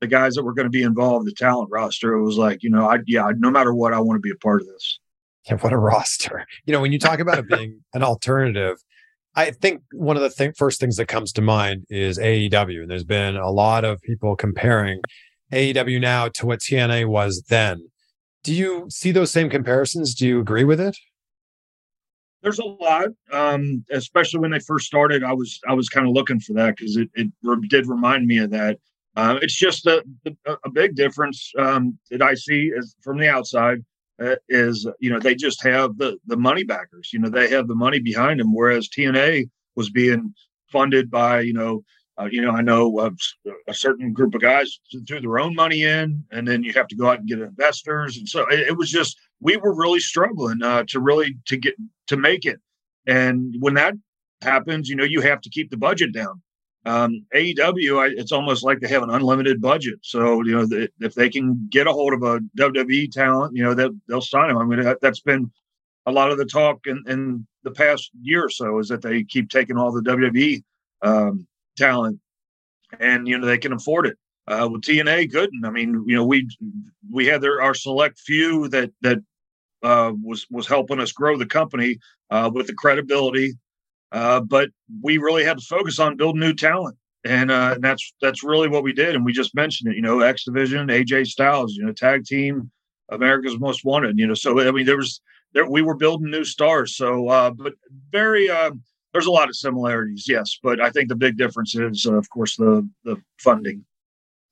the 0.00 0.06
guys 0.06 0.34
that 0.34 0.44
were 0.44 0.54
going 0.54 0.66
to 0.66 0.70
be 0.70 0.82
involved, 0.82 1.26
the 1.26 1.32
talent 1.32 1.70
roster, 1.70 2.12
it 2.12 2.22
was 2.22 2.36
like, 2.36 2.62
you 2.62 2.70
know, 2.70 2.86
I 2.88 2.98
yeah, 3.06 3.30
no 3.36 3.50
matter 3.50 3.74
what, 3.74 3.92
I 3.92 4.00
want 4.00 4.16
to 4.16 4.20
be 4.20 4.30
a 4.30 4.36
part 4.36 4.60
of 4.60 4.66
this. 4.66 4.98
Yeah, 5.46 5.56
what 5.56 5.72
a 5.72 5.78
roster! 5.78 6.46
You 6.64 6.72
know, 6.72 6.80
when 6.80 6.92
you 6.92 6.98
talk 6.98 7.20
about 7.20 7.38
it 7.38 7.48
being 7.48 7.80
an 7.94 8.02
alternative, 8.02 8.78
I 9.36 9.50
think 9.50 9.82
one 9.92 10.16
of 10.16 10.22
the 10.22 10.30
th- 10.30 10.56
first 10.56 10.80
things 10.80 10.96
that 10.96 11.06
comes 11.06 11.30
to 11.32 11.42
mind 11.42 11.84
is 11.90 12.18
AEW. 12.18 12.82
And 12.82 12.90
there's 12.90 13.04
been 13.04 13.36
a 13.36 13.50
lot 13.50 13.84
of 13.84 14.00
people 14.00 14.34
comparing 14.34 15.02
AEW 15.52 16.00
now 16.00 16.28
to 16.28 16.46
what 16.46 16.60
TNA 16.60 17.06
was 17.06 17.42
then. 17.48 17.86
Do 18.42 18.54
you 18.54 18.86
see 18.88 19.12
those 19.12 19.30
same 19.30 19.50
comparisons? 19.50 20.14
Do 20.14 20.26
you 20.26 20.40
agree 20.40 20.64
with 20.64 20.80
it? 20.80 20.96
There's 22.42 22.58
a 22.58 22.64
lot, 22.64 23.08
um, 23.32 23.84
especially 23.90 24.40
when 24.40 24.52
they 24.52 24.60
first 24.60 24.86
started. 24.86 25.24
I 25.24 25.32
was 25.32 25.60
I 25.68 25.74
was 25.74 25.88
kind 25.88 26.06
of 26.06 26.12
looking 26.12 26.40
for 26.40 26.52
that 26.54 26.76
because 26.76 26.96
it, 26.96 27.10
it 27.14 27.26
re- 27.42 27.66
did 27.68 27.86
remind 27.88 28.26
me 28.26 28.38
of 28.38 28.50
that. 28.50 28.78
Uh, 29.16 29.38
it's 29.40 29.56
just 29.56 29.86
a, 29.86 30.04
a, 30.64 30.70
big 30.70 30.94
difference 30.94 31.50
um, 31.58 31.98
that 32.10 32.20
I 32.20 32.34
see 32.34 32.70
as 32.76 32.94
from 33.02 33.18
the 33.18 33.28
outside 33.28 33.82
uh, 34.22 34.36
is 34.48 34.86
you 35.00 35.10
know 35.10 35.18
they 35.18 35.34
just 35.34 35.62
have 35.62 35.96
the 35.98 36.18
the 36.26 36.36
money 36.36 36.64
backers 36.64 37.10
you 37.12 37.18
know 37.18 37.28
they 37.28 37.48
have 37.48 37.68
the 37.68 37.74
money 37.74 37.98
behind 37.98 38.40
them 38.40 38.54
whereas 38.54 38.88
tna 38.88 39.48
was 39.74 39.90
being 39.90 40.34
funded 40.72 41.10
by 41.10 41.40
you 41.40 41.52
know 41.52 41.82
uh, 42.18 42.28
you 42.30 42.40
know 42.40 42.50
i 42.50 42.62
know 42.62 43.10
a 43.68 43.74
certain 43.74 44.12
group 44.12 44.34
of 44.34 44.40
guys 44.40 44.80
threw 45.06 45.20
their 45.20 45.38
own 45.38 45.54
money 45.54 45.82
in 45.82 46.24
and 46.30 46.48
then 46.48 46.62
you 46.62 46.72
have 46.72 46.88
to 46.88 46.96
go 46.96 47.08
out 47.08 47.18
and 47.18 47.28
get 47.28 47.40
investors 47.40 48.16
and 48.16 48.28
so 48.28 48.46
it, 48.48 48.60
it 48.60 48.76
was 48.76 48.90
just 48.90 49.18
we 49.40 49.56
were 49.56 49.74
really 49.74 50.00
struggling 50.00 50.62
uh, 50.62 50.82
to 50.88 50.98
really 50.98 51.36
to 51.46 51.58
get 51.58 51.74
to 52.06 52.16
make 52.16 52.46
it. 52.46 52.58
And 53.06 53.54
when 53.60 53.74
that 53.74 53.94
happens 54.40 54.88
you 54.88 54.96
know 54.96 55.04
you 55.04 55.20
have 55.20 55.40
to 55.40 55.50
keep 55.50 55.70
the 55.70 55.76
budget 55.76 56.12
down 56.12 56.40
um, 56.86 57.26
AEW, 57.34 58.00
I, 58.00 58.14
it's 58.16 58.30
almost 58.30 58.62
like 58.62 58.78
they 58.78 58.88
have 58.88 59.02
an 59.02 59.10
unlimited 59.10 59.60
budget. 59.60 59.98
So 60.02 60.42
you 60.44 60.52
know, 60.52 60.66
the, 60.66 60.88
if 61.00 61.14
they 61.14 61.28
can 61.28 61.66
get 61.68 61.88
a 61.88 61.92
hold 61.92 62.14
of 62.14 62.22
a 62.22 62.38
WWE 62.56 63.10
talent, 63.10 63.56
you 63.56 63.64
know, 63.64 63.74
they'll, 63.74 63.96
they'll 64.08 64.20
sign 64.20 64.48
them. 64.48 64.58
I 64.58 64.64
mean, 64.64 64.82
that, 64.82 64.98
has 65.02 65.20
been 65.20 65.50
a 66.06 66.12
lot 66.12 66.30
of 66.30 66.38
the 66.38 66.44
talk 66.44 66.86
in, 66.86 67.02
in 67.08 67.46
the 67.64 67.72
past 67.72 68.10
year 68.22 68.44
or 68.44 68.48
so 68.48 68.78
is 68.78 68.88
that 68.88 69.02
they 69.02 69.24
keep 69.24 69.50
taking 69.50 69.76
all 69.76 69.90
the 69.90 70.00
WWE 70.00 70.62
um, 71.02 71.48
talent, 71.76 72.20
and 73.00 73.26
you 73.26 73.36
know 73.36 73.46
they 73.46 73.58
can 73.58 73.72
afford 73.72 74.06
it. 74.06 74.16
Uh, 74.46 74.68
with 74.70 74.82
TNA, 74.82 75.32
couldn't. 75.32 75.64
I 75.64 75.70
mean, 75.70 76.04
you 76.06 76.14
know, 76.14 76.24
we 76.24 76.48
we 77.10 77.26
had 77.26 77.44
our 77.44 77.74
select 77.74 78.20
few 78.20 78.68
that 78.68 78.92
that 79.00 79.18
uh, 79.82 80.12
was 80.22 80.46
was 80.52 80.68
helping 80.68 81.00
us 81.00 81.10
grow 81.10 81.36
the 81.36 81.46
company 81.46 81.98
uh, 82.30 82.48
with 82.54 82.68
the 82.68 82.74
credibility 82.74 83.54
uh, 84.12 84.40
but 84.40 84.70
we 85.02 85.18
really 85.18 85.44
had 85.44 85.58
to 85.58 85.64
focus 85.64 85.98
on 85.98 86.16
building 86.16 86.40
new 86.40 86.54
talent. 86.54 86.96
And, 87.24 87.50
uh, 87.50 87.72
and 87.74 87.82
that's 87.82 88.14
that's 88.20 88.44
really 88.44 88.68
what 88.68 88.84
we 88.84 88.92
did. 88.92 89.16
And 89.16 89.24
we 89.24 89.32
just 89.32 89.54
mentioned 89.54 89.92
it, 89.92 89.96
you 89.96 90.02
know, 90.02 90.20
X 90.20 90.44
Division, 90.44 90.88
AJ 90.88 91.26
Styles, 91.26 91.74
you 91.74 91.84
know, 91.84 91.92
tag 91.92 92.24
team, 92.24 92.70
America's 93.08 93.58
Most 93.58 93.84
Wanted, 93.84 94.18
you 94.18 94.28
know. 94.28 94.34
So 94.34 94.60
I 94.60 94.70
mean, 94.70 94.86
there 94.86 94.96
was 94.96 95.20
there 95.52 95.68
we 95.68 95.82
were 95.82 95.96
building 95.96 96.30
new 96.30 96.44
stars. 96.44 96.94
So, 96.94 97.28
uh, 97.28 97.50
but 97.50 97.72
very 98.12 98.48
uh, 98.48 98.70
there's 99.12 99.26
a 99.26 99.30
lot 99.30 99.48
of 99.48 99.56
similarities, 99.56 100.26
yes. 100.28 100.58
But 100.62 100.80
I 100.80 100.90
think 100.90 101.08
the 101.08 101.16
big 101.16 101.38
difference 101.38 101.74
is, 101.74 102.06
uh, 102.06 102.14
of 102.14 102.28
course, 102.28 102.56
the 102.56 102.86
the 103.04 103.16
funding. 103.38 103.85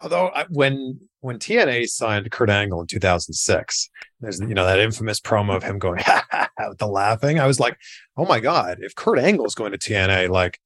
Although 0.05 0.31
when 0.51 1.01
when 1.21 1.39
TNA 1.39 1.89
signed 1.89 2.31
Kurt 2.31 2.51
Angle 2.51 2.83
in 2.83 2.87
2006, 2.87 3.91
there's 4.21 4.39
you 4.39 4.53
know 4.53 4.67
that 4.67 4.79
infamous 4.79 5.19
promo 5.19 5.57
of 5.57 5.63
him 5.63 5.79
going 5.79 5.99
ha, 6.05 6.23
ha, 6.31 6.49
with 6.69 6.77
the 6.77 6.87
laughing. 6.87 7.41
I 7.41 7.47
was 7.47 7.59
like, 7.59 7.79
oh 8.19 8.27
my 8.27 8.39
god, 8.39 8.79
if 8.83 8.95
Kurt 8.95 9.19
Angle 9.19 9.47
is 9.47 9.55
going 9.55 9.73
to 9.73 9.79
TNA, 9.79 10.29
like 10.29 10.61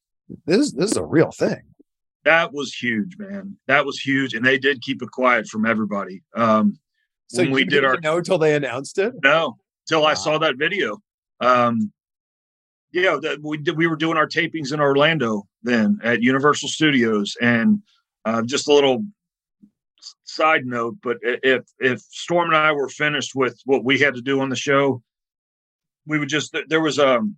this 0.45 0.73
this 0.73 0.91
is 0.91 0.97
a 0.97 1.05
real 1.05 1.31
thing. 1.31 1.63
That 2.25 2.53
was 2.53 2.75
huge, 2.75 3.17
man. 3.17 3.57
That 3.69 3.87
was 3.87 4.01
huge, 4.01 4.35
and 4.35 4.45
they 4.45 4.59
did 4.59 4.83
keep 4.83 5.03
it 5.03 5.11
quiet 5.13 5.47
from 5.47 5.65
everybody. 5.65 6.25
Um, 6.35 6.77
so 7.29 7.43
when 7.43 7.53
we 7.53 7.65
did 7.65 7.85
our 7.85 8.01
know 8.01 8.17
until 8.17 8.39
they 8.39 8.57
announced 8.57 8.99
it. 8.99 9.15
No, 9.23 9.57
till 9.89 10.03
wow. 10.03 10.09
I 10.09 10.15
saw 10.15 10.39
that 10.39 10.57
video. 10.57 10.99
Um, 11.39 11.93
yeah, 12.91 13.19
that 13.23 13.39
we 13.41 13.59
did. 13.59 13.77
We 13.77 13.87
were 13.87 13.95
doing 13.95 14.17
our 14.17 14.27
tapings 14.27 14.73
in 14.73 14.81
Orlando 14.81 15.47
then 15.63 16.01
at 16.03 16.23
Universal 16.23 16.71
Studios, 16.71 17.37
and 17.41 17.83
uh, 18.25 18.43
just 18.43 18.67
a 18.67 18.73
little 18.73 19.05
side 20.39 20.65
note, 20.65 20.97
but 21.03 21.19
if 21.23 21.65
if 21.79 22.01
Storm 22.01 22.49
and 22.49 22.57
I 22.57 22.73
were 22.73 22.89
finished 22.89 23.33
with 23.35 23.61
what 23.65 23.85
we 23.85 23.99
had 23.99 24.15
to 24.15 24.23
do 24.23 24.41
on 24.41 24.49
the 24.49 24.57
show, 24.57 25.03
we 26.07 26.19
would 26.19 26.29
just 26.29 26.57
there 26.69 26.81
was 26.81 26.99
um 26.99 27.37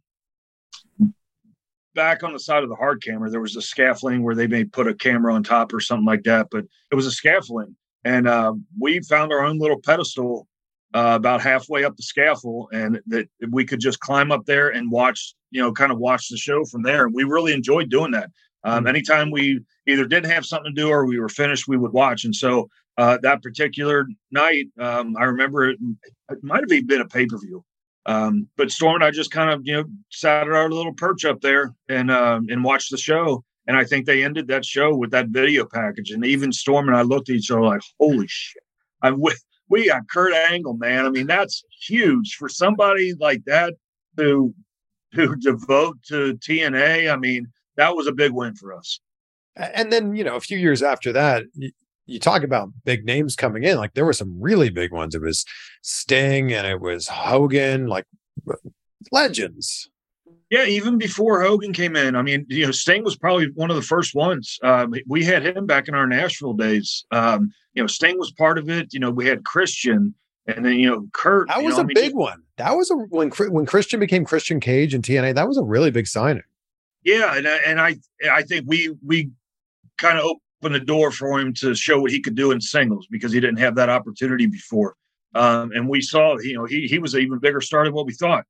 back 1.94 2.22
on 2.22 2.32
the 2.32 2.38
side 2.38 2.62
of 2.62 2.68
the 2.68 2.76
hard 2.76 3.02
camera 3.02 3.28
there 3.28 3.40
was 3.40 3.56
a 3.56 3.62
scaffolding 3.62 4.22
where 4.22 4.36
they 4.36 4.46
may 4.46 4.64
put 4.64 4.86
a 4.86 4.94
camera 4.94 5.34
on 5.34 5.42
top 5.42 5.72
or 5.72 5.80
something 5.80 6.06
like 6.06 6.22
that, 6.24 6.46
but 6.50 6.64
it 6.90 6.94
was 6.94 7.06
a 7.06 7.10
scaffolding, 7.10 7.74
and 8.04 8.28
uh, 8.28 8.52
we 8.78 9.00
found 9.00 9.32
our 9.32 9.44
own 9.44 9.58
little 9.58 9.80
pedestal 9.80 10.46
uh, 10.94 11.14
about 11.16 11.40
halfway 11.40 11.84
up 11.84 11.96
the 11.96 12.02
scaffold, 12.02 12.68
and 12.72 13.00
that 13.06 13.28
we 13.50 13.64
could 13.64 13.80
just 13.80 14.00
climb 14.00 14.32
up 14.32 14.44
there 14.46 14.70
and 14.70 14.90
watch, 14.90 15.34
you 15.50 15.62
know, 15.62 15.72
kind 15.72 15.92
of 15.92 15.98
watch 15.98 16.28
the 16.28 16.36
show 16.36 16.64
from 16.64 16.82
there. 16.82 17.06
And 17.06 17.14
we 17.14 17.24
really 17.24 17.52
enjoyed 17.52 17.90
doing 17.90 18.12
that. 18.12 18.30
Um, 18.64 18.80
mm-hmm. 18.80 18.88
anytime 18.88 19.30
we 19.30 19.60
either 19.86 20.04
didn't 20.04 20.30
have 20.30 20.44
something 20.44 20.74
to 20.74 20.80
do 20.80 20.88
or 20.88 21.06
we 21.06 21.20
were 21.20 21.28
finished, 21.28 21.68
we 21.68 21.78
would 21.78 21.92
watch. 21.92 22.24
And 22.24 22.34
so 22.34 22.68
uh, 23.00 23.16
that 23.22 23.42
particular 23.42 24.06
night. 24.30 24.66
Um, 24.78 25.16
I 25.16 25.24
remember 25.24 25.70
it, 25.70 25.78
it 26.30 26.44
might 26.44 26.60
have 26.60 26.70
even 26.70 26.86
been 26.86 27.00
a 27.00 27.08
pay 27.08 27.24
per 27.24 27.38
view. 27.38 27.64
Um, 28.04 28.46
but 28.58 28.70
Storm 28.70 28.96
and 28.96 29.04
I 29.04 29.10
just 29.10 29.30
kind 29.30 29.50
of 29.50 29.62
you 29.64 29.72
know 29.72 29.84
sat 30.10 30.46
at 30.46 30.52
our 30.52 30.70
little 30.70 30.92
perch 30.92 31.24
up 31.24 31.40
there 31.40 31.74
and 31.88 32.10
uh, 32.10 32.40
and 32.48 32.62
watched 32.62 32.90
the 32.90 32.98
show. 32.98 33.42
And 33.66 33.76
I 33.76 33.84
think 33.84 34.04
they 34.04 34.22
ended 34.22 34.48
that 34.48 34.64
show 34.64 34.94
with 34.94 35.10
that 35.12 35.28
video 35.28 35.64
package. 35.64 36.10
And 36.10 36.26
even 36.26 36.52
Storm 36.52 36.88
and 36.88 36.96
I 36.96 37.02
looked 37.02 37.30
at 37.30 37.36
each 37.36 37.50
other 37.50 37.62
like, 37.62 37.80
"Holy 37.98 38.26
shit!" 38.28 38.62
I'm 39.00 39.18
with 39.26 39.42
we 39.70 39.88
got 39.88 40.08
Kurt 40.10 40.34
Angle, 40.34 40.74
man. 40.74 41.06
I 41.06 41.08
mean, 41.08 41.26
that's 41.26 41.62
huge 41.86 42.34
for 42.38 42.50
somebody 42.50 43.14
like 43.18 43.44
that 43.46 43.74
to 44.18 44.54
to 45.14 45.36
devote 45.40 46.02
to 46.08 46.34
TNA. 46.34 47.10
I 47.10 47.16
mean, 47.16 47.46
that 47.76 47.96
was 47.96 48.06
a 48.06 48.12
big 48.12 48.32
win 48.32 48.54
for 48.56 48.74
us. 48.74 49.00
And 49.56 49.92
then, 49.92 50.14
you 50.14 50.24
know, 50.24 50.36
a 50.36 50.40
few 50.40 50.58
years 50.58 50.82
after 50.82 51.12
that, 51.12 51.44
you, 52.10 52.20
talk 52.20 52.42
about 52.42 52.70
big 52.84 53.04
names 53.04 53.36
coming 53.36 53.64
in. 53.64 53.76
Like 53.76 53.94
there 53.94 54.04
were 54.04 54.12
some 54.12 54.40
really 54.40 54.70
big 54.70 54.92
ones. 54.92 55.14
It 55.14 55.22
was 55.22 55.44
Sting 55.82 56.52
and 56.52 56.66
it 56.66 56.80
was 56.80 57.08
Hogan, 57.08 57.86
like 57.86 58.06
legends. 59.10 59.90
Yeah, 60.50 60.64
even 60.64 60.98
before 60.98 61.40
Hogan 61.42 61.72
came 61.72 61.94
in, 61.94 62.16
I 62.16 62.22
mean, 62.22 62.44
you 62.48 62.66
know, 62.66 62.72
Sting 62.72 63.04
was 63.04 63.16
probably 63.16 63.50
one 63.54 63.70
of 63.70 63.76
the 63.76 63.82
first 63.82 64.16
ones. 64.16 64.58
Um, 64.64 64.92
we 65.06 65.24
had 65.24 65.46
him 65.46 65.64
back 65.64 65.86
in 65.86 65.94
our 65.94 66.08
Nashville 66.08 66.54
days. 66.54 67.04
Um, 67.12 67.52
you 67.74 67.82
know, 67.82 67.86
Sting 67.86 68.18
was 68.18 68.32
part 68.32 68.58
of 68.58 68.68
it. 68.68 68.92
You 68.92 68.98
know, 68.98 69.12
we 69.12 69.26
had 69.26 69.44
Christian, 69.44 70.12
and 70.48 70.64
then 70.64 70.80
you 70.80 70.90
know, 70.90 71.06
Kurt. 71.12 71.46
That 71.48 71.62
was 71.62 71.76
know, 71.76 71.82
a 71.82 71.84
I 71.84 71.86
mean, 71.86 71.94
big 71.94 72.14
one. 72.16 72.42
That 72.56 72.76
was 72.76 72.90
a 72.90 72.96
when 72.96 73.30
when 73.30 73.64
Christian 73.64 74.00
became 74.00 74.24
Christian 74.24 74.58
Cage 74.58 74.92
and 74.92 75.04
TNA. 75.04 75.36
That 75.36 75.46
was 75.46 75.56
a 75.56 75.62
really 75.62 75.92
big 75.92 76.08
signing. 76.08 76.42
Yeah, 77.04 77.36
and 77.36 77.46
I, 77.46 77.56
and 77.58 77.80
I 77.80 77.96
I 78.30 78.42
think 78.42 78.64
we 78.66 78.92
we 79.06 79.30
kind 79.98 80.18
of 80.18 80.36
opened 80.60 80.74
the 80.74 80.80
door 80.80 81.10
for 81.10 81.40
him 81.40 81.54
to 81.54 81.74
show 81.74 82.00
what 82.00 82.10
he 82.10 82.20
could 82.20 82.34
do 82.34 82.50
in 82.50 82.60
singles 82.60 83.06
because 83.10 83.32
he 83.32 83.40
didn't 83.40 83.58
have 83.58 83.74
that 83.76 83.88
opportunity 83.88 84.46
before. 84.46 84.94
Um, 85.34 85.70
and 85.72 85.88
we 85.88 86.00
saw, 86.00 86.38
you 86.38 86.54
know, 86.54 86.64
he 86.64 86.86
he 86.86 86.98
was 86.98 87.14
an 87.14 87.22
even 87.22 87.38
bigger 87.38 87.60
star 87.60 87.84
than 87.84 87.94
what 87.94 88.06
we 88.06 88.12
thought. 88.12 88.44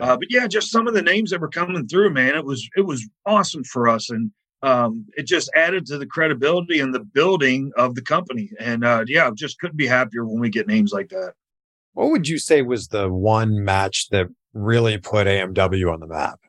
Uh, 0.00 0.16
but 0.16 0.30
yeah, 0.30 0.46
just 0.48 0.70
some 0.70 0.88
of 0.88 0.94
the 0.94 1.02
names 1.02 1.30
that 1.30 1.40
were 1.40 1.48
coming 1.48 1.86
through, 1.86 2.10
man, 2.10 2.34
it 2.34 2.44
was 2.44 2.68
it 2.76 2.80
was 2.80 3.08
awesome 3.24 3.62
for 3.62 3.88
us, 3.88 4.10
and 4.10 4.32
um, 4.62 5.06
it 5.16 5.26
just 5.26 5.48
added 5.54 5.86
to 5.86 5.98
the 5.98 6.06
credibility 6.06 6.80
and 6.80 6.92
the 6.92 7.00
building 7.00 7.70
of 7.76 7.94
the 7.94 8.02
company. 8.02 8.50
And 8.58 8.84
uh, 8.84 9.04
yeah, 9.06 9.30
just 9.32 9.58
couldn't 9.60 9.76
be 9.76 9.86
happier 9.86 10.24
when 10.24 10.40
we 10.40 10.50
get 10.50 10.66
names 10.66 10.92
like 10.92 11.10
that. 11.10 11.34
What 11.92 12.10
would 12.10 12.28
you 12.28 12.38
say 12.38 12.62
was 12.62 12.88
the 12.88 13.08
one 13.08 13.64
match 13.64 14.08
that 14.08 14.26
really 14.52 14.98
put 14.98 15.28
AMW 15.28 15.92
on 15.92 16.00
the 16.00 16.08
map? 16.08 16.40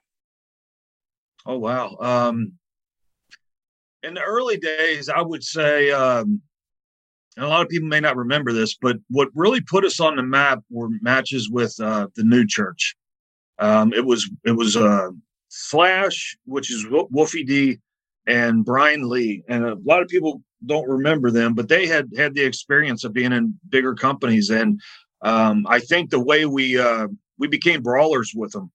Oh 1.45 1.60
wow! 1.60 1.95
Um, 1.99 2.54
in 4.06 4.13
the 4.13 4.22
early 4.22 4.58
days, 4.58 5.10
I 5.10 5.22
would 5.22 5.44
say, 5.44 5.91
um, 5.91 6.41
and 7.36 7.46
a 7.46 7.50
lot 7.50 7.62
of 7.62 7.70
people 7.70 7.89
may 7.89 8.00
not 8.00 8.15
remember 8.15 8.54
this, 8.54 8.78
but 8.80 8.98
what 9.10 9.30
really 9.34 9.60
put 9.62 9.84
us 9.84 10.00
on 10.00 10.15
the 10.15 10.24
map 10.24 10.60
were 10.70 10.89
matches 11.02 11.50
with 11.50 11.76
uh, 11.82 12.08
the 12.15 12.24
New 12.24 12.46
Church. 12.48 12.96
Um, 13.60 13.94
it 13.94 14.06
was 14.06 14.30
it 14.46 14.52
was 14.52 14.78
uh, 14.78 15.10
Slash, 15.50 16.38
which 16.46 16.72
is 16.72 16.86
Wolfie 16.89 17.44
D, 17.44 17.80
and 18.28 18.63
Brian 18.63 19.10
Lee, 19.10 19.44
and 19.50 19.65
a 19.65 19.76
lot 19.84 20.02
of 20.02 20.08
people 20.08 20.41
don't 20.65 20.88
remember 20.88 21.30
them, 21.30 21.54
but 21.54 21.68
they 21.68 21.88
had 21.88 22.10
had 22.15 22.34
the 22.34 22.44
experience 22.44 23.04
of 23.04 23.13
being 23.13 23.34
in 23.34 23.58
bigger 23.70 23.96
companies, 23.96 24.50
and 24.50 24.80
um, 25.22 25.65
I 25.68 25.80
think 25.80 26.10
the 26.10 26.20
way 26.20 26.46
we 26.46 26.80
uh, 26.80 27.08
we 27.38 27.48
became 27.48 27.82
brawlers 27.82 28.34
with 28.36 28.52
them. 28.52 28.72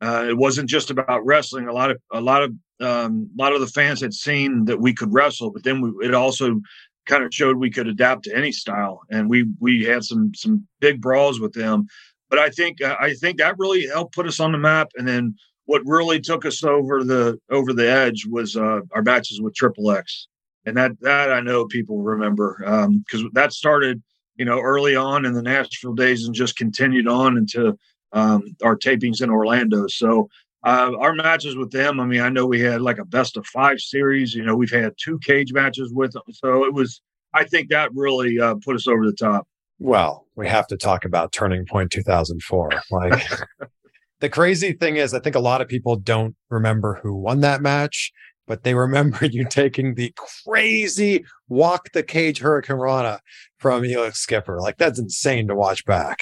Uh, 0.00 0.26
it 0.28 0.36
wasn't 0.36 0.68
just 0.68 0.90
about 0.90 1.24
wrestling. 1.24 1.68
A 1.68 1.72
lot 1.72 1.90
of 1.90 1.98
a 2.12 2.20
lot 2.20 2.42
of 2.42 2.52
um, 2.80 3.30
a 3.38 3.42
lot 3.42 3.52
of 3.52 3.60
the 3.60 3.66
fans 3.66 4.00
had 4.00 4.14
seen 4.14 4.64
that 4.66 4.80
we 4.80 4.94
could 4.94 5.12
wrestle, 5.12 5.50
but 5.50 5.64
then 5.64 5.80
we, 5.80 6.06
it 6.06 6.14
also 6.14 6.60
kind 7.06 7.24
of 7.24 7.34
showed 7.34 7.56
we 7.56 7.70
could 7.70 7.88
adapt 7.88 8.24
to 8.24 8.36
any 8.36 8.52
style, 8.52 9.02
and 9.10 9.28
we 9.28 9.46
we 9.58 9.84
had 9.84 10.04
some 10.04 10.32
some 10.34 10.66
big 10.80 11.00
brawls 11.00 11.40
with 11.40 11.52
them. 11.52 11.86
But 12.28 12.38
I 12.38 12.48
think 12.50 12.82
I 12.82 13.14
think 13.14 13.38
that 13.38 13.58
really 13.58 13.86
helped 13.86 14.14
put 14.14 14.26
us 14.26 14.40
on 14.40 14.52
the 14.52 14.58
map. 14.58 14.88
And 14.96 15.06
then 15.06 15.34
what 15.66 15.82
really 15.84 16.20
took 16.20 16.44
us 16.46 16.64
over 16.64 17.04
the 17.04 17.38
over 17.50 17.72
the 17.72 17.88
edge 17.88 18.26
was 18.26 18.56
uh, 18.56 18.80
our 18.92 19.02
matches 19.02 19.40
with 19.40 19.54
Triple 19.54 19.90
X, 19.90 20.28
and 20.64 20.76
that 20.76 20.92
that 21.00 21.32
I 21.32 21.40
know 21.40 21.66
people 21.66 22.02
remember 22.02 22.56
because 22.58 23.22
um, 23.22 23.30
that 23.34 23.52
started 23.52 24.02
you 24.36 24.44
know 24.44 24.60
early 24.60 24.96
on 24.96 25.24
in 25.24 25.34
the 25.34 25.42
Nashville 25.42 25.94
days 25.94 26.26
and 26.26 26.34
just 26.34 26.56
continued 26.56 27.08
on 27.08 27.36
into 27.36 27.76
um, 28.12 28.42
our 28.62 28.76
tapings 28.76 29.22
in 29.22 29.30
Orlando. 29.30 29.86
So 29.86 30.28
uh, 30.62 30.92
our 30.98 31.14
matches 31.14 31.56
with 31.56 31.70
them, 31.70 32.00
I 32.00 32.06
mean, 32.06 32.20
I 32.20 32.28
know 32.28 32.46
we 32.46 32.60
had 32.60 32.82
like 32.82 32.98
a 32.98 33.04
best 33.04 33.36
of 33.36 33.46
five 33.46 33.80
series. 33.80 34.34
You 34.34 34.44
know, 34.44 34.54
we've 34.54 34.70
had 34.70 34.94
two 35.02 35.18
cage 35.20 35.52
matches 35.52 35.92
with 35.92 36.12
them. 36.12 36.22
So 36.32 36.64
it 36.64 36.74
was, 36.74 37.00
I 37.34 37.44
think 37.44 37.70
that 37.70 37.90
really 37.94 38.38
uh, 38.38 38.56
put 38.62 38.76
us 38.76 38.86
over 38.86 39.06
the 39.06 39.14
top. 39.14 39.46
Well, 39.78 40.26
we 40.36 40.46
have 40.48 40.66
to 40.68 40.76
talk 40.76 41.06
about 41.06 41.32
Turning 41.32 41.64
Point 41.64 41.90
2004. 41.90 42.70
Like 42.90 43.26
the 44.20 44.28
crazy 44.28 44.72
thing 44.72 44.96
is, 44.96 45.14
I 45.14 45.20
think 45.20 45.36
a 45.36 45.40
lot 45.40 45.62
of 45.62 45.68
people 45.68 45.96
don't 45.96 46.36
remember 46.50 47.00
who 47.02 47.14
won 47.14 47.40
that 47.40 47.62
match, 47.62 48.12
but 48.46 48.62
they 48.62 48.74
remember 48.74 49.24
you 49.24 49.46
taking 49.48 49.94
the 49.94 50.12
crazy 50.44 51.24
walk 51.48 51.92
the 51.94 52.02
cage 52.02 52.42
hurricanrana 52.42 53.20
from 53.58 53.82
Elix 53.82 54.16
Skipper. 54.16 54.60
Like 54.60 54.76
that's 54.76 54.98
insane 54.98 55.48
to 55.48 55.54
watch 55.54 55.86
back. 55.86 56.18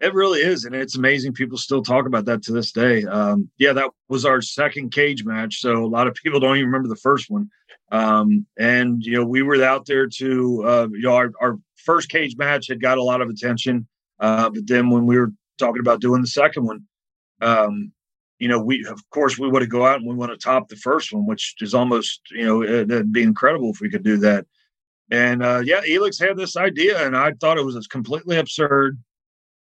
It 0.00 0.12
really 0.12 0.40
is, 0.40 0.64
and 0.64 0.74
it's 0.74 0.96
amazing. 0.96 1.34
People 1.34 1.56
still 1.56 1.82
talk 1.82 2.06
about 2.06 2.24
that 2.24 2.42
to 2.44 2.52
this 2.52 2.72
day. 2.72 3.04
Um, 3.04 3.48
yeah, 3.58 3.72
that 3.72 3.90
was 4.08 4.24
our 4.24 4.42
second 4.42 4.90
cage 4.90 5.24
match, 5.24 5.60
so 5.60 5.84
a 5.84 5.86
lot 5.86 6.08
of 6.08 6.14
people 6.14 6.40
don't 6.40 6.56
even 6.56 6.66
remember 6.66 6.88
the 6.88 6.96
first 6.96 7.30
one. 7.30 7.48
Um, 7.92 8.46
and 8.58 9.02
you 9.04 9.12
know, 9.12 9.24
we 9.24 9.42
were 9.42 9.62
out 9.62 9.86
there 9.86 10.08
to, 10.08 10.64
uh, 10.66 10.88
you 10.90 11.02
know, 11.02 11.14
our, 11.14 11.30
our 11.40 11.58
first 11.76 12.08
cage 12.08 12.36
match 12.36 12.66
had 12.68 12.82
got 12.82 12.98
a 12.98 13.02
lot 13.02 13.20
of 13.20 13.28
attention, 13.28 13.86
uh, 14.18 14.50
but 14.50 14.66
then 14.66 14.90
when 14.90 15.06
we 15.06 15.16
were 15.16 15.32
talking 15.58 15.80
about 15.80 16.00
doing 16.00 16.20
the 16.20 16.26
second 16.26 16.64
one, 16.64 16.82
um, 17.40 17.92
you 18.40 18.48
know, 18.48 18.60
we 18.60 18.84
of 18.86 18.98
course 19.10 19.38
we 19.38 19.48
want 19.48 19.62
to 19.62 19.68
go 19.68 19.86
out 19.86 20.00
and 20.00 20.08
we 20.08 20.16
want 20.16 20.32
to 20.32 20.36
top 20.38 20.68
the 20.68 20.76
first 20.76 21.12
one, 21.12 21.24
which 21.24 21.54
is 21.60 21.72
almost, 21.72 22.20
you 22.32 22.44
know, 22.44 22.62
it'd 22.62 23.12
be 23.12 23.22
incredible 23.22 23.70
if 23.70 23.80
we 23.80 23.90
could 23.90 24.02
do 24.02 24.16
that. 24.18 24.44
And 25.10 25.42
uh, 25.42 25.62
yeah, 25.64 25.82
Elix 25.82 26.18
had 26.18 26.36
this 26.36 26.56
idea, 26.56 27.06
and 27.06 27.16
I 27.16 27.32
thought 27.32 27.58
it 27.58 27.64
was 27.64 27.86
completely 27.86 28.36
absurd. 28.36 28.98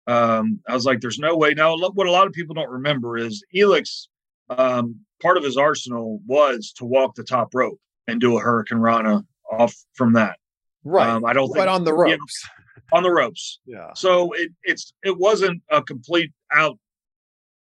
Um, 0.09 0.59
I 0.67 0.73
was 0.73 0.85
like, 0.85 1.01
there's 1.01 1.19
no 1.19 1.37
way. 1.37 1.53
Now, 1.53 1.75
what 1.77 2.07
a 2.07 2.11
lot 2.11 2.25
of 2.25 2.33
people 2.33 2.55
don't 2.55 2.69
remember 2.69 3.17
is 3.17 3.43
Elix, 3.55 4.07
um, 4.49 4.95
part 5.21 5.37
of 5.37 5.43
his 5.43 5.55
arsenal 5.55 6.19
was 6.25 6.73
to 6.77 6.85
walk 6.85 7.13
the 7.13 7.23
top 7.23 7.53
rope 7.53 7.79
and 8.07 8.19
do 8.19 8.37
a 8.37 8.41
hurricanrana 8.41 9.23
off 9.51 9.75
from 9.93 10.13
that. 10.13 10.37
Right. 10.83 11.07
Um, 11.07 11.25
I 11.25 11.33
don't 11.33 11.49
but 11.49 11.59
think 11.59 11.69
on 11.69 11.83
the 11.83 11.93
ropes. 11.93 12.49
on 12.91 13.03
the 13.03 13.11
ropes. 13.11 13.59
Yeah. 13.65 13.93
So 13.93 14.31
it 14.33 14.49
it's 14.63 14.93
it 15.03 15.17
wasn't 15.17 15.61
a 15.69 15.83
complete 15.83 16.31
out 16.51 16.79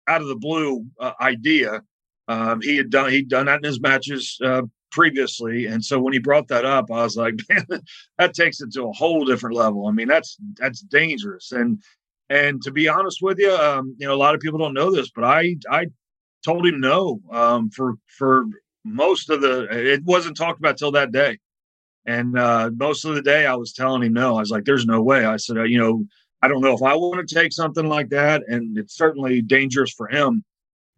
out 0.06 0.22
of 0.22 0.28
the 0.28 0.36
blue 0.36 0.86
uh, 0.98 1.12
idea. 1.20 1.82
Um, 2.28 2.60
he 2.62 2.76
had 2.76 2.88
done 2.88 3.10
he'd 3.10 3.28
done 3.28 3.46
that 3.46 3.58
in 3.58 3.64
his 3.64 3.80
matches 3.80 4.38
uh, 4.42 4.62
previously, 4.90 5.66
and 5.66 5.84
so 5.84 5.98
when 5.98 6.12
he 6.12 6.18
brought 6.18 6.48
that 6.48 6.64
up, 6.64 6.90
I 6.90 7.02
was 7.02 7.16
like, 7.16 7.34
man, 7.50 7.66
that 8.18 8.34
takes 8.34 8.60
it 8.60 8.72
to 8.72 8.84
a 8.84 8.92
whole 8.92 9.24
different 9.24 9.56
level. 9.56 9.86
I 9.86 9.92
mean, 9.92 10.08
that's 10.08 10.36
that's 10.56 10.80
dangerous. 10.80 11.52
And 11.52 11.82
and 12.30 12.62
to 12.62 12.70
be 12.70 12.88
honest 12.88 13.18
with 13.22 13.38
you, 13.38 13.52
um, 13.52 13.96
you 13.98 14.06
know, 14.06 14.14
a 14.14 14.16
lot 14.16 14.34
of 14.34 14.40
people 14.40 14.58
don't 14.58 14.74
know 14.74 14.90
this, 14.90 15.10
but 15.10 15.24
I 15.24 15.56
I 15.70 15.86
told 16.44 16.66
him 16.66 16.80
no 16.80 17.20
um, 17.30 17.70
for 17.70 17.94
for 18.18 18.44
most 18.84 19.30
of 19.30 19.40
the. 19.40 19.66
It 19.70 20.04
wasn't 20.04 20.36
talked 20.36 20.58
about 20.58 20.76
till 20.76 20.92
that 20.92 21.12
day, 21.12 21.38
and 22.06 22.38
uh, 22.38 22.70
most 22.74 23.04
of 23.04 23.14
the 23.14 23.22
day 23.22 23.46
I 23.46 23.54
was 23.54 23.72
telling 23.72 24.02
him 24.02 24.12
no. 24.12 24.36
I 24.36 24.40
was 24.40 24.50
like, 24.50 24.64
"There's 24.64 24.86
no 24.86 25.02
way." 25.02 25.24
I 25.24 25.36
said, 25.36 25.56
uh, 25.56 25.64
"You 25.64 25.78
know, 25.78 26.04
I 26.42 26.48
don't 26.48 26.60
know 26.60 26.74
if 26.74 26.82
I 26.82 26.94
want 26.94 27.26
to 27.26 27.34
take 27.34 27.52
something 27.52 27.86
like 27.86 28.10
that, 28.10 28.42
and 28.46 28.76
it's 28.76 28.96
certainly 28.96 29.40
dangerous 29.40 29.92
for 29.92 30.08
him." 30.08 30.44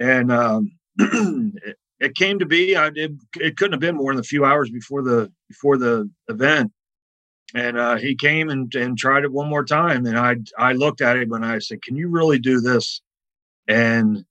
And 0.00 0.32
um, 0.32 0.72
it, 0.98 1.76
it 2.00 2.14
came 2.16 2.40
to 2.40 2.46
be. 2.46 2.76
I 2.76 2.90
did. 2.90 3.20
It 3.36 3.56
couldn't 3.56 3.74
have 3.74 3.80
been 3.80 3.96
more 3.96 4.12
than 4.12 4.20
a 4.20 4.24
few 4.24 4.44
hours 4.44 4.70
before 4.70 5.02
the 5.02 5.30
before 5.48 5.78
the 5.78 6.10
event 6.28 6.72
and 7.54 7.78
uh, 7.78 7.96
he 7.96 8.14
came 8.14 8.48
and, 8.48 8.72
and 8.74 8.96
tried 8.96 9.24
it 9.24 9.32
one 9.32 9.48
more 9.48 9.64
time 9.64 10.06
and 10.06 10.18
i 10.18 10.36
i 10.58 10.72
looked 10.72 11.00
at 11.00 11.16
him 11.16 11.32
and 11.32 11.44
i 11.44 11.58
said 11.58 11.82
can 11.82 11.96
you 11.96 12.08
really 12.08 12.38
do 12.38 12.60
this? 12.60 13.02
And 13.68 14.24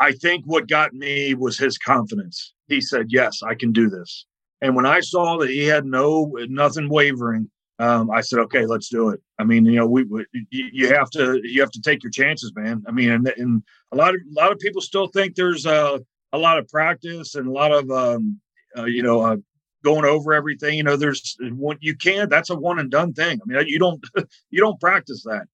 i 0.00 0.12
think 0.12 0.44
what 0.46 0.68
got 0.68 0.92
me 0.92 1.34
was 1.34 1.58
his 1.58 1.78
confidence. 1.78 2.52
He 2.68 2.80
said 2.80 3.06
yes 3.08 3.42
i 3.42 3.54
can 3.54 3.72
do 3.72 3.88
this. 3.88 4.26
And 4.60 4.76
when 4.76 4.86
i 4.86 5.00
saw 5.00 5.38
that 5.38 5.50
he 5.50 5.64
had 5.64 5.84
no 5.84 6.36
nothing 6.48 6.88
wavering 6.88 7.50
um, 7.78 8.10
i 8.10 8.20
said 8.20 8.38
okay 8.40 8.66
let's 8.66 8.88
do 8.88 9.10
it. 9.10 9.20
I 9.38 9.44
mean 9.44 9.64
you 9.64 9.76
know 9.76 9.86
we, 9.86 10.04
we 10.04 10.24
you, 10.50 10.88
have 10.94 11.10
to 11.10 11.40
you 11.42 11.60
have 11.60 11.72
to 11.72 11.82
take 11.82 12.02
your 12.02 12.12
chances 12.12 12.52
man. 12.54 12.82
I 12.88 12.92
mean 12.92 13.10
and, 13.10 13.28
and 13.36 13.62
a 13.92 13.96
lot 13.96 14.14
of 14.14 14.20
a 14.20 14.40
lot 14.40 14.52
of 14.52 14.58
people 14.58 14.80
still 14.80 15.08
think 15.08 15.34
there's 15.34 15.66
uh, 15.66 15.98
a 16.32 16.38
lot 16.38 16.58
of 16.58 16.68
practice 16.68 17.34
and 17.34 17.46
a 17.46 17.52
lot 17.52 17.72
of 17.72 17.90
um, 17.90 18.40
uh, 18.76 18.84
you 18.84 19.02
know 19.02 19.20
uh, 19.20 19.36
going 19.84 20.04
over 20.04 20.32
everything. 20.32 20.76
You 20.76 20.84
know, 20.84 20.96
there's 20.96 21.36
one 21.40 21.78
you 21.80 21.96
can't. 21.96 22.30
That's 22.30 22.50
a 22.50 22.54
one 22.54 22.78
and 22.78 22.90
done 22.90 23.12
thing. 23.12 23.40
I 23.42 23.44
mean, 23.46 23.66
you 23.66 23.78
don't 23.78 24.02
you 24.50 24.60
don't 24.60 24.80
practice 24.80 25.22
that. 25.24 25.46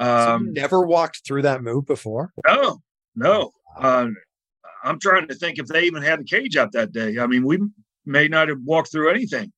So 0.00 0.38
you 0.38 0.52
never 0.52 0.82
walked 0.86 1.22
through 1.26 1.42
that 1.42 1.62
move 1.62 1.86
before. 1.86 2.32
No, 2.46 2.80
no. 3.14 3.52
Uh, 3.78 4.08
I'm 4.82 4.98
trying 4.98 5.28
to 5.28 5.34
think 5.34 5.58
if 5.58 5.66
they 5.66 5.84
even 5.84 6.02
had 6.02 6.20
a 6.20 6.24
cage 6.24 6.56
out 6.56 6.72
that 6.72 6.92
day. 6.92 7.18
I 7.18 7.26
mean, 7.26 7.44
we 7.44 7.58
may 8.04 8.28
not 8.28 8.48
have 8.48 8.58
walked 8.64 8.90
through 8.92 9.10
anything. 9.10 9.52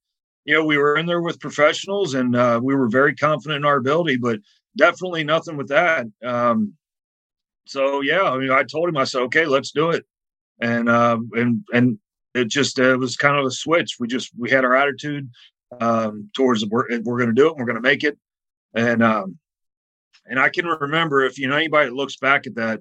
you 0.44 0.54
know, 0.54 0.64
we 0.64 0.78
were 0.78 0.96
in 0.96 1.06
there 1.06 1.20
with 1.20 1.40
professionals 1.40 2.14
and 2.14 2.36
uh, 2.36 2.60
we 2.62 2.74
were 2.74 2.88
very 2.88 3.14
confident 3.14 3.58
in 3.58 3.64
our 3.64 3.76
ability, 3.76 4.16
but 4.16 4.38
definitely 4.76 5.24
nothing 5.24 5.56
with 5.56 5.68
that. 5.68 6.06
Um, 6.24 6.74
so 7.66 8.00
yeah, 8.00 8.22
I 8.22 8.38
mean, 8.38 8.52
I 8.52 8.62
told 8.62 8.88
him, 8.88 8.96
I 8.96 9.04
said, 9.04 9.22
okay, 9.22 9.46
let's 9.46 9.72
do 9.72 9.90
it. 9.90 10.04
And, 10.60 10.88
uh, 10.88 11.18
and, 11.32 11.64
and 11.72 11.98
it 12.37 12.49
just, 12.49 12.79
uh, 12.79 12.96
was 12.99 13.16
kind 13.16 13.37
of 13.37 13.46
a 13.46 13.51
switch. 13.51 13.96
We 13.99 14.07
just, 14.09 14.31
we 14.37 14.51
had 14.51 14.64
our 14.64 14.75
attitude, 14.75 15.31
um, 15.81 16.31
towards 16.35 16.64
we're, 16.66 17.01
we're 17.01 17.18
going 17.18 17.29
to 17.29 17.35
do 17.35 17.49
it. 17.49 17.57
We're 17.57 17.66
going 17.66 17.77
to 17.77 17.83
make 17.83 18.05
it. 18.05 18.18
And, 18.75 19.03
um, 19.03 19.38
and 20.27 20.38
I 20.38 20.49
can 20.49 20.66
remember 20.66 21.25
if, 21.25 21.38
you 21.38 21.49
know, 21.49 21.57
anybody 21.57 21.90
looks 21.90 22.16
back 22.16 22.46
at 22.46 22.55
that, 22.57 22.81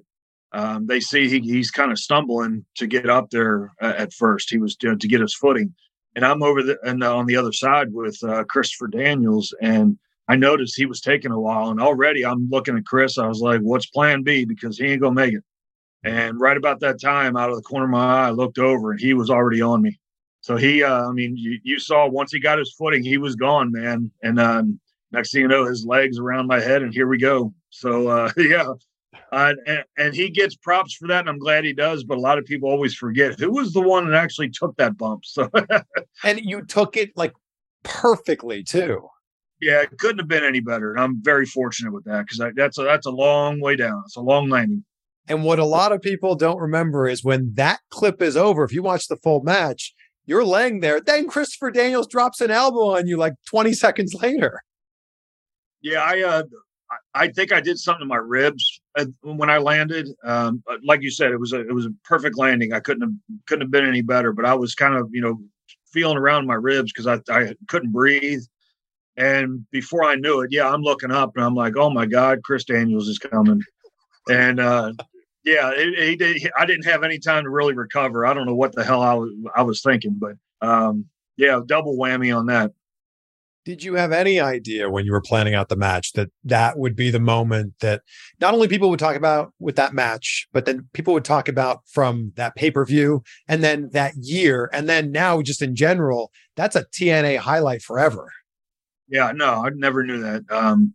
um, 0.52 0.86
they 0.86 1.00
see 1.00 1.28
he, 1.28 1.40
he's 1.40 1.70
kind 1.70 1.92
of 1.92 1.98
stumbling 1.98 2.64
to 2.76 2.86
get 2.86 3.08
up 3.08 3.30
there 3.30 3.72
uh, 3.80 3.94
at 3.96 4.12
first. 4.12 4.50
He 4.50 4.58
was 4.58 4.76
to, 4.76 4.96
to 4.96 5.08
get 5.08 5.20
his 5.20 5.34
footing 5.34 5.74
and 6.16 6.24
I'm 6.24 6.42
over 6.42 6.62
the 6.62 6.78
and 6.82 7.04
on 7.04 7.26
the 7.26 7.36
other 7.36 7.52
side 7.52 7.92
with 7.92 8.18
uh, 8.24 8.42
Christopher 8.44 8.88
Daniels, 8.88 9.54
and 9.60 9.98
I 10.28 10.34
noticed 10.34 10.74
he 10.74 10.86
was 10.86 11.00
taking 11.00 11.30
a 11.30 11.38
while, 11.38 11.68
and 11.68 11.80
already 11.80 12.24
I'm 12.24 12.48
looking 12.50 12.76
at 12.76 12.86
Chris. 12.86 13.18
I 13.18 13.28
was 13.28 13.40
like, 13.40 13.60
"What's 13.60 13.86
Plan 13.86 14.22
B?" 14.22 14.46
Because 14.46 14.78
he 14.78 14.86
ain't 14.86 15.02
gonna 15.02 15.14
make 15.14 15.34
it. 15.34 15.44
And 16.06 16.40
right 16.40 16.56
about 16.56 16.80
that 16.80 17.00
time, 17.00 17.36
out 17.36 17.50
of 17.50 17.56
the 17.56 17.62
corner 17.62 17.86
of 17.86 17.90
my 17.90 18.04
eye, 18.04 18.28
I 18.28 18.30
looked 18.30 18.58
over, 18.58 18.92
and 18.92 19.00
he 19.00 19.14
was 19.14 19.30
already 19.30 19.60
on 19.60 19.82
me. 19.82 19.98
So 20.40 20.56
he, 20.56 20.82
uh, 20.82 21.08
I 21.08 21.12
mean, 21.12 21.36
you, 21.36 21.58
you 21.64 21.80
saw 21.80 22.08
once 22.08 22.30
he 22.32 22.38
got 22.38 22.58
his 22.58 22.72
footing, 22.72 23.02
he 23.02 23.18
was 23.18 23.34
gone, 23.34 23.72
man. 23.72 24.12
And 24.22 24.38
um, 24.38 24.78
next 25.10 25.32
thing 25.32 25.42
you 25.42 25.48
know, 25.48 25.64
his 25.64 25.84
legs 25.84 26.18
around 26.18 26.46
my 26.46 26.60
head, 26.60 26.82
and 26.82 26.94
here 26.94 27.08
we 27.08 27.18
go. 27.18 27.52
So 27.70 28.06
uh, 28.06 28.30
yeah, 28.36 28.68
uh, 29.32 29.54
and, 29.66 29.84
and, 29.98 30.14
he 30.14 30.30
gets 30.30 30.54
props 30.54 30.94
for 30.94 31.08
that, 31.08 31.20
and 31.20 31.28
I'm 31.28 31.40
glad 31.40 31.64
he 31.64 31.72
does. 31.72 32.04
But 32.04 32.18
a 32.18 32.20
lot 32.20 32.38
of 32.38 32.44
people 32.44 32.70
always 32.70 32.94
forget 32.94 33.38
who 33.40 33.50
was 33.50 33.72
the 33.72 33.80
one 33.80 34.08
that 34.08 34.16
actually 34.16 34.50
took 34.50 34.76
that 34.76 34.96
bump. 34.96 35.24
So, 35.24 35.50
and 36.24 36.40
you 36.40 36.64
took 36.64 36.96
it 36.96 37.10
like 37.16 37.34
perfectly 37.82 38.62
too. 38.62 39.08
Yeah, 39.60 39.82
it 39.82 39.98
couldn't 39.98 40.18
have 40.18 40.28
been 40.28 40.44
any 40.44 40.60
better, 40.60 40.92
and 40.92 41.00
I'm 41.00 41.22
very 41.22 41.46
fortunate 41.46 41.92
with 41.92 42.04
that 42.04 42.26
because 42.26 42.54
that's 42.54 42.78
a 42.78 42.84
that's 42.84 43.06
a 43.06 43.10
long 43.10 43.60
way 43.60 43.74
down. 43.74 44.02
It's 44.06 44.16
a 44.16 44.20
long 44.20 44.48
landing. 44.48 44.84
And 45.28 45.44
what 45.44 45.58
a 45.58 45.64
lot 45.64 45.92
of 45.92 46.02
people 46.02 46.34
don't 46.34 46.60
remember 46.60 47.08
is 47.08 47.24
when 47.24 47.52
that 47.54 47.80
clip 47.90 48.22
is 48.22 48.36
over. 48.36 48.64
If 48.64 48.72
you 48.72 48.82
watch 48.82 49.08
the 49.08 49.16
full 49.16 49.42
match, 49.42 49.92
you're 50.24 50.44
laying 50.44 50.80
there. 50.80 51.00
Then 51.00 51.28
Christopher 51.28 51.70
Daniels 51.70 52.06
drops 52.06 52.40
an 52.40 52.50
elbow 52.50 52.96
on 52.96 53.06
you 53.06 53.16
like 53.16 53.34
20 53.48 53.72
seconds 53.72 54.14
later. 54.14 54.62
Yeah, 55.80 56.02
I 56.02 56.22
uh, 56.22 56.42
I 57.14 57.28
think 57.28 57.52
I 57.52 57.60
did 57.60 57.78
something 57.78 58.00
to 58.00 58.06
my 58.06 58.16
ribs 58.16 58.80
uh, 58.98 59.06
when 59.22 59.50
I 59.50 59.58
landed. 59.58 60.08
Um, 60.24 60.62
like 60.84 61.02
you 61.02 61.10
said, 61.10 61.32
it 61.32 61.40
was 61.40 61.52
a 61.52 61.60
it 61.60 61.72
was 61.72 61.86
a 61.86 61.94
perfect 62.04 62.38
landing. 62.38 62.72
I 62.72 62.80
couldn't 62.80 63.02
have 63.02 63.12
couldn't 63.46 63.62
have 63.62 63.70
been 63.70 63.86
any 63.86 64.02
better. 64.02 64.32
But 64.32 64.46
I 64.46 64.54
was 64.54 64.74
kind 64.74 64.94
of 64.94 65.08
you 65.12 65.20
know 65.20 65.38
feeling 65.92 66.16
around 66.16 66.46
my 66.46 66.54
ribs 66.54 66.92
because 66.92 67.06
I 67.06 67.20
I 67.32 67.54
couldn't 67.68 67.92
breathe. 67.92 68.42
And 69.16 69.64
before 69.70 70.04
I 70.04 70.14
knew 70.16 70.40
it, 70.40 70.52
yeah, 70.52 70.68
I'm 70.68 70.82
looking 70.82 71.10
up 71.10 71.36
and 71.36 71.44
I'm 71.44 71.54
like, 71.54 71.76
oh 71.76 71.88
my 71.88 72.04
God, 72.04 72.42
Chris 72.44 72.64
Daniels 72.64 73.08
is 73.08 73.18
coming. 73.18 73.62
And 74.28 74.60
uh, 74.60 74.92
yeah, 75.46 75.70
it, 75.72 76.08
he 76.08 76.16
did. 76.16 76.50
I 76.58 76.66
didn't 76.66 76.86
have 76.86 77.04
any 77.04 77.20
time 77.20 77.44
to 77.44 77.50
really 77.50 77.72
recover. 77.72 78.26
I 78.26 78.34
don't 78.34 78.46
know 78.46 78.54
what 78.54 78.74
the 78.74 78.84
hell 78.84 79.00
I 79.00 79.14
was 79.14 79.30
I 79.54 79.62
was 79.62 79.80
thinking, 79.80 80.18
but 80.18 80.34
um, 80.60 81.06
yeah, 81.36 81.60
double 81.64 81.96
whammy 81.96 82.36
on 82.36 82.46
that. 82.46 82.72
Did 83.64 83.82
you 83.82 83.94
have 83.94 84.12
any 84.12 84.38
idea 84.40 84.90
when 84.90 85.04
you 85.04 85.12
were 85.12 85.20
planning 85.20 85.54
out 85.54 85.68
the 85.68 85.76
match 85.76 86.12
that 86.12 86.30
that 86.44 86.78
would 86.78 86.94
be 86.94 87.10
the 87.10 87.20
moment 87.20 87.74
that 87.80 88.02
not 88.40 88.54
only 88.54 88.68
people 88.68 88.90
would 88.90 88.98
talk 88.98 89.16
about 89.16 89.52
with 89.58 89.76
that 89.76 89.92
match, 89.92 90.48
but 90.52 90.66
then 90.66 90.88
people 90.92 91.14
would 91.14 91.24
talk 91.24 91.48
about 91.48 91.80
from 91.86 92.32
that 92.36 92.54
pay 92.56 92.70
per 92.70 92.84
view 92.84 93.22
and 93.48 93.62
then 93.62 93.90
that 93.92 94.14
year. 94.16 94.68
And 94.72 94.88
then 94.88 95.12
now, 95.12 95.42
just 95.42 95.62
in 95.62 95.76
general, 95.76 96.32
that's 96.56 96.76
a 96.76 96.84
TNA 96.86 97.38
highlight 97.38 97.82
forever. 97.82 98.30
Yeah, 99.08 99.32
no, 99.32 99.64
I 99.64 99.70
never 99.70 100.04
knew 100.04 100.20
that. 100.20 100.42
Um, 100.50 100.94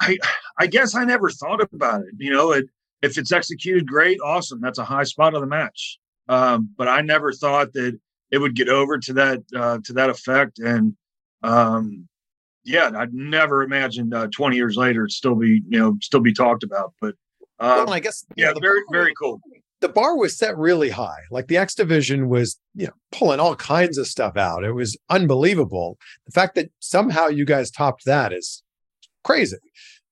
I, 0.00 0.18
I 0.58 0.66
guess 0.66 0.94
I 0.94 1.04
never 1.04 1.30
thought 1.30 1.62
about 1.62 2.00
it. 2.02 2.14
You 2.18 2.30
know, 2.30 2.52
it, 2.52 2.66
if 3.06 3.18
it's 3.18 3.32
executed 3.32 3.86
great, 3.86 4.18
awesome. 4.22 4.60
That's 4.60 4.78
a 4.78 4.84
high 4.84 5.04
spot 5.04 5.34
of 5.34 5.40
the 5.40 5.46
match. 5.46 5.98
Um, 6.28 6.70
but 6.76 6.88
I 6.88 7.00
never 7.02 7.32
thought 7.32 7.72
that 7.74 7.98
it 8.30 8.38
would 8.38 8.56
get 8.56 8.68
over 8.68 8.98
to 8.98 9.12
that 9.14 9.42
uh, 9.54 9.78
to 9.84 9.92
that 9.94 10.10
effect. 10.10 10.58
And 10.58 10.96
um, 11.42 12.08
yeah, 12.64 12.90
I'd 12.96 13.14
never 13.14 13.62
imagined 13.62 14.12
uh, 14.12 14.26
20 14.28 14.56
years 14.56 14.76
later 14.76 15.02
it'd 15.02 15.12
still 15.12 15.36
be, 15.36 15.62
you 15.68 15.78
know, 15.78 15.96
still 16.02 16.20
be 16.20 16.32
talked 16.32 16.64
about. 16.64 16.92
But 17.00 17.14
uh, 17.60 17.84
well, 17.86 17.94
I 17.94 18.00
guess 18.00 18.26
yeah, 18.36 18.52
very 18.60 18.80
bar, 18.88 18.92
very 18.92 19.14
cool. 19.14 19.40
The 19.80 19.88
bar 19.88 20.16
was 20.16 20.36
set 20.36 20.56
really 20.58 20.90
high. 20.90 21.20
Like 21.30 21.46
the 21.46 21.58
X 21.58 21.74
division 21.74 22.28
was, 22.28 22.58
you 22.74 22.86
know, 22.86 22.92
pulling 23.12 23.40
all 23.40 23.54
kinds 23.54 23.98
of 23.98 24.06
stuff 24.06 24.36
out. 24.36 24.64
It 24.64 24.72
was 24.72 24.96
unbelievable. 25.10 25.96
The 26.26 26.32
fact 26.32 26.56
that 26.56 26.70
somehow 26.80 27.28
you 27.28 27.44
guys 27.44 27.70
topped 27.70 28.04
that 28.06 28.32
is 28.32 28.62
crazy. 29.22 29.58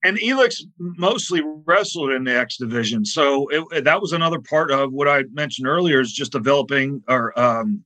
And 0.05 0.19
Elix 0.19 0.61
mostly 0.79 1.43
wrestled 1.64 2.12
in 2.12 2.25
the 2.25 2.38
X 2.38 2.59
division, 2.59 3.05
so 3.07 3.49
it, 3.49 3.85
that 3.85 4.01
was 4.01 4.12
another 4.12 4.38
part 4.38 4.71
of 4.71 4.93
what 4.93 5.09
I 5.09 5.25
mentioned 5.33 5.67
earlier 5.67 6.01
is 6.01 6.12
just 6.12 6.33
developing 6.33 7.03
or 7.09 7.38
um, 7.40 7.83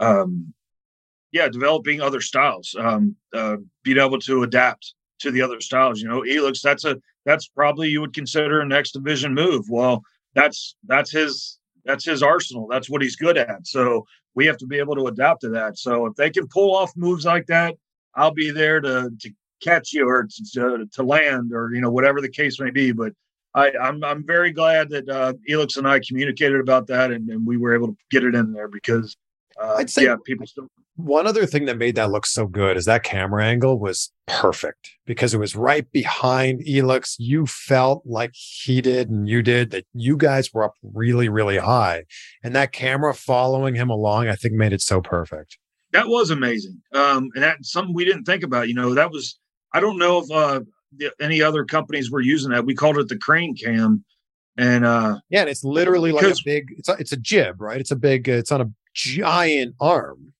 um, 0.00 0.52
yeah, 1.32 1.48
developing 1.48 2.00
other 2.00 2.20
styles, 2.20 2.74
um, 2.78 3.14
uh, 3.34 3.56
being 3.84 3.98
able 3.98 4.18
to 4.18 4.42
adapt 4.42 4.94
to 5.20 5.30
the 5.30 5.42
other 5.42 5.60
styles. 5.60 6.00
You 6.00 6.08
know, 6.08 6.22
Elix, 6.22 6.60
that's 6.60 6.84
a 6.84 6.96
that's 7.24 7.48
probably 7.48 7.88
you 7.88 8.00
would 8.00 8.14
consider 8.14 8.60
an 8.60 8.72
X 8.72 8.90
division 8.90 9.32
move. 9.32 9.66
Well, 9.68 10.02
that's 10.34 10.74
that's 10.86 11.10
his 11.10 11.58
that's 11.84 12.04
his 12.04 12.22
arsenal. 12.22 12.66
That's 12.68 12.90
what 12.90 13.02
he's 13.02 13.16
good 13.16 13.38
at. 13.38 13.66
So 13.66 14.04
we 14.34 14.46
have 14.46 14.56
to 14.58 14.66
be 14.66 14.78
able 14.78 14.96
to 14.96 15.06
adapt 15.06 15.42
to 15.42 15.50
that. 15.50 15.78
So 15.78 16.06
if 16.06 16.14
they 16.16 16.30
can 16.30 16.48
pull 16.48 16.74
off 16.74 16.92
moves 16.96 17.24
like 17.24 17.46
that, 17.46 17.76
I'll 18.14 18.34
be 18.34 18.50
there 18.50 18.80
to 18.80 19.10
to 19.20 19.30
catch 19.62 19.92
you 19.92 20.08
or 20.08 20.26
to, 20.54 20.86
to 20.92 21.02
land 21.02 21.52
or 21.52 21.70
you 21.74 21.80
know 21.80 21.90
whatever 21.90 22.20
the 22.20 22.28
case 22.28 22.60
may 22.60 22.70
be. 22.70 22.92
But 22.92 23.12
I, 23.54 23.68
am 23.68 23.74
I'm, 23.82 24.04
I'm 24.04 24.26
very 24.26 24.52
glad 24.52 24.90
that 24.90 25.08
uh, 25.08 25.34
Elix 25.48 25.76
and 25.76 25.86
I 25.86 26.00
communicated 26.06 26.60
about 26.60 26.86
that 26.88 27.10
and, 27.10 27.28
and 27.30 27.46
we 27.46 27.56
were 27.56 27.74
able 27.74 27.88
to 27.88 27.96
get 28.10 28.24
it 28.24 28.34
in 28.34 28.52
there 28.52 28.68
because 28.68 29.16
uh, 29.60 29.74
I'd 29.78 29.90
say 29.90 30.04
yeah, 30.04 30.16
people 30.24 30.46
still 30.46 30.68
one 31.04 31.26
other 31.26 31.46
thing 31.46 31.64
that 31.66 31.78
made 31.78 31.94
that 31.96 32.10
look 32.10 32.26
so 32.26 32.46
good 32.46 32.76
is 32.76 32.84
that 32.84 33.02
camera 33.02 33.44
angle 33.44 33.78
was 33.78 34.12
perfect 34.26 34.90
because 35.06 35.34
it 35.34 35.38
was 35.38 35.56
right 35.56 35.90
behind 35.92 36.60
Elix. 36.66 37.14
You 37.18 37.46
felt 37.46 38.02
like 38.04 38.32
he 38.34 38.80
did 38.80 39.08
and 39.10 39.28
you 39.28 39.42
did 39.42 39.70
that 39.70 39.86
you 39.92 40.16
guys 40.16 40.52
were 40.52 40.64
up 40.64 40.74
really, 40.82 41.28
really 41.28 41.58
high. 41.58 42.04
And 42.42 42.54
that 42.54 42.72
camera 42.72 43.14
following 43.14 43.74
him 43.74 43.90
along, 43.90 44.28
I 44.28 44.34
think 44.34 44.54
made 44.54 44.72
it 44.72 44.82
so 44.82 45.00
perfect. 45.00 45.58
That 45.92 46.08
was 46.08 46.30
amazing. 46.30 46.80
Um, 46.92 47.30
and 47.34 47.42
that's 47.42 47.72
something 47.72 47.94
we 47.94 48.04
didn't 48.04 48.24
think 48.24 48.42
about. 48.42 48.68
You 48.68 48.74
know, 48.74 48.94
that 48.94 49.10
was, 49.10 49.38
I 49.72 49.80
don't 49.80 49.98
know 49.98 50.18
if 50.18 50.30
uh, 50.30 50.60
any 51.20 51.42
other 51.42 51.64
companies 51.64 52.10
were 52.10 52.20
using 52.20 52.50
that. 52.50 52.64
We 52.64 52.74
called 52.74 52.98
it 52.98 53.08
the 53.08 53.18
crane 53.18 53.56
cam. 53.56 54.04
And 54.56 54.84
uh, 54.84 55.20
yeah, 55.30 55.40
and 55.40 55.48
it's 55.48 55.64
literally 55.64 56.12
like 56.12 56.26
a 56.26 56.34
big, 56.44 56.74
it's 56.76 56.88
a, 56.88 56.96
it's 56.98 57.12
a 57.12 57.16
jib, 57.16 57.60
right? 57.60 57.80
It's 57.80 57.92
a 57.92 57.96
big, 57.96 58.28
it's 58.28 58.52
on 58.52 58.60
a 58.60 58.70
giant 58.94 59.74
arm 59.80 60.30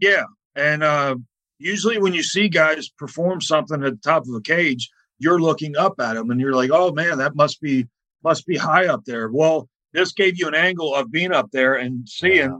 yeah, 0.00 0.24
and 0.56 0.82
uh, 0.82 1.16
usually 1.58 1.98
when 1.98 2.14
you 2.14 2.22
see 2.22 2.48
guys 2.48 2.88
perform 2.88 3.40
something 3.40 3.84
at 3.84 3.92
the 3.92 4.00
top 4.02 4.26
of 4.26 4.34
a 4.34 4.40
cage, 4.40 4.90
you're 5.18 5.40
looking 5.40 5.76
up 5.76 6.00
at 6.00 6.14
them 6.14 6.30
and 6.30 6.40
you're 6.40 6.54
like, 6.54 6.70
"Oh 6.72 6.92
man, 6.92 7.18
that 7.18 7.36
must 7.36 7.60
be 7.60 7.86
must 8.24 8.46
be 8.46 8.56
high 8.56 8.86
up 8.86 9.04
there." 9.04 9.28
Well, 9.30 9.68
this 9.92 10.12
gave 10.12 10.38
you 10.38 10.48
an 10.48 10.54
angle 10.54 10.94
of 10.94 11.12
being 11.12 11.32
up 11.32 11.50
there 11.52 11.74
and 11.74 12.08
seeing. 12.08 12.34
Yeah. 12.34 12.58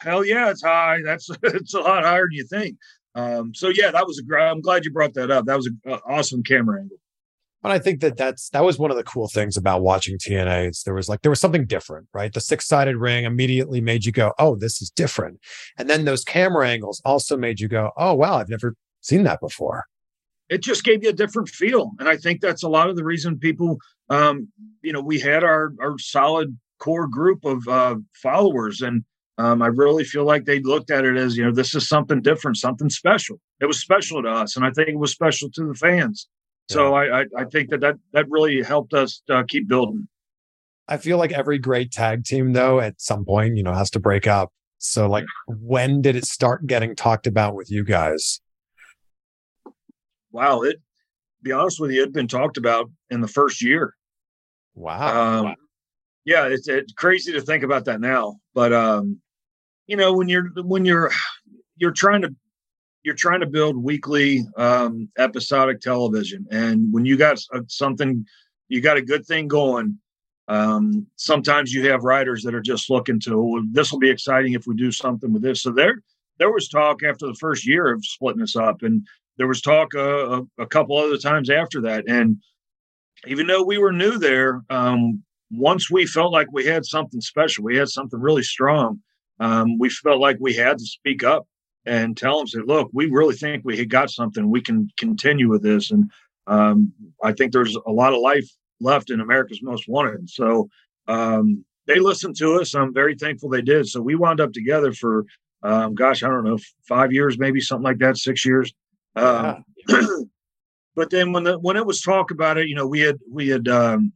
Hell 0.00 0.24
yeah, 0.24 0.50
it's 0.50 0.62
high. 0.62 1.00
That's 1.02 1.30
it's 1.42 1.74
a 1.74 1.80
lot 1.80 2.04
higher 2.04 2.26
than 2.26 2.32
you 2.32 2.46
think. 2.46 2.76
Um, 3.14 3.54
so 3.54 3.68
yeah, 3.68 3.90
that 3.90 4.06
was 4.06 4.20
a. 4.20 4.36
I'm 4.36 4.60
glad 4.60 4.84
you 4.84 4.92
brought 4.92 5.14
that 5.14 5.30
up. 5.30 5.46
That 5.46 5.56
was 5.56 5.66
an 5.66 5.98
awesome 6.06 6.42
camera 6.42 6.80
angle. 6.80 6.96
But 7.62 7.70
I 7.70 7.78
think 7.78 8.00
that 8.00 8.16
that's 8.16 8.48
that 8.50 8.64
was 8.64 8.78
one 8.78 8.90
of 8.90 8.96
the 8.96 9.04
cool 9.04 9.28
things 9.28 9.56
about 9.56 9.82
watching 9.82 10.18
TNA. 10.18 10.70
Is 10.70 10.82
there 10.82 10.94
was 10.94 11.08
like 11.08 11.22
there 11.22 11.30
was 11.30 11.40
something 11.40 11.64
different, 11.64 12.08
right? 12.12 12.32
The 12.32 12.40
six 12.40 12.66
sided 12.66 12.96
ring 12.96 13.24
immediately 13.24 13.80
made 13.80 14.04
you 14.04 14.10
go, 14.10 14.32
"Oh, 14.38 14.56
this 14.56 14.82
is 14.82 14.90
different," 14.90 15.38
and 15.78 15.88
then 15.88 16.04
those 16.04 16.24
camera 16.24 16.68
angles 16.68 17.00
also 17.04 17.36
made 17.36 17.60
you 17.60 17.68
go, 17.68 17.92
"Oh, 17.96 18.14
wow, 18.14 18.38
I've 18.38 18.48
never 18.48 18.74
seen 19.00 19.22
that 19.24 19.40
before." 19.40 19.84
It 20.48 20.60
just 20.60 20.82
gave 20.82 21.04
you 21.04 21.10
a 21.10 21.14
different 21.14 21.48
feel, 21.48 21.92
and 22.00 22.08
I 22.08 22.16
think 22.16 22.40
that's 22.40 22.64
a 22.64 22.68
lot 22.68 22.90
of 22.90 22.96
the 22.96 23.04
reason 23.04 23.38
people, 23.38 23.78
um, 24.10 24.48
you 24.82 24.92
know, 24.92 25.00
we 25.00 25.20
had 25.20 25.44
our 25.44 25.72
our 25.80 25.98
solid 25.98 26.58
core 26.78 27.06
group 27.06 27.44
of 27.44 27.66
uh, 27.68 27.96
followers, 28.12 28.80
and 28.80 29.04
um, 29.38 29.62
I 29.62 29.68
really 29.68 30.04
feel 30.04 30.24
like 30.24 30.44
they 30.44 30.60
looked 30.60 30.90
at 30.90 31.04
it 31.04 31.16
as, 31.16 31.36
you 31.36 31.44
know, 31.44 31.52
this 31.52 31.74
is 31.74 31.88
something 31.88 32.20
different, 32.20 32.56
something 32.58 32.90
special. 32.90 33.40
It 33.60 33.66
was 33.66 33.80
special 33.80 34.22
to 34.22 34.28
us, 34.28 34.56
and 34.56 34.64
I 34.64 34.70
think 34.70 34.88
it 34.88 34.98
was 34.98 35.12
special 35.12 35.50
to 35.50 35.66
the 35.66 35.74
fans. 35.74 36.28
So 36.70 36.94
I, 36.94 37.20
I, 37.20 37.24
I 37.36 37.44
think 37.44 37.70
that, 37.70 37.80
that 37.80 37.96
that 38.12 38.26
really 38.30 38.62
helped 38.62 38.94
us 38.94 39.20
uh, 39.28 39.42
keep 39.46 39.68
building. 39.68 40.08
I 40.88 40.96
feel 40.96 41.18
like 41.18 41.32
every 41.32 41.58
great 41.58 41.90
tag 41.90 42.24
team, 42.24 42.52
though, 42.52 42.80
at 42.80 43.00
some 43.00 43.24
point, 43.24 43.56
you 43.56 43.62
know, 43.62 43.74
has 43.74 43.90
to 43.90 44.00
break 44.00 44.26
up. 44.26 44.52
So, 44.78 45.08
like, 45.08 45.24
when 45.46 46.02
did 46.02 46.16
it 46.16 46.24
start 46.24 46.66
getting 46.66 46.96
talked 46.96 47.26
about 47.26 47.54
with 47.54 47.70
you 47.70 47.84
guys? 47.84 48.40
Wow, 50.30 50.62
it. 50.62 50.76
Be 51.42 51.52
honest 51.52 51.78
with 51.80 51.90
you, 51.90 52.02
it'd 52.02 52.14
been 52.14 52.28
talked 52.28 52.56
about 52.56 52.90
in 53.10 53.20
the 53.20 53.28
first 53.28 53.62
year. 53.62 53.94
Wow. 54.74 55.38
Um, 55.38 55.44
wow. 55.44 55.54
Yeah, 56.24 56.46
it's, 56.46 56.68
it's 56.68 56.92
crazy 56.92 57.32
to 57.32 57.40
think 57.40 57.64
about 57.64 57.84
that 57.86 58.00
now, 58.00 58.36
but 58.54 58.72
um, 58.72 59.20
you 59.86 59.96
know, 59.96 60.12
when 60.12 60.28
you're 60.28 60.50
when 60.62 60.84
you're 60.84 61.10
you're 61.76 61.90
trying 61.90 62.22
to 62.22 62.34
you're 63.02 63.14
trying 63.14 63.40
to 63.40 63.46
build 63.46 63.76
weekly 63.76 64.44
um, 64.56 65.08
episodic 65.18 65.80
television, 65.80 66.46
and 66.50 66.92
when 66.92 67.04
you 67.04 67.16
got 67.16 67.38
something, 67.66 68.24
you 68.68 68.80
got 68.80 68.96
a 68.96 69.02
good 69.02 69.26
thing 69.26 69.48
going. 69.48 69.98
Um, 70.48 71.06
sometimes 71.16 71.72
you 71.72 71.88
have 71.90 72.04
writers 72.04 72.42
that 72.42 72.54
are 72.54 72.60
just 72.60 72.90
looking 72.90 73.18
to 73.20 73.42
well, 73.42 73.62
this 73.72 73.90
will 73.90 73.98
be 73.98 74.10
exciting 74.10 74.52
if 74.52 74.66
we 74.66 74.76
do 74.76 74.92
something 74.92 75.32
with 75.32 75.42
this. 75.42 75.62
So 75.62 75.72
there, 75.72 76.02
there 76.38 76.52
was 76.52 76.68
talk 76.68 77.02
after 77.02 77.26
the 77.26 77.36
first 77.40 77.66
year 77.66 77.92
of 77.92 78.04
splitting 78.04 78.42
us 78.42 78.54
up, 78.54 78.82
and 78.82 79.06
there 79.38 79.48
was 79.48 79.60
talk 79.60 79.94
uh, 79.94 80.40
a, 80.40 80.42
a 80.58 80.66
couple 80.66 80.96
other 80.96 81.18
times 81.18 81.50
after 81.50 81.80
that. 81.82 82.04
And 82.08 82.36
even 83.26 83.46
though 83.46 83.64
we 83.64 83.78
were 83.78 83.92
new 83.92 84.18
there, 84.18 84.62
um, 84.70 85.22
once 85.52 85.90
we 85.90 86.06
felt 86.06 86.32
like 86.32 86.48
we 86.52 86.64
had 86.64 86.84
something 86.84 87.20
special, 87.20 87.64
we 87.64 87.76
had 87.76 87.88
something 87.88 88.20
really 88.20 88.42
strong. 88.42 89.00
Um, 89.38 89.78
we 89.78 89.90
felt 89.90 90.20
like 90.20 90.36
we 90.40 90.54
had 90.54 90.78
to 90.78 90.84
speak 90.84 91.22
up 91.24 91.46
and 91.84 92.16
tell 92.16 92.38
them, 92.38 92.46
say, 92.46 92.60
look, 92.64 92.90
we 92.92 93.06
really 93.06 93.34
think 93.34 93.64
we 93.64 93.76
had 93.76 93.90
got 93.90 94.10
something. 94.10 94.50
We 94.50 94.60
can 94.60 94.88
continue 94.96 95.48
with 95.48 95.62
this. 95.62 95.90
And 95.90 96.10
um, 96.46 96.92
I 97.22 97.32
think 97.32 97.52
there's 97.52 97.76
a 97.86 97.90
lot 97.90 98.14
of 98.14 98.20
life 98.20 98.48
left 98.80 99.10
in 99.10 99.20
America's 99.20 99.62
Most 99.62 99.88
Wanted. 99.88 100.30
So 100.30 100.68
um, 101.08 101.64
they 101.86 101.98
listened 101.98 102.36
to 102.36 102.60
us. 102.60 102.74
I'm 102.74 102.94
very 102.94 103.16
thankful 103.16 103.48
they 103.48 103.62
did. 103.62 103.88
So 103.88 104.00
we 104.00 104.14
wound 104.14 104.40
up 104.40 104.52
together 104.52 104.92
for, 104.92 105.24
um, 105.62 105.94
gosh, 105.94 106.22
I 106.22 106.28
don't 106.28 106.44
know, 106.44 106.58
five 106.88 107.12
years, 107.12 107.38
maybe 107.38 107.60
something 107.60 107.84
like 107.84 107.98
that, 107.98 108.16
six 108.16 108.44
years. 108.44 108.72
Um, 109.16 109.64
yeah. 109.88 110.06
but 110.94 111.10
then 111.10 111.32
when 111.32 111.44
the 111.44 111.58
when 111.58 111.76
it 111.76 111.84
was 111.84 112.00
talk 112.00 112.30
about 112.30 112.58
it, 112.58 112.68
you 112.68 112.74
know, 112.74 112.86
we 112.86 113.00
had 113.00 113.18
we 113.30 113.48
had 113.48 113.68
um, 113.68 114.12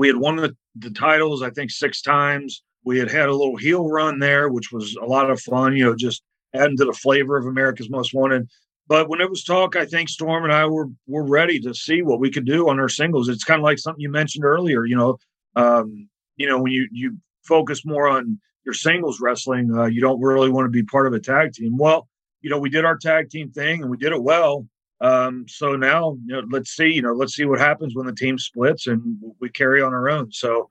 we 0.00 0.06
had 0.06 0.16
won 0.16 0.36
the, 0.36 0.56
the 0.76 0.90
titles, 0.90 1.42
I 1.42 1.50
think, 1.50 1.70
six 1.70 2.00
times. 2.00 2.62
We 2.86 2.98
had 2.98 3.10
had 3.10 3.28
a 3.28 3.36
little 3.36 3.58
heel 3.58 3.86
run 3.86 4.18
there, 4.18 4.48
which 4.48 4.72
was 4.72 4.96
a 4.96 5.04
lot 5.04 5.30
of 5.30 5.38
fun. 5.42 5.76
You 5.76 5.84
know, 5.84 5.94
just 5.94 6.22
adding 6.54 6.78
to 6.78 6.86
the 6.86 6.94
flavor 6.94 7.36
of 7.36 7.44
America's 7.44 7.90
Most 7.90 8.14
Wanted. 8.14 8.48
But 8.88 9.10
when 9.10 9.20
it 9.20 9.28
was 9.28 9.44
talk, 9.44 9.76
I 9.76 9.84
think 9.84 10.08
Storm 10.08 10.44
and 10.44 10.54
I 10.54 10.64
were 10.64 10.86
were 11.06 11.26
ready 11.26 11.60
to 11.60 11.74
see 11.74 12.00
what 12.00 12.18
we 12.18 12.30
could 12.30 12.46
do 12.46 12.70
on 12.70 12.80
our 12.80 12.88
singles. 12.88 13.28
It's 13.28 13.44
kind 13.44 13.60
of 13.60 13.64
like 13.64 13.78
something 13.78 14.00
you 14.00 14.10
mentioned 14.10 14.42
earlier. 14.42 14.86
You 14.86 14.96
know, 14.96 15.18
um, 15.54 16.08
you 16.38 16.48
know 16.48 16.62
when 16.62 16.72
you 16.72 16.88
you 16.90 17.18
focus 17.44 17.84
more 17.84 18.08
on 18.08 18.40
your 18.64 18.74
singles 18.74 19.20
wrestling, 19.20 19.70
uh, 19.76 19.84
you 19.84 20.00
don't 20.00 20.22
really 20.22 20.48
want 20.48 20.64
to 20.64 20.70
be 20.70 20.82
part 20.82 21.08
of 21.08 21.12
a 21.12 21.20
tag 21.20 21.52
team. 21.52 21.76
Well, 21.76 22.08
you 22.40 22.48
know, 22.48 22.58
we 22.58 22.70
did 22.70 22.86
our 22.86 22.96
tag 22.96 23.28
team 23.28 23.50
thing 23.50 23.82
and 23.82 23.90
we 23.90 23.98
did 23.98 24.12
it 24.12 24.22
well. 24.22 24.66
Um, 25.00 25.46
so 25.48 25.76
now, 25.76 26.18
you 26.26 26.34
know, 26.34 26.42
let's 26.50 26.70
see, 26.72 26.88
you 26.88 27.02
know, 27.02 27.12
let's 27.12 27.34
see 27.34 27.46
what 27.46 27.58
happens 27.58 27.94
when 27.94 28.06
the 28.06 28.14
team 28.14 28.38
splits 28.38 28.86
and 28.86 29.16
we 29.40 29.48
carry 29.48 29.80
on 29.80 29.94
our 29.94 30.10
own. 30.10 30.30
So 30.30 30.68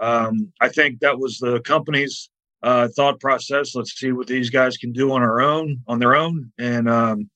um, 0.00 0.52
I 0.60 0.68
think 0.68 1.00
that 1.00 1.18
was 1.18 1.38
the 1.38 1.60
company's 1.60 2.30
uh, 2.62 2.88
thought 2.94 3.20
process. 3.20 3.74
Let's 3.74 3.98
see 3.98 4.12
what 4.12 4.28
these 4.28 4.50
guys 4.50 4.76
can 4.76 4.92
do 4.92 5.12
on 5.12 5.22
our 5.22 5.40
own, 5.40 5.80
on 5.88 5.98
their 5.98 6.14
own, 6.14 6.52
and 6.58 6.88
um, 6.88 7.28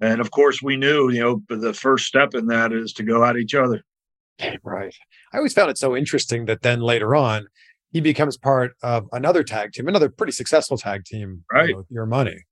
and 0.00 0.20
of 0.20 0.30
course 0.30 0.62
we 0.62 0.76
knew, 0.76 1.10
you 1.10 1.20
know, 1.20 1.42
the 1.48 1.72
first 1.72 2.06
step 2.06 2.34
in 2.34 2.46
that 2.46 2.72
is 2.72 2.92
to 2.94 3.02
go 3.02 3.24
at 3.24 3.36
each 3.36 3.54
other. 3.54 3.82
Right. 4.62 4.94
I 5.32 5.36
always 5.38 5.54
found 5.54 5.70
it 5.70 5.78
so 5.78 5.96
interesting 5.96 6.44
that 6.46 6.62
then 6.62 6.80
later 6.80 7.14
on 7.14 7.46
he 7.92 8.00
becomes 8.00 8.36
part 8.36 8.74
of 8.82 9.06
another 9.12 9.44
tag 9.44 9.72
team, 9.72 9.88
another 9.88 10.08
pretty 10.08 10.32
successful 10.32 10.76
tag 10.76 11.04
team, 11.04 11.44
right? 11.52 11.68
You 11.68 11.76
know, 11.76 11.86
Beer 11.90 12.06
Money. 12.06 12.44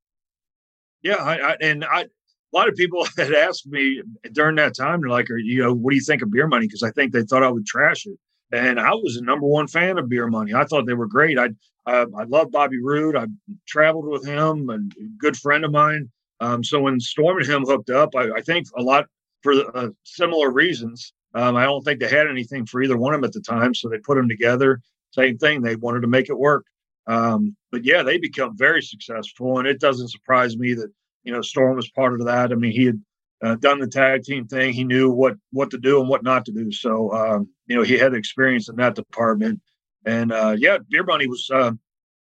Yeah, 1.03 1.17
I, 1.17 1.51
I, 1.51 1.57
and 1.61 1.85
I 1.85 2.07
a 2.53 2.57
lot 2.57 2.69
of 2.69 2.75
people 2.75 3.07
had 3.17 3.33
asked 3.33 3.67
me 3.67 4.03
during 4.33 4.57
that 4.57 4.77
time, 4.77 5.01
they're 5.01 5.11
like, 5.11 5.29
you 5.29 5.63
know, 5.63 5.73
what 5.73 5.91
do 5.91 5.97
you 5.97 6.03
think 6.03 6.23
of 6.23 6.31
beer 6.31 6.47
money? 6.47 6.67
Because 6.67 6.83
I 6.83 6.91
think 6.91 7.13
they 7.13 7.23
thought 7.23 7.43
I 7.43 7.51
would 7.51 7.67
trash 7.67 8.07
it. 8.07 8.19
And 8.53 8.79
I 8.79 8.91
was 8.93 9.17
a 9.17 9.25
number 9.25 9.47
one 9.47 9.67
fan 9.67 9.99
of 9.99 10.11
beer 10.11 10.27
money. 10.27 10.53
I 10.53 10.65
thought 10.65 10.87
they 10.87 10.95
were 10.95 11.07
great. 11.07 11.39
I 11.39 11.51
I, 11.87 12.03
I 12.17 12.25
love 12.25 12.51
Bobby 12.51 12.81
Roode. 12.81 13.17
I 13.17 13.27
traveled 13.67 14.07
with 14.07 14.25
him 14.25 14.71
and 14.71 14.93
a 14.99 15.09
good 15.19 15.37
friend 15.37 15.65
of 15.65 15.73
mine. 15.73 16.11
Um, 16.41 16.63
so 16.63 16.81
when 16.81 17.01
Storm 17.01 17.39
and 17.39 17.47
him 17.47 17.65
hooked 17.65 17.91
up, 17.91 18.15
I, 18.15 18.31
I 18.37 18.41
think 18.41 18.67
a 18.77 18.83
lot 18.83 19.07
for 19.43 19.53
uh, 19.77 19.89
similar 20.05 20.51
reasons. 20.51 21.13
Um, 21.35 21.57
I 21.57 21.65
don't 21.65 21.83
think 21.83 22.01
they 22.01 22.09
had 22.09 22.29
anything 22.29 22.67
for 22.67 22.83
either 22.83 22.97
one 22.97 23.15
of 23.15 23.21
them 23.21 23.29
at 23.29 23.33
the 23.33 23.41
time, 23.41 23.75
so 23.75 23.89
they 23.89 23.99
put 23.99 24.17
them 24.17 24.29
together. 24.29 24.81
Same 25.13 25.39
thing. 25.39 25.63
They 25.63 25.77
wanted 25.77 26.01
to 26.01 26.09
make 26.09 26.29
it 26.29 26.39
work. 26.39 26.67
Um, 27.07 27.57
but 27.71 27.85
yeah, 27.85 28.03
they 28.03 28.19
become 28.19 28.57
very 28.57 28.83
successful, 28.83 29.59
and 29.59 29.67
it 29.67 29.81
doesn't 29.81 30.11
surprise 30.11 30.57
me 30.57 30.75
that 30.75 30.93
you 31.25 31.33
know, 31.33 31.43
Storm 31.43 31.77
was 31.77 31.91
part 31.91 32.15
of 32.15 32.27
that. 32.27 32.53
I 32.53 32.55
mean, 32.55 32.73
he 32.73 32.85
had 32.87 33.03
uh, 33.43 33.55
done 33.57 33.81
the 33.81 33.87
tag 33.87 34.23
team 34.23 34.47
thing. 34.47 34.73
He 34.73 34.85
knew 34.85 35.11
what 35.11 35.35
what 35.51 35.71
to 35.71 35.79
do 35.79 36.01
and 36.01 36.09
what 36.09 36.23
not 36.23 36.45
to 36.47 36.53
do. 36.53 36.71
So, 36.71 37.13
um, 37.13 37.49
you 37.67 37.77
know, 37.77 37.83
he 37.83 37.99
had 37.99 38.15
experience 38.15 38.69
in 38.69 38.77
that 38.77 38.95
department. 38.95 39.61
And 40.05 40.33
uh, 40.33 40.57
yeah, 40.59 40.79
Beer 40.89 41.05
Money 41.05 41.27
was, 41.27 41.49
uh, 41.53 41.73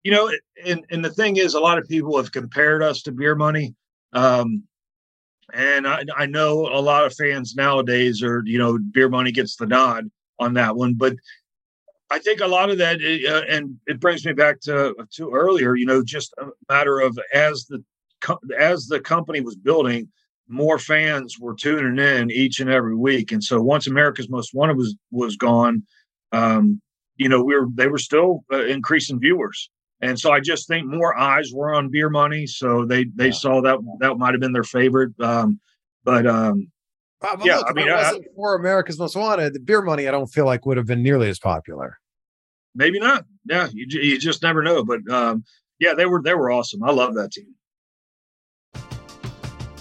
you 0.03 0.11
know, 0.11 0.31
and 0.65 0.85
and 0.91 1.03
the 1.03 1.09
thing 1.09 1.37
is, 1.37 1.53
a 1.53 1.59
lot 1.59 1.77
of 1.77 1.87
people 1.87 2.17
have 2.17 2.31
compared 2.31 2.83
us 2.83 3.01
to 3.03 3.11
Beer 3.11 3.35
Money. 3.35 3.75
Um, 4.13 4.63
and 5.53 5.87
I, 5.87 6.03
I 6.15 6.25
know 6.25 6.67
a 6.67 6.81
lot 6.81 7.05
of 7.05 7.15
fans 7.15 7.55
nowadays 7.55 8.23
are, 8.23 8.41
you 8.45 8.57
know, 8.57 8.79
Beer 8.91 9.09
Money 9.09 9.31
gets 9.31 9.55
the 9.55 9.67
nod 9.67 10.09
on 10.39 10.53
that 10.55 10.75
one, 10.75 10.95
but 10.95 11.15
I 12.09 12.19
think 12.19 12.41
a 12.41 12.47
lot 12.47 12.69
of 12.69 12.77
that, 12.79 12.97
uh, 12.97 13.43
and 13.49 13.77
it 13.87 13.99
brings 13.99 14.25
me 14.25 14.33
back 14.33 14.59
to 14.61 14.95
to 15.15 15.31
earlier, 15.31 15.75
you 15.75 15.85
know, 15.85 16.03
just 16.03 16.33
a 16.39 16.47
matter 16.69 16.99
of 16.99 17.17
as 17.33 17.65
the 17.65 17.83
as 18.57 18.87
the 18.87 18.99
company 18.99 19.41
was 19.41 19.55
building, 19.55 20.09
more 20.47 20.77
fans 20.79 21.37
were 21.39 21.55
tuning 21.55 22.03
in 22.03 22.31
each 22.31 22.59
and 22.59 22.69
every 22.69 22.95
week. 22.95 23.31
And 23.31 23.43
so 23.43 23.61
once 23.61 23.87
America's 23.87 24.29
Most 24.29 24.53
Wanted 24.53 24.77
was 24.77 24.95
was 25.11 25.35
gone, 25.35 25.83
um, 26.31 26.81
you 27.17 27.29
know, 27.29 27.43
we 27.43 27.55
were 27.55 27.67
they 27.73 27.87
were 27.87 27.97
still 27.97 28.43
uh, 28.51 28.65
increasing 28.65 29.19
viewers. 29.19 29.69
And 30.01 30.19
so 30.19 30.31
I 30.31 30.39
just 30.39 30.67
think 30.67 30.85
more 30.85 31.17
eyes 31.17 31.51
were 31.53 31.73
on 31.73 31.89
Beer 31.89 32.09
Money, 32.09 32.45
so 32.47 32.85
they 32.85 33.05
they 33.15 33.27
yeah. 33.27 33.31
saw 33.31 33.61
that 33.61 33.79
that 33.99 34.17
might 34.17 34.33
have 34.33 34.41
been 34.41 34.53
their 34.53 34.63
favorite. 34.63 35.19
Um, 35.19 35.59
but 36.03 36.27
um, 36.27 36.71
but 37.21 37.45
yeah, 37.45 37.57
look, 37.57 37.69
I 37.69 37.73
mean, 37.73 37.87
it 37.87 37.93
wasn't 37.93 38.25
I, 38.25 38.35
for 38.35 38.55
America's 38.55 38.99
Most 38.99 39.15
Wanted, 39.15 39.53
the 39.53 39.59
Beer 39.59 39.81
Money 39.81 40.07
I 40.07 40.11
don't 40.11 40.27
feel 40.27 40.45
like 40.45 40.65
would 40.65 40.77
have 40.77 40.85
been 40.85 41.01
nearly 41.01 41.29
as 41.29 41.39
popular. 41.39 41.97
Maybe 42.75 42.99
not. 42.99 43.25
Yeah, 43.45 43.69
you, 43.73 43.87
you 43.89 44.19
just 44.19 44.43
never 44.43 44.61
know. 44.61 44.83
But 44.83 45.09
um, 45.09 45.43
yeah, 45.79 45.93
they 45.93 46.05
were 46.05 46.21
they 46.21 46.33
were 46.33 46.51
awesome. 46.51 46.83
I 46.83 46.91
love 46.91 47.15
that 47.15 47.31
team. 47.31 47.55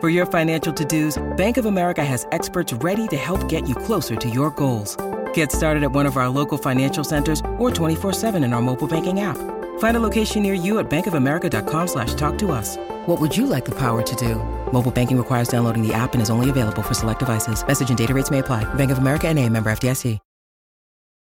For 0.00 0.08
your 0.08 0.26
financial 0.26 0.72
to-dos, 0.72 1.20
Bank 1.36 1.56
of 1.56 1.66
America 1.66 2.04
has 2.04 2.24
experts 2.30 2.72
ready 2.74 3.08
to 3.08 3.16
help 3.16 3.48
get 3.48 3.68
you 3.68 3.74
closer 3.74 4.14
to 4.14 4.30
your 4.30 4.52
goals. 4.52 4.96
Get 5.34 5.50
started 5.50 5.82
at 5.82 5.90
one 5.90 6.06
of 6.06 6.16
our 6.16 6.28
local 6.28 6.56
financial 6.56 7.02
centers 7.02 7.40
or 7.58 7.68
24-7 7.70 8.36
in 8.44 8.52
our 8.52 8.62
mobile 8.62 8.86
banking 8.86 9.18
app. 9.22 9.36
Find 9.80 9.96
a 9.96 10.00
location 10.00 10.44
near 10.44 10.54
you 10.54 10.78
at 10.78 10.88
bankofamerica.com 10.88 11.88
slash 11.88 12.14
talk 12.14 12.38
to 12.38 12.52
us. 12.52 12.76
What 13.06 13.20
would 13.20 13.36
you 13.36 13.46
like 13.46 13.64
the 13.64 13.74
power 13.74 14.02
to 14.02 14.14
do? 14.14 14.36
Mobile 14.72 14.92
banking 14.92 15.18
requires 15.18 15.48
downloading 15.48 15.82
the 15.84 15.92
app 15.92 16.12
and 16.12 16.22
is 16.22 16.30
only 16.30 16.48
available 16.48 16.82
for 16.82 16.94
select 16.94 17.18
devices. 17.18 17.66
Message 17.66 17.88
and 17.88 17.98
data 17.98 18.14
rates 18.14 18.30
may 18.30 18.38
apply. 18.38 18.72
Bank 18.74 18.92
of 18.92 18.98
America 18.98 19.26
and 19.26 19.36
a 19.36 19.48
member 19.48 19.68
FDIC. 19.68 20.20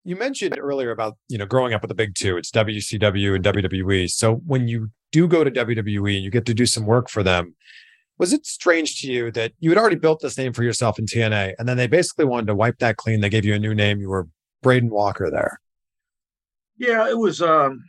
You 0.04 0.16
mentioned 0.16 0.58
earlier 0.58 0.90
about 0.90 1.18
you 1.30 1.38
know 1.38 1.46
growing 1.46 1.74
up 1.74 1.84
with 1.84 1.90
the 1.90 1.96
big 1.96 2.16
two. 2.16 2.36
It's 2.38 2.50
WCW 2.50 3.36
and 3.36 3.44
WWE. 3.44 4.10
So 4.10 4.36
when 4.48 4.68
you 4.68 4.90
do 5.12 5.28
go 5.28 5.44
to 5.44 5.52
WWE 5.52 6.16
and 6.16 6.24
you 6.24 6.32
get 6.32 6.48
to 6.48 6.56
do 6.56 6.66
some 6.66 6.88
work 6.88 7.08
for 7.08 7.22
them, 7.22 7.56
was 8.22 8.34
it 8.34 8.46
strange 8.46 9.02
to 9.02 9.12
you 9.12 9.32
that 9.32 9.52
you 9.58 9.72
had 9.72 9.80
already 9.80 9.96
built 9.96 10.22
this 10.22 10.38
name 10.38 10.54
for 10.54 10.62
yourself 10.62 11.00
in 11.00 11.08
TNA, 11.08 11.56
and 11.58 11.68
then 11.68 11.76
they 11.76 11.88
basically 11.88 12.26
wanted 12.26 12.46
to 12.46 12.56
wipe 12.56 12.78
that 12.78 12.98
clean? 12.98 13.20
They 13.20 13.30
gave 13.30 13.46
you 13.46 13.56
a 13.56 13.60
new 13.60 13.74
name. 13.74 14.00
You 14.00 14.10
were 14.10 14.28
Braden 14.62 14.92
Walker 14.92 15.32
there. 15.32 15.60
Yeah, 16.78 17.10
it 17.10 17.18
was. 17.18 17.42
um 17.42 17.84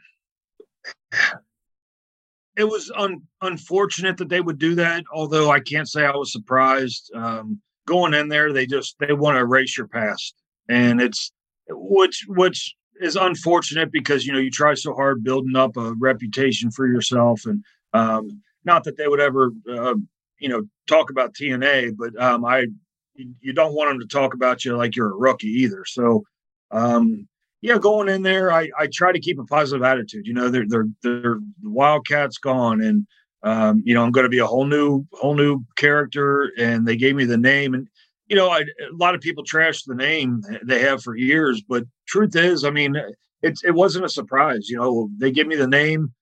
It 2.56 2.64
was 2.64 2.90
un- 2.96 3.20
unfortunate 3.42 4.16
that 4.16 4.30
they 4.30 4.40
would 4.40 4.58
do 4.58 4.74
that. 4.76 5.04
Although 5.12 5.50
I 5.50 5.60
can't 5.60 5.86
say 5.88 6.06
I 6.06 6.16
was 6.16 6.32
surprised. 6.32 7.10
Um, 7.14 7.60
going 7.86 8.14
in 8.14 8.28
there, 8.28 8.54
they 8.54 8.66
just 8.66 8.96
they 9.00 9.12
want 9.12 9.36
to 9.36 9.40
erase 9.40 9.76
your 9.76 9.88
past, 9.88 10.34
and 10.70 10.98
it's 11.02 11.30
which 11.68 12.24
which 12.28 12.74
is 13.02 13.16
unfortunate 13.16 13.92
because 13.92 14.24
you 14.24 14.32
know 14.32 14.38
you 14.38 14.50
try 14.50 14.72
so 14.72 14.94
hard 14.94 15.22
building 15.22 15.56
up 15.56 15.76
a 15.76 15.92
reputation 16.00 16.70
for 16.70 16.86
yourself, 16.86 17.42
and 17.44 17.62
um, 17.92 18.40
not 18.64 18.84
that 18.84 18.96
they 18.96 19.08
would 19.08 19.20
ever 19.20 19.50
uh, 19.70 19.94
you 20.42 20.48
know 20.48 20.62
talk 20.88 21.10
about 21.10 21.34
TNA, 21.34 21.96
but 21.96 22.20
um, 22.20 22.44
I 22.44 22.66
you 23.14 23.52
don't 23.52 23.74
want 23.74 23.90
them 23.90 24.00
to 24.00 24.06
talk 24.06 24.34
about 24.34 24.64
you 24.64 24.76
like 24.76 24.96
you're 24.96 25.12
a 25.12 25.16
rookie 25.16 25.46
either. 25.46 25.84
So 25.84 26.24
um, 26.72 27.28
yeah, 27.60 27.78
going 27.78 28.08
in 28.08 28.22
there, 28.22 28.52
I, 28.52 28.68
I 28.76 28.88
try 28.92 29.12
to 29.12 29.20
keep 29.20 29.38
a 29.38 29.44
positive 29.44 29.84
attitude. 29.84 30.26
You 30.26 30.34
know, 30.34 30.48
they're 30.48 30.66
they're 30.66 30.88
they're 31.02 31.38
the 31.62 31.70
Wildcats 31.70 32.38
gone, 32.38 32.82
and 32.82 33.06
um, 33.44 33.82
you 33.84 33.94
know 33.94 34.02
I'm 34.02 34.10
going 34.10 34.24
to 34.24 34.30
be 34.30 34.38
a 34.38 34.46
whole 34.46 34.66
new 34.66 35.06
whole 35.12 35.36
new 35.36 35.62
character, 35.76 36.50
and 36.58 36.86
they 36.86 36.96
gave 36.96 37.14
me 37.14 37.24
the 37.24 37.38
name, 37.38 37.74
and 37.74 37.86
you 38.26 38.34
know 38.34 38.50
I, 38.50 38.60
a 38.60 38.96
lot 38.96 39.14
of 39.14 39.20
people 39.20 39.44
trash 39.44 39.84
the 39.84 39.94
name 39.94 40.42
they 40.64 40.80
have 40.80 41.02
for 41.02 41.16
years, 41.16 41.62
but 41.62 41.84
truth 42.08 42.34
is, 42.34 42.64
I 42.64 42.70
mean, 42.70 42.96
it 43.42 43.60
it 43.64 43.74
wasn't 43.74 44.06
a 44.06 44.10
surprise. 44.10 44.68
You 44.68 44.78
know, 44.78 45.08
they 45.18 45.30
give 45.30 45.46
me 45.46 45.56
the 45.56 45.68
name. 45.68 46.12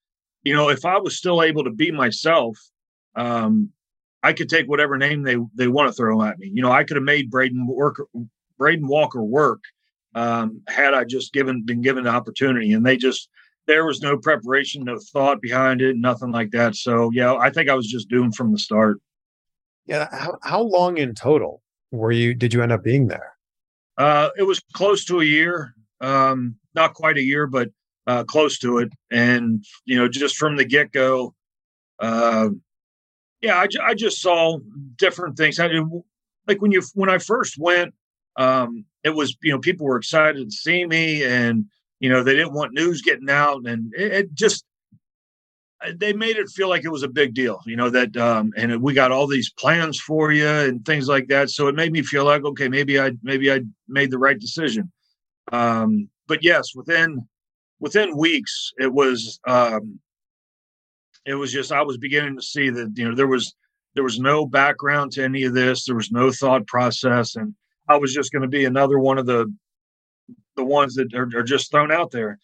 You 0.43 0.55
know, 0.55 0.69
if 0.69 0.85
I 0.85 0.99
was 0.99 1.17
still 1.17 1.41
able 1.41 1.63
to 1.63 1.71
be 1.71 1.91
myself, 1.91 2.57
um, 3.15 3.71
I 4.23 4.33
could 4.33 4.49
take 4.49 4.67
whatever 4.67 4.97
name 4.97 5.23
they 5.23 5.37
they 5.55 5.67
want 5.67 5.89
to 5.89 5.93
throw 5.93 6.21
at 6.21 6.37
me. 6.37 6.51
You 6.53 6.61
know, 6.61 6.71
I 6.71 6.83
could 6.83 6.97
have 6.97 7.03
made 7.03 7.31
Braden 7.31 7.65
work, 7.67 8.01
Braden 8.57 8.87
Walker 8.87 9.23
work 9.23 9.61
um, 10.15 10.61
had 10.67 10.93
I 10.93 11.03
just 11.03 11.33
given 11.33 11.63
been 11.65 11.81
given 11.81 12.03
the 12.03 12.11
opportunity. 12.11 12.73
And 12.73 12.85
they 12.85 12.97
just 12.97 13.29
there 13.67 13.85
was 13.85 14.01
no 14.01 14.17
preparation, 14.17 14.83
no 14.83 14.99
thought 14.99 15.41
behind 15.41 15.81
it, 15.81 15.95
nothing 15.97 16.31
like 16.31 16.51
that. 16.51 16.75
So 16.75 17.09
yeah, 17.13 17.33
I 17.35 17.49
think 17.49 17.69
I 17.69 17.75
was 17.75 17.87
just 17.87 18.09
doomed 18.09 18.35
from 18.35 18.51
the 18.51 18.59
start. 18.59 18.99
Yeah. 19.85 20.07
How, 20.11 20.37
how 20.43 20.61
long 20.61 20.97
in 20.97 21.15
total 21.15 21.61
were 21.91 22.11
you? 22.11 22.33
Did 22.33 22.53
you 22.53 22.61
end 22.61 22.71
up 22.71 22.83
being 22.83 23.07
there? 23.07 23.33
Uh, 23.97 24.29
it 24.37 24.43
was 24.43 24.61
close 24.73 25.05
to 25.05 25.21
a 25.21 25.25
year. 25.25 25.73
Um, 25.99 26.55
not 26.73 26.93
quite 26.93 27.17
a 27.17 27.23
year, 27.23 27.47
but 27.47 27.69
uh, 28.07 28.23
close 28.23 28.57
to 28.59 28.79
it. 28.79 28.91
And 29.11 29.63
you 29.85 29.97
know, 29.97 30.07
just 30.07 30.37
from 30.37 30.55
the 30.55 30.65
get 30.65 30.91
go, 30.91 31.33
uh, 31.99 32.49
yeah, 33.41 33.55
I, 33.55 33.67
I 33.83 33.93
just 33.93 34.21
saw 34.21 34.59
different 34.97 35.37
things. 35.37 35.59
I, 35.59 35.69
like 36.47 36.61
when 36.61 36.71
you 36.71 36.81
when 36.93 37.09
I 37.09 37.17
first 37.17 37.57
went, 37.57 37.93
um, 38.37 38.85
it 39.03 39.09
was 39.09 39.35
you 39.41 39.51
know 39.51 39.59
people 39.59 39.85
were 39.85 39.97
excited 39.97 40.49
to 40.49 40.55
see 40.55 40.85
me 40.85 41.23
and 41.23 41.65
you 41.99 42.09
know 42.09 42.23
they 42.23 42.35
didn't 42.35 42.53
want 42.53 42.73
news 42.73 43.01
getting 43.01 43.29
out 43.29 43.65
and 43.65 43.93
it, 43.95 44.11
it 44.13 44.33
just 44.33 44.65
they 45.95 46.13
made 46.13 46.37
it 46.37 46.49
feel 46.49 46.69
like 46.69 46.85
it 46.85 46.91
was 46.91 47.03
a 47.03 47.07
big 47.07 47.33
deal 47.33 47.59
you 47.65 47.75
know 47.75 47.89
that 47.89 48.15
um 48.15 48.51
and 48.55 48.81
we 48.81 48.93
got 48.93 49.11
all 49.11 49.25
these 49.25 49.51
plans 49.51 49.99
for 49.99 50.31
you 50.31 50.47
and 50.47 50.85
things 50.85 51.07
like 51.07 51.27
that 51.27 51.49
so 51.49 51.67
it 51.67 51.75
made 51.75 51.91
me 51.91 52.03
feel 52.03 52.23
like 52.23 52.43
okay 52.43 52.67
maybe 52.67 52.99
i 52.99 53.11
maybe 53.23 53.51
i 53.51 53.59
made 53.87 54.11
the 54.11 54.17
right 54.17 54.39
decision 54.39 54.91
um 55.51 56.07
but 56.27 56.43
yes 56.43 56.75
within 56.75 57.27
within 57.79 58.15
weeks 58.15 58.71
it 58.77 58.93
was 58.93 59.39
um 59.47 59.99
it 61.25 61.35
was 61.35 61.51
just 61.51 61.71
i 61.71 61.81
was 61.81 61.97
beginning 61.97 62.35
to 62.35 62.41
see 62.41 62.69
that 62.69 62.91
you 62.95 63.07
know 63.07 63.15
there 63.15 63.27
was 63.27 63.55
there 63.93 64.03
was 64.03 64.19
no 64.19 64.45
background 64.45 65.11
to 65.11 65.23
any 65.23 65.43
of 65.43 65.53
this 65.53 65.85
there 65.85 65.95
was 65.95 66.11
no 66.11 66.31
thought 66.31 66.65
process 66.67 67.35
and 67.35 67.53
I 67.91 67.97
was 67.97 68.13
just 68.13 68.31
going 68.31 68.43
to 68.43 68.47
be 68.47 68.65
another 68.65 68.99
one 68.99 69.17
of 69.17 69.25
the 69.25 69.53
the 70.55 70.63
ones 70.63 70.95
that 70.95 71.13
are, 71.13 71.29
are, 71.35 71.43
just 71.43 71.71
thrown 71.71 71.91
out 71.91 72.11
there. 72.11 72.39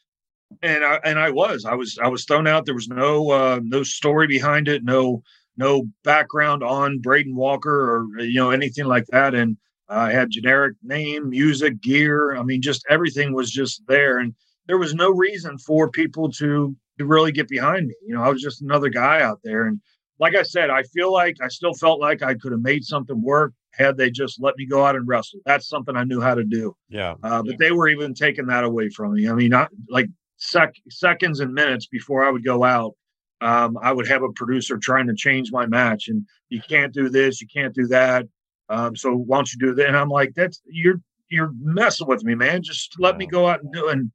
And 0.61 0.83
I 0.83 0.99
and 1.03 1.19
I 1.19 1.29
was 1.29 1.65
I 1.65 1.73
was 1.73 1.97
I 2.01 2.07
was 2.07 2.25
thrown 2.25 2.47
out. 2.47 2.65
There 2.65 2.75
was 2.75 2.87
no 2.87 3.31
uh, 3.31 3.59
no 3.63 3.83
story 3.83 4.27
behind 4.27 4.67
it, 4.67 4.83
no 4.83 5.23
no 5.57 5.87
background 6.03 6.63
on 6.63 6.99
Braden 6.99 7.35
Walker 7.35 7.91
or 7.95 8.19
you 8.21 8.35
know 8.35 8.51
anything 8.51 8.85
like 8.85 9.05
that. 9.07 9.35
And 9.35 9.57
I 9.89 10.11
had 10.11 10.29
generic 10.29 10.75
name, 10.83 11.29
music, 11.29 11.81
gear. 11.81 12.35
I 12.35 12.43
mean, 12.43 12.61
just 12.61 12.85
everything 12.89 13.33
was 13.33 13.51
just 13.51 13.83
there, 13.87 14.19
and 14.19 14.33
there 14.67 14.77
was 14.77 14.93
no 14.93 15.11
reason 15.11 15.57
for 15.57 15.89
people 15.89 16.31
to 16.33 16.75
to 16.97 17.05
really 17.05 17.31
get 17.31 17.47
behind 17.47 17.87
me. 17.87 17.95
You 18.05 18.15
know, 18.15 18.23
I 18.23 18.29
was 18.29 18.41
just 18.41 18.61
another 18.61 18.89
guy 18.89 19.21
out 19.21 19.39
there, 19.43 19.65
and 19.65 19.79
like 20.19 20.35
I 20.35 20.43
said, 20.43 20.69
I 20.69 20.83
feel 20.83 21.11
like 21.13 21.37
I 21.41 21.47
still 21.47 21.73
felt 21.73 21.99
like 21.99 22.23
I 22.23 22.33
could 22.33 22.51
have 22.51 22.61
made 22.61 22.83
something 22.83 23.21
work 23.21 23.53
had 23.71 23.97
they 23.97 24.09
just 24.09 24.41
let 24.41 24.55
me 24.57 24.65
go 24.65 24.83
out 24.83 24.95
and 24.95 25.07
wrestle. 25.07 25.39
That's 25.45 25.69
something 25.69 25.95
I 25.95 26.03
knew 26.03 26.19
how 26.19 26.33
to 26.33 26.43
do. 26.43 26.75
Yeah. 26.89 27.15
Uh, 27.21 27.43
but 27.43 27.59
they 27.59 27.71
were 27.71 27.87
even 27.87 28.13
taking 28.13 28.47
that 28.47 28.63
away 28.63 28.89
from 28.89 29.13
me. 29.13 29.29
I 29.29 29.33
mean, 29.33 29.49
not 29.49 29.69
like 29.89 30.07
sec- 30.37 30.73
seconds 30.89 31.39
and 31.39 31.53
minutes 31.53 31.85
before 31.85 32.25
I 32.25 32.31
would 32.31 32.43
go 32.43 32.63
out, 32.63 32.93
um, 33.41 33.77
I 33.81 33.93
would 33.93 34.07
have 34.07 34.23
a 34.23 34.31
producer 34.31 34.77
trying 34.77 35.07
to 35.07 35.15
change 35.15 35.51
my 35.51 35.67
match, 35.67 36.07
and 36.07 36.25
you 36.49 36.61
can't 36.67 36.93
do 36.93 37.09
this, 37.09 37.39
you 37.39 37.47
can't 37.53 37.75
do 37.75 37.85
that. 37.87 38.25
Um, 38.69 38.95
so 38.95 39.13
why 39.13 39.37
don't 39.37 39.53
you 39.53 39.59
do 39.59 39.75
that? 39.75 39.87
And 39.87 39.95
I'm 39.95 40.09
like, 40.09 40.33
that's 40.35 40.61
you're 40.65 40.99
you're 41.29 41.51
messing 41.61 42.07
with 42.07 42.23
me, 42.23 42.35
man. 42.35 42.63
Just 42.63 42.95
let 42.99 43.17
me 43.17 43.27
go 43.27 43.47
out 43.47 43.61
and 43.61 43.71
do. 43.71 43.89
And 43.89 44.11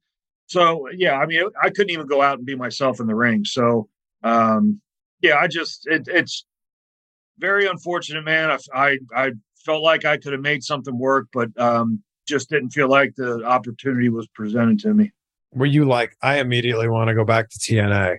so 0.47 0.87
yeah, 0.95 1.17
I 1.17 1.25
mean, 1.25 1.43
I 1.61 1.69
couldn't 1.69 1.91
even 1.91 2.07
go 2.07 2.21
out 2.21 2.37
and 2.37 2.45
be 2.45 2.55
myself 2.55 2.99
in 2.99 3.07
the 3.07 3.15
ring. 3.15 3.45
So 3.45 3.87
um, 4.23 4.81
yeah, 5.21 5.37
I 5.37 5.47
just 5.47 5.87
it, 5.87 6.07
it's 6.07 6.45
very 7.39 7.67
unfortunate, 7.67 8.23
man. 8.23 8.51
I, 8.51 8.57
I, 8.73 8.97
I 9.15 9.31
felt 9.65 9.83
like 9.83 10.05
I 10.05 10.17
could 10.17 10.33
have 10.33 10.41
made 10.41 10.63
something 10.63 10.97
work, 10.97 11.27
but 11.33 11.49
um, 11.59 12.03
just 12.27 12.49
didn't 12.49 12.69
feel 12.69 12.89
like 12.89 13.15
the 13.15 13.43
opportunity 13.43 14.09
was 14.09 14.27
presented 14.27 14.79
to 14.79 14.93
me. 14.93 15.11
Were 15.53 15.65
you 15.65 15.85
like, 15.85 16.15
I 16.21 16.39
immediately 16.39 16.87
want 16.87 17.09
to 17.09 17.15
go 17.15 17.25
back 17.25 17.49
to 17.49 17.59
TNA? 17.59 18.17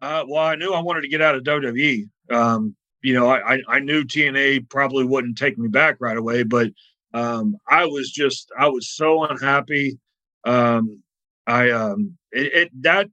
Uh, 0.00 0.24
well, 0.28 0.44
I 0.44 0.54
knew 0.56 0.72
I 0.72 0.80
wanted 0.80 1.02
to 1.02 1.08
get 1.08 1.22
out 1.22 1.34
of 1.34 1.42
WWE. 1.44 2.08
Um, 2.30 2.76
you 3.02 3.14
know, 3.14 3.30
I, 3.30 3.60
I 3.68 3.80
knew 3.80 4.04
TNA 4.04 4.68
probably 4.68 5.04
wouldn't 5.04 5.36
take 5.36 5.58
me 5.58 5.68
back 5.68 5.96
right 6.00 6.16
away, 6.16 6.42
but 6.42 6.68
um, 7.12 7.56
I 7.68 7.86
was 7.86 8.10
just, 8.10 8.50
I 8.58 8.68
was 8.68 8.88
so 8.88 9.24
unhappy. 9.24 9.98
Um, 10.44 11.02
I, 11.46 11.70
um, 11.70 12.16
it, 12.32 12.52
it 12.54 12.82
that 12.82 13.08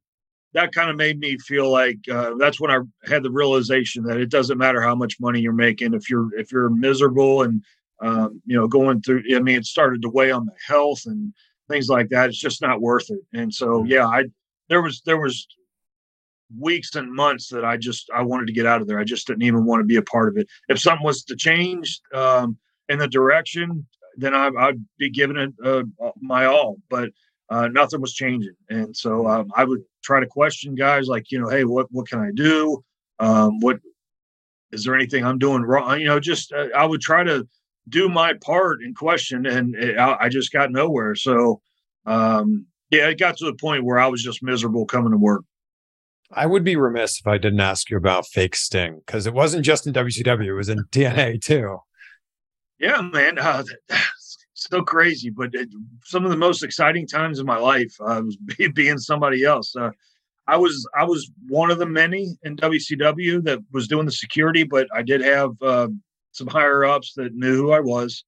that 0.54 0.74
kind 0.74 0.90
of 0.90 0.98
made 0.98 1.20
me 1.20 1.38
feel 1.38 1.70
like 1.72 1.98
uh, 2.12 2.34
that's 2.38 2.60
when 2.60 2.72
I 2.72 2.80
had 3.06 3.24
the 3.24 3.32
realization 3.32 4.04
that 4.04 4.18
it 4.18 4.30
doesn't 4.30 4.58
matter 4.58 4.82
how 4.82 4.96
much 4.96 5.20
money 5.20 5.40
you're 5.40 5.54
making 5.54 5.94
if 5.94 6.10
you're 6.10 6.34
if 6.38 6.52
you're 6.52 6.70
miserable 6.70 7.44
and 7.44 7.64
um, 8.02 8.42
you 8.46 8.58
know 8.58 8.68
going 8.68 9.02
through. 9.02 9.24
I 9.34 9.40
mean, 9.40 9.58
it 9.58 9.66
started 9.66 10.02
to 10.02 10.10
weigh 10.10 10.32
on 10.32 10.46
the 10.46 10.56
health 10.66 11.04
and 11.06 11.34
things 11.70 11.90
like 11.90 12.10
that. 12.10 12.30
It's 12.30 12.40
just 12.40 12.62
not 12.62 12.82
worth 12.82 13.10
it. 13.10 13.22
And 13.34 13.54
so, 13.54 13.68
mm-hmm. 13.68 13.88
yeah, 13.88 14.08
I 14.08 14.26
there 14.70 14.82
was 14.82 15.02
there 15.06 15.20
was 15.20 15.48
weeks 16.60 16.96
and 16.96 17.14
months 17.14 17.48
that 17.50 17.64
I 17.64 17.78
just 17.78 18.10
I 18.14 18.22
wanted 18.24 18.48
to 18.48 18.54
get 18.54 18.66
out 18.66 18.82
of 18.82 18.88
there. 18.88 19.00
I 19.00 19.04
just 19.04 19.28
didn't 19.28 19.44
even 19.44 19.66
want 19.66 19.82
to 19.82 19.86
be 19.86 19.96
a 19.96 20.02
part 20.02 20.30
of 20.30 20.38
it. 20.38 20.48
If 20.68 20.80
something 20.80 21.06
was 21.06 21.24
to 21.26 21.36
change 21.36 22.02
um, 22.14 22.58
in 22.90 23.00
the 23.00 23.08
direction, 23.08 23.88
then 24.22 24.34
I, 24.34 24.50
would 24.50 24.86
be 24.98 25.10
giving 25.10 25.38
it 25.38 25.54
uh, 25.64 25.84
my 26.22 26.46
all. 26.46 26.78
But 26.90 27.10
uh, 27.52 27.68
nothing 27.68 28.00
was 28.00 28.14
changing. 28.14 28.56
And 28.70 28.96
so 28.96 29.28
um, 29.28 29.52
I 29.56 29.66
would 29.66 29.82
try 30.04 30.22
to 30.22 30.26
question 30.26 30.74
guys 30.74 31.08
like, 31.08 31.32
you 31.32 31.40
know, 31.40 31.50
hey, 31.50 31.66
what 31.66 31.88
what 31.92 32.08
can 32.08 32.20
I 32.20 32.32
do? 32.34 32.82
Um, 33.20 33.60
what 33.60 33.80
is 34.72 34.86
there 34.86 34.96
anything 34.96 35.26
I'm 35.26 35.38
doing 35.38 35.62
wrong? 35.64 36.00
You 36.00 36.08
know, 36.08 36.20
just 36.20 36.54
uh, 36.54 36.68
I 36.76 36.86
would 36.86 37.02
try 37.02 37.24
to 37.24 37.46
do 37.90 38.08
my 38.08 38.34
part 38.42 38.82
in 38.82 38.94
question, 38.94 39.46
and 39.46 39.76
it, 39.76 39.98
I, 39.98 40.18
I, 40.22 40.30
just 40.30 40.54
got 40.54 40.72
nowhere. 40.72 41.14
So 41.16 41.62
um, 42.06 42.68
yeah, 42.90 43.10
it 43.10 43.20
got 43.20 43.36
to 43.38 43.46
the 43.46 43.56
point 43.56 43.84
where 43.84 44.00
I 44.00 44.08
was 44.08 44.24
just 44.24 44.42
miserable 44.42 44.86
coming 44.86 45.12
to 45.12 45.18
work. 45.18 45.44
I 46.32 46.46
would 46.46 46.64
be 46.64 46.78
remiss 46.78 47.20
if 47.20 47.28
I 47.28 47.38
didn't 47.38 47.60
ask 47.60 47.90
you 47.90 47.98
about 47.98 48.28
fake 48.28 48.56
Sting 48.56 49.02
because 49.06 49.28
it 49.28 49.34
wasn't 49.34 49.66
just 49.66 49.86
in 49.86 49.94
WCW; 49.94 50.48
it 50.48 50.54
was 50.54 50.70
in 50.70 50.80
TNA 50.92 51.42
too. 51.42 51.80
Yeah, 52.82 53.02
man. 53.02 53.38
Uh, 53.38 53.64
so 54.54 54.82
crazy, 54.82 55.30
but 55.30 55.52
it, 55.54 55.70
some 56.04 56.26
of 56.26 56.32
the 56.32 56.38
most 56.38 56.64
exciting 56.64 57.08
times 57.08 57.40
in 57.40 57.46
my 57.46 57.58
life 57.58 57.94
uh, 58.02 58.22
was 58.26 58.36
be, 58.58 58.68
being 58.68 58.98
somebody 58.98 59.44
else. 59.44 59.76
Uh, 59.76 59.92
I 60.48 60.58
was 60.58 60.86
I 60.98 61.06
was 61.06 61.32
one 61.48 61.72
of 61.72 61.78
the 61.78 61.86
many 61.86 62.36
in 62.44 62.58
WCW 62.58 63.44
that 63.44 63.60
was 63.72 63.88
doing 63.88 64.06
the 64.06 64.12
security, 64.12 64.64
but 64.64 64.88
I 64.94 65.04
did 65.04 65.22
have 65.22 65.52
uh, 65.62 65.88
some 66.32 66.48
higher 66.48 66.84
ups 66.84 67.14
that 67.16 67.36
knew 67.36 67.56
who 67.56 67.72
I 67.72 67.80
was, 67.80 68.26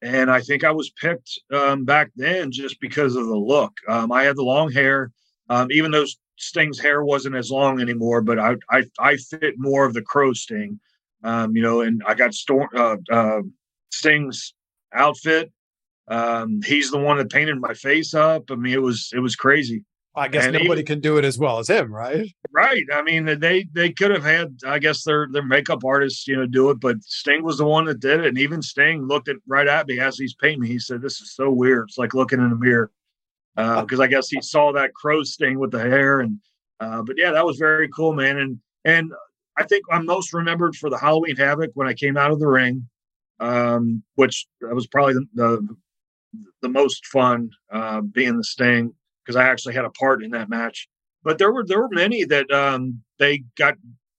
and 0.00 0.30
I 0.30 0.40
think 0.40 0.62
I 0.62 0.70
was 0.70 0.90
picked 0.90 1.38
um, 1.52 1.84
back 1.84 2.10
then 2.14 2.52
just 2.52 2.80
because 2.80 3.16
of 3.16 3.26
the 3.26 3.36
look. 3.36 3.72
Um, 3.88 4.12
I 4.12 4.22
had 4.22 4.36
the 4.36 4.44
long 4.44 4.70
hair, 4.70 5.10
um, 5.48 5.68
even 5.72 5.90
though 5.90 6.06
Sting's 6.36 6.78
hair 6.78 7.04
wasn't 7.04 7.34
as 7.34 7.50
long 7.50 7.80
anymore, 7.80 8.22
but 8.22 8.38
I 8.38 8.54
I, 8.70 8.84
I 9.00 9.16
fit 9.16 9.54
more 9.58 9.84
of 9.84 9.94
the 9.94 10.02
crow 10.02 10.32
Sting, 10.32 10.78
um, 11.24 11.56
you 11.56 11.62
know, 11.62 11.80
and 11.80 12.00
I 12.06 12.14
got 12.14 12.32
Storm 12.34 12.68
uh, 12.76 12.96
uh, 13.10 13.40
Sting's 13.92 14.54
outfit 14.92 15.52
Um, 16.10 16.60
he's 16.64 16.90
the 16.90 16.98
one 16.98 17.18
that 17.18 17.30
painted 17.30 17.60
my 17.60 17.74
face 17.74 18.14
up. 18.14 18.44
I 18.50 18.54
mean, 18.54 18.72
it 18.72 18.80
was 18.82 19.10
it 19.14 19.18
was 19.20 19.36
crazy. 19.36 19.84
I 20.16 20.26
guess 20.28 20.46
And 20.46 20.54
nobody 20.54 20.80
even- 20.80 20.86
can 20.86 21.00
do 21.00 21.18
it 21.18 21.24
as 21.24 21.38
well 21.38 21.58
as 21.58 21.68
him, 21.68 21.92
right? 21.94 22.26
Right. 22.50 22.82
I 22.92 23.02
mean, 23.02 23.26
they 23.38 23.66
they 23.72 23.92
could 23.92 24.10
have 24.10 24.24
had, 24.24 24.56
I 24.66 24.78
guess, 24.78 25.04
their 25.04 25.28
their 25.30 25.42
makeup 25.44 25.84
artists, 25.84 26.26
you 26.26 26.34
know, 26.36 26.46
do 26.46 26.70
it, 26.70 26.80
but 26.80 26.96
Sting 27.04 27.42
was 27.44 27.58
the 27.58 27.66
one 27.66 27.84
that 27.84 28.00
did 28.00 28.20
it, 28.20 28.26
and 28.26 28.38
even 28.38 28.62
Sting 28.62 29.06
looked 29.06 29.28
at 29.28 29.36
right 29.46 29.68
at 29.68 29.86
me 29.86 30.00
as 30.00 30.16
he's 30.16 30.34
painting 30.34 30.60
me. 30.62 30.68
He 30.68 30.78
said, 30.78 31.02
"This 31.02 31.20
is 31.20 31.34
so 31.34 31.50
weird. 31.50 31.88
It's 31.88 31.98
like 31.98 32.14
looking 32.14 32.40
in 32.40 32.52
a 32.52 32.56
mirror," 32.56 32.90
because 33.56 34.00
I 34.00 34.06
guess 34.06 34.28
he 34.30 34.40
saw 34.40 34.72
that 34.72 34.94
crow 34.94 35.22
sting 35.24 35.58
with 35.58 35.72
the 35.72 35.80
hair, 35.80 36.20
and 36.20 36.38
uh, 36.80 37.02
but 37.02 37.16
yeah, 37.18 37.32
that 37.32 37.44
was 37.44 37.58
very 37.58 37.88
cool, 37.90 38.14
man. 38.14 38.38
And 38.38 38.58
and 38.86 39.12
I 39.58 39.64
think 39.64 39.84
I'm 39.92 40.06
most 40.06 40.32
remembered 40.32 40.74
for 40.74 40.88
the 40.88 40.98
Halloween 40.98 41.36
Havoc 41.36 41.70
when 41.74 41.86
I 41.86 41.92
came 41.94 42.16
out 42.16 42.30
of 42.32 42.38
the 42.40 42.48
ring, 42.48 42.88
um, 43.40 44.02
which 44.16 44.46
was 44.60 44.86
probably 44.86 45.14
the 45.14 45.26
the, 45.34 45.76
the 46.62 46.68
most 46.68 47.06
fun 47.06 47.50
uh, 47.72 48.00
being 48.00 48.36
the 48.36 48.44
Sting 48.44 48.92
because 49.24 49.36
I 49.36 49.48
actually 49.48 49.74
had 49.74 49.84
a 49.84 49.90
part 49.90 50.22
in 50.22 50.30
that 50.32 50.48
match 50.48 50.88
but 51.22 51.38
there 51.38 51.52
were 51.52 51.64
there 51.64 51.80
were 51.80 51.88
many 51.90 52.24
that 52.24 52.50
um, 52.50 53.02
they 53.18 53.44
got 53.56 53.74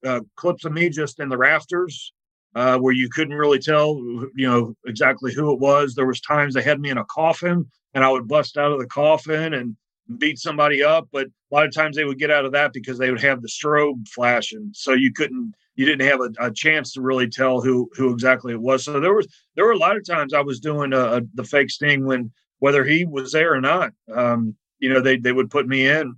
uh, 0.06 0.22
clips 0.36 0.66
of 0.66 0.72
me 0.72 0.90
just 0.90 1.20
in 1.20 1.30
the 1.30 1.38
rafters 1.38 2.14
uh, 2.56 2.78
where 2.78 2.94
you 2.94 3.10
couldn't 3.10 3.36
really 3.36 3.60
tell 3.60 3.96
you 4.36 4.48
know 4.48 4.76
exactly 4.86 5.34
who 5.34 5.54
it 5.54 5.60
was. 5.60 5.96
There 5.96 6.08
was 6.08 6.22
times 6.22 6.54
they 6.54 6.62
had 6.62 6.80
me 6.80 6.90
in 6.90 6.98
a 6.98 7.06
coffin 7.06 7.66
and 7.94 8.04
I 8.04 8.10
would 8.10 8.28
bust 8.28 8.58
out 8.58 8.72
of 8.72 8.80
the 8.80 8.88
coffin 8.88 9.54
and 9.54 9.76
beat 10.18 10.40
somebody 10.40 10.84
up, 10.84 11.08
but 11.12 11.28
a 11.28 11.56
lot 11.56 11.66
of 11.66 11.74
times 11.74 11.96
they 11.96 12.06
would 12.06 12.20
get 12.20 12.32
out 12.32 12.46
of 12.46 12.52
that 12.52 12.74
because 12.74 12.98
they 12.98 13.12
would 13.12 13.22
have 13.22 13.42
the 13.42 13.48
strobe 13.48 14.08
flashing, 14.08 14.72
so 14.74 14.94
you 14.94 15.12
couldn't 15.14 15.54
you 15.80 15.86
didn't 15.86 16.06
have 16.10 16.20
a, 16.20 16.48
a 16.48 16.52
chance 16.52 16.92
to 16.92 17.02
really 17.02 17.30
tell 17.30 17.62
who 17.62 17.90
who 17.96 18.12
exactly 18.14 18.52
it 18.52 18.60
was. 18.62 18.84
So 18.84 19.00
there 19.00 19.14
was 19.14 19.28
there 19.56 19.64
were 19.66 19.72
a 19.72 19.78
lot 19.78 19.96
of 19.96 20.06
times 20.06 20.34
I 20.34 20.42
was 20.42 20.60
doing 20.60 20.92
a, 20.92 21.00
a, 21.18 21.22
the 21.36 21.44
fake 21.46 21.70
sting 21.70 22.06
when 22.06 22.32
whether 22.60 22.84
he 22.84 23.06
was 23.06 23.32
there 23.32 23.54
or 23.54 23.62
not. 23.62 23.94
Um, 24.14 24.56
you 24.80 24.90
know, 24.92 25.00
they 25.02 25.16
they 25.16 25.32
would 25.32 25.50
put 25.50 25.68
me 25.68 25.88
in. 25.88 26.16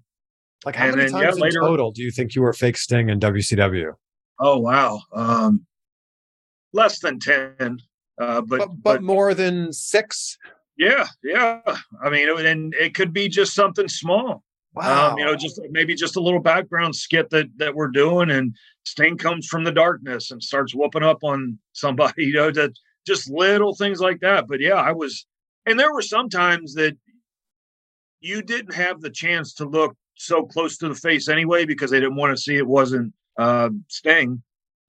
Like 0.66 0.76
how 0.76 0.88
And 0.88 0.96
many 0.96 1.12
then, 1.12 1.20
yeah, 1.20 1.26
times 1.28 1.36
in 1.38 1.42
later- 1.44 1.60
total 1.62 1.92
do 1.92 2.02
you 2.02 2.10
think 2.10 2.34
you 2.34 2.42
were 2.42 2.54
fake 2.54 2.78
Sting 2.78 3.10
in 3.10 3.20
WCW? 3.20 3.92
Oh 4.40 4.58
wow. 4.58 5.00
Um 5.14 5.68
less 6.74 7.00
than 7.00 7.20
10. 7.20 7.80
Uh 8.20 8.42
but 8.42 8.48
But, 8.48 8.58
but, 8.60 8.68
but 8.84 9.04
more 9.04 9.36
than 9.36 9.72
six? 9.74 10.38
yeah, 10.76 11.06
yeah. 11.24 11.62
I 12.04 12.10
mean 12.10 12.28
it, 12.30 12.46
and 12.48 12.74
it 12.74 12.96
could 12.96 13.14
be 13.14 13.28
just 13.30 13.54
something 13.54 13.88
small. 13.88 14.44
Um, 14.78 15.18
you 15.18 15.26
know, 15.26 15.36
just 15.36 15.60
maybe 15.72 15.96
just 15.96 16.16
a 16.16 16.22
little 16.22 16.40
background 16.40 16.96
skit 16.96 17.30
that 17.32 17.48
that 17.58 17.76
we're 17.76 17.90
doing 17.90 18.30
and 18.32 18.56
Sting 18.86 19.18
comes 19.18 19.46
from 19.48 19.64
the 19.64 19.72
darkness 19.72 20.32
and 20.32 20.42
starts 20.42 20.74
whooping 20.74 21.04
up 21.04 21.24
on 21.24 21.60
somebody, 21.74 22.26
you 22.26 22.34
know, 22.34 22.52
that 22.52 22.72
just 23.06 23.30
little 23.30 23.76
things 23.76 24.00
like 24.00 24.22
that. 24.22 24.48
But 24.48 24.62
yeah, 24.62 24.76
I 24.76 24.92
was 24.92 25.26
and 25.66 25.80
there 25.80 25.94
were 25.94 26.02
some 26.02 26.30
times 26.30 26.74
that 26.76 26.98
you 28.22 28.42
didn't 28.42 28.74
have 28.74 29.02
the 29.02 29.10
chance 29.10 29.54
to 29.56 29.66
look 29.66 29.96
so 30.16 30.46
close 30.46 30.78
to 30.78 30.88
the 30.88 30.96
face 30.96 31.28
anyway 31.28 31.66
because 31.66 31.92
they 31.92 32.00
didn't 32.00 32.16
want 32.16 32.36
to 32.36 32.42
see 32.42 32.56
it 32.56 32.68
wasn't 32.68 33.14
uh, 33.38 33.70
Sting. 33.88 34.42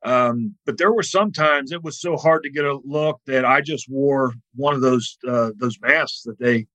Um, 0.05 0.55
but 0.67 0.79
there 0.79 0.93
were 0.93 1.03
some 1.03 1.33
times 1.33 1.73
it 1.73 1.83
was 1.83 2.01
so 2.01 2.17
hard 2.17 2.43
to 2.43 2.51
get 2.51 2.65
a 2.65 2.81
look 2.85 3.21
that 3.27 3.45
I 3.45 3.61
just 3.61 3.89
wore 3.89 4.35
one 4.55 4.75
of 4.75 4.81
those 4.81 5.17
uh, 5.29 5.51
those 5.57 5.79
masks 5.81 6.23
that 6.23 6.39
they 6.39 6.67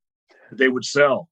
that 0.49 0.58
they 0.58 0.68
would 0.70 0.86
sell. 0.86 1.30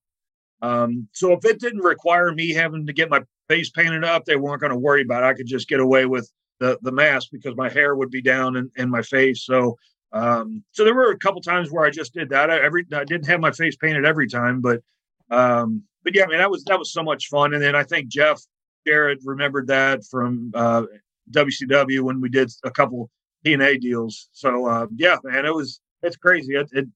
Um, 0.66 1.08
so 1.12 1.34
if 1.34 1.46
it 1.46 1.60
didn't 1.60 1.84
require 1.84 2.34
me 2.34 2.54
having 2.54 2.88
to 2.88 2.94
get 2.94 3.10
my 3.10 3.22
face 3.48 3.70
painted 3.70 4.04
up, 4.04 4.26
they 4.26 4.36
weren't 4.36 4.62
going 4.62 4.72
to 4.72 4.78
worry 4.78 5.04
about 5.04 5.24
it. 5.24 5.28
I 5.28 5.34
could 5.34 5.48
just 5.48 5.70
get 5.70 5.80
away 5.80 6.06
with 6.06 6.32
the 6.60 6.80
the 6.82 6.92
mask 6.92 7.30
because 7.32 7.56
my 7.56 7.70
hair 7.70 7.96
would 7.96 8.10
be 8.10 8.22
down 8.22 8.56
in, 8.56 8.72
in 8.78 8.90
my 8.90 9.02
face. 9.02 9.46
So 9.46 9.78
um, 10.12 10.64
so 10.72 10.84
there 10.84 10.96
were 10.96 11.12
a 11.12 11.18
couple 11.20 11.42
times 11.42 11.72
where 11.72 11.86
I 11.86 11.90
just 11.90 12.14
did 12.14 12.30
that. 12.30 12.50
I, 12.50 12.64
every 12.64 12.86
I 12.94 13.04
didn't 13.04 13.28
have 13.28 13.40
my 13.40 13.52
face 13.52 13.76
painted 13.76 14.06
every 14.06 14.28
time, 14.28 14.62
but 14.62 14.82
um, 15.30 15.84
but 16.04 16.16
yeah, 16.16 16.24
I 16.24 16.28
mean 16.28 16.40
that 16.40 16.50
was 16.50 16.64
that 16.66 16.80
was 16.80 16.92
so 16.92 17.04
much 17.04 17.28
fun. 17.28 17.54
And 17.54 17.62
then 17.62 17.76
I 17.76 17.84
think 17.84 18.08
Jeff 18.08 18.42
Jarrett 18.88 19.20
remembered 19.24 19.68
that 19.68 20.04
from 20.10 20.52
uh, 20.56 20.84
WCW 21.32 22.02
when 22.02 22.22
we 22.22 22.30
did 22.30 22.52
a 22.64 22.72
couple 22.72 23.10
TNA 23.46 23.82
deals. 23.82 24.30
So 24.32 24.68
uh, 24.68 24.88
yeah, 24.96 25.18
man, 25.24 25.46
it 25.46 25.54
was 25.54 25.82
it's 26.02 26.18
crazy. 26.18 26.56
It, 26.56 26.70
it 26.72 26.88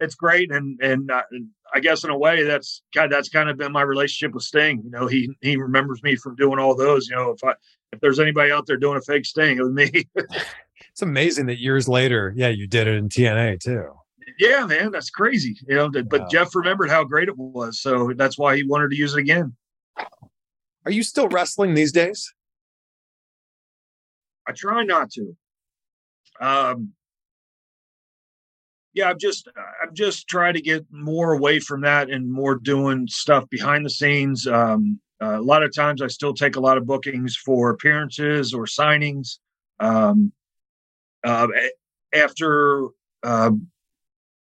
it's 0.00 0.14
great, 0.14 0.50
and 0.50 0.80
and 0.82 1.10
uh, 1.10 1.22
I 1.74 1.80
guess 1.80 2.04
in 2.04 2.10
a 2.10 2.18
way 2.18 2.42
that's 2.44 2.82
kind 2.94 3.10
that's 3.10 3.28
kind 3.28 3.48
of 3.48 3.56
been 3.56 3.72
my 3.72 3.82
relationship 3.82 4.34
with 4.34 4.42
Sting. 4.44 4.82
You 4.84 4.90
know, 4.90 5.06
he 5.06 5.34
he 5.40 5.56
remembers 5.56 6.02
me 6.02 6.16
from 6.16 6.36
doing 6.36 6.58
all 6.58 6.74
those. 6.76 7.08
You 7.08 7.16
know, 7.16 7.30
if 7.30 7.42
I 7.44 7.54
if 7.92 8.00
there's 8.00 8.20
anybody 8.20 8.52
out 8.52 8.66
there 8.66 8.76
doing 8.76 8.98
a 8.98 9.00
fake 9.00 9.24
Sting, 9.24 9.58
it 9.58 9.62
was 9.62 9.72
me. 9.72 10.08
It's 10.90 11.00
amazing 11.02 11.46
that 11.46 11.58
years 11.58 11.88
later, 11.88 12.34
yeah, 12.36 12.48
you 12.48 12.66
did 12.66 12.86
it 12.86 12.96
in 12.96 13.08
TNA 13.08 13.60
too. 13.60 13.88
yeah, 14.38 14.66
man, 14.66 14.90
that's 14.90 15.08
crazy. 15.08 15.56
You 15.66 15.76
know, 15.76 15.88
but 15.88 16.20
Wow. 16.22 16.28
Jeff 16.30 16.54
remembered 16.54 16.90
how 16.90 17.02
great 17.04 17.28
it 17.28 17.38
was, 17.38 17.80
so 17.80 18.12
that's 18.14 18.36
why 18.36 18.56
he 18.56 18.62
wanted 18.64 18.90
to 18.90 18.96
use 18.96 19.14
it 19.14 19.20
again. 19.20 19.54
Are 20.84 20.90
you 20.90 21.02
still 21.02 21.28
wrestling 21.28 21.72
these 21.74 21.92
days? 21.92 22.34
I 24.46 24.52
try 24.52 24.82
not 24.84 25.10
to. 25.12 25.36
Um, 26.40 26.92
yeah, 28.94 29.08
I'm 29.08 29.18
just 29.18 29.48
I'm 29.82 29.94
just 29.94 30.28
trying 30.28 30.54
to 30.54 30.60
get 30.60 30.84
more 30.90 31.32
away 31.32 31.60
from 31.60 31.80
that 31.82 32.10
and 32.10 32.30
more 32.30 32.56
doing 32.56 33.06
stuff 33.08 33.48
behind 33.48 33.84
the 33.84 33.90
scenes. 33.90 34.46
Um, 34.46 35.00
uh, 35.22 35.38
a 35.38 35.42
lot 35.42 35.62
of 35.62 35.74
times, 35.74 36.02
I 36.02 36.08
still 36.08 36.34
take 36.34 36.56
a 36.56 36.60
lot 36.60 36.76
of 36.76 36.86
bookings 36.86 37.36
for 37.36 37.70
appearances 37.70 38.52
or 38.52 38.64
signings. 38.64 39.38
Um, 39.80 40.32
uh, 41.24 41.46
after 42.12 42.88
uh, 43.22 43.50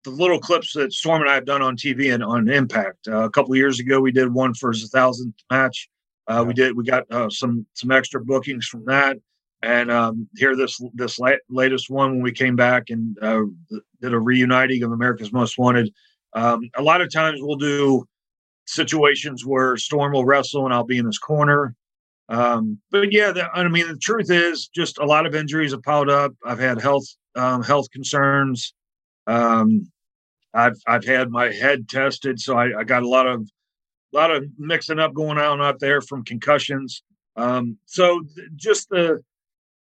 the 0.03 0.09
little 0.09 0.39
clips 0.39 0.73
that 0.73 0.93
Storm 0.93 1.21
and 1.21 1.29
I 1.29 1.33
have 1.33 1.45
done 1.45 1.61
on 1.61 1.75
TV 1.75 2.13
and 2.13 2.23
on 2.23 2.47
Impact, 2.47 3.07
uh, 3.07 3.25
a 3.25 3.29
couple 3.29 3.51
of 3.51 3.57
years 3.57 3.79
ago, 3.79 3.99
we 3.99 4.11
did 4.11 4.33
one 4.33 4.53
for 4.53 4.71
his 4.71 4.89
thousandth 4.89 5.35
match. 5.51 5.89
Uh, 6.27 6.43
we 6.47 6.53
did 6.53 6.75
we 6.75 6.83
got 6.85 7.03
uh, 7.11 7.29
some 7.29 7.65
some 7.73 7.91
extra 7.91 8.23
bookings 8.23 8.65
from 8.67 8.85
that 8.85 9.17
and 9.61 9.91
um, 9.91 10.27
here 10.35 10.55
this 10.55 10.79
this 10.93 11.19
la- 11.19 11.31
latest 11.49 11.89
one 11.89 12.11
when 12.11 12.21
we 12.21 12.31
came 12.31 12.55
back 12.55 12.89
and 12.89 13.17
uh, 13.21 13.43
did 14.01 14.13
a 14.13 14.19
reuniting 14.19 14.83
of 14.83 14.91
America's 14.91 15.33
Most 15.33 15.57
Wanted. 15.57 15.93
Um, 16.33 16.69
a 16.75 16.81
lot 16.81 17.01
of 17.01 17.11
times 17.11 17.39
we'll 17.41 17.55
do 17.55 18.05
situations 18.65 19.45
where 19.45 19.77
Storm 19.77 20.13
will 20.13 20.25
wrestle 20.25 20.65
and 20.65 20.73
I'll 20.73 20.83
be 20.83 20.97
in 20.97 21.05
his 21.05 21.17
corner. 21.17 21.73
Um, 22.29 22.79
but 22.91 23.11
yeah, 23.11 23.31
the, 23.31 23.49
I 23.51 23.67
mean 23.67 23.87
the 23.87 23.97
truth 23.97 24.29
is 24.29 24.67
just 24.67 24.99
a 24.99 25.05
lot 25.05 25.25
of 25.25 25.33
injuries 25.33 25.71
have 25.71 25.83
piled 25.83 26.09
up. 26.09 26.33
I've 26.45 26.59
had 26.59 26.81
health 26.81 27.05
um, 27.35 27.63
health 27.63 27.89
concerns. 27.91 28.73
Um, 29.27 29.89
I've 30.53 30.77
I've 30.87 31.05
had 31.05 31.29
my 31.29 31.51
head 31.51 31.87
tested, 31.89 32.39
so 32.39 32.57
I, 32.57 32.79
I 32.79 32.83
got 32.83 33.03
a 33.03 33.09
lot 33.09 33.27
of 33.27 33.49
a 34.13 34.17
lot 34.17 34.31
of 34.31 34.45
mixing 34.57 34.99
up 34.99 35.13
going 35.13 35.37
on 35.37 35.61
out 35.61 35.79
there 35.79 36.01
from 36.01 36.23
concussions. 36.23 37.03
Um, 37.35 37.77
so 37.85 38.21
th- 38.35 38.47
just 38.55 38.89
the 38.89 39.21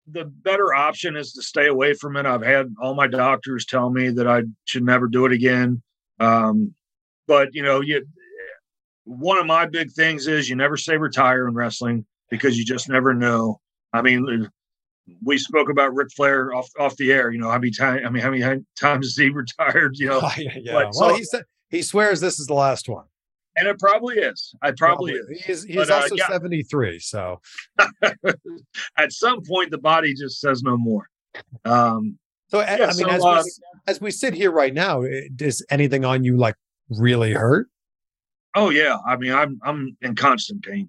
the 0.07 0.25
better 0.25 0.73
option 0.73 1.15
is 1.15 1.33
to 1.33 1.41
stay 1.41 1.67
away 1.67 1.93
from 1.93 2.15
it. 2.17 2.25
I've 2.25 2.43
had 2.43 2.73
all 2.81 2.93
my 2.93 3.07
doctors 3.07 3.65
tell 3.65 3.89
me 3.89 4.09
that 4.09 4.27
I 4.27 4.43
should 4.65 4.83
never 4.83 5.07
do 5.07 5.25
it 5.25 5.31
again. 5.31 5.81
Um, 6.19 6.73
but 7.27 7.49
you 7.53 7.63
know, 7.63 7.81
you 7.81 8.05
one 9.05 9.37
of 9.37 9.45
my 9.45 9.65
big 9.65 9.91
things 9.91 10.27
is 10.27 10.49
you 10.49 10.55
never 10.55 10.77
say 10.77 10.97
retire 10.97 11.47
in 11.47 11.53
wrestling 11.53 12.05
because 12.29 12.57
you 12.57 12.65
just 12.65 12.89
never 12.89 13.13
know. 13.13 13.59
I 13.93 14.01
mean, 14.01 14.49
we 15.23 15.37
spoke 15.37 15.69
about 15.69 15.93
Ric 15.93 16.09
Flair 16.15 16.53
off 16.53 16.69
off 16.79 16.95
the 16.97 17.11
air. 17.11 17.31
You 17.31 17.39
know, 17.39 17.49
how 17.49 17.57
many 17.59 17.71
times? 17.71 18.01
I 18.05 18.09
mean, 18.09 18.21
how 18.23 18.31
many 18.31 18.41
times 18.79 19.07
has 19.07 19.15
he 19.15 19.29
retired? 19.31 19.97
You 19.97 20.07
know, 20.09 20.19
Oh, 20.23 20.31
yeah, 20.37 20.51
yeah. 20.59 20.73
but 20.73 20.83
well, 20.85 21.09
so- 21.09 21.15
he 21.15 21.23
said 21.23 21.43
he 21.69 21.81
swears 21.81 22.19
this 22.19 22.39
is 22.39 22.47
the 22.47 22.53
last 22.53 22.87
one. 22.89 23.05
And 23.57 23.67
it 23.67 23.79
probably 23.79 24.17
is. 24.17 24.53
I 24.61 24.71
probably 24.71 25.13
is. 25.13 25.27
He 25.45 25.51
is. 25.51 25.63
He's 25.63 25.75
But, 25.75 25.89
uh, 25.91 25.95
also 25.95 26.15
yeah. 26.15 26.27
73. 26.27 26.99
So 26.99 27.41
At 28.97 29.11
some 29.11 29.41
point, 29.43 29.71
the 29.71 29.77
body 29.77 30.13
just 30.13 30.39
says 30.39 30.63
no 30.63 30.77
more. 30.77 31.07
Um, 31.63 32.17
So 32.49 32.59
I- 32.59 32.77
Yeah, 32.77 32.85
I 32.85 32.93
mean, 32.93 32.95
so, 32.95 33.09
as, 33.09 33.23
uh, 33.23 33.41
we, 33.43 33.51
as 33.87 34.01
we 34.01 34.11
sit 34.11 34.33
here 34.33 34.51
right 34.51 34.73
now, 34.73 35.03
does 35.35 35.65
anything 35.69 36.05
on 36.05 36.23
you 36.23 36.37
like 36.37 36.55
really 36.89 37.33
hurt? 37.33 37.67
Oh 38.55 38.69
yeah, 38.69 38.97
I 39.05 39.17
mean 39.17 39.33
I'm 39.33 39.59
I'm 39.63 39.97
in 40.01 40.15
constant 40.15 40.63
pain. 40.63 40.87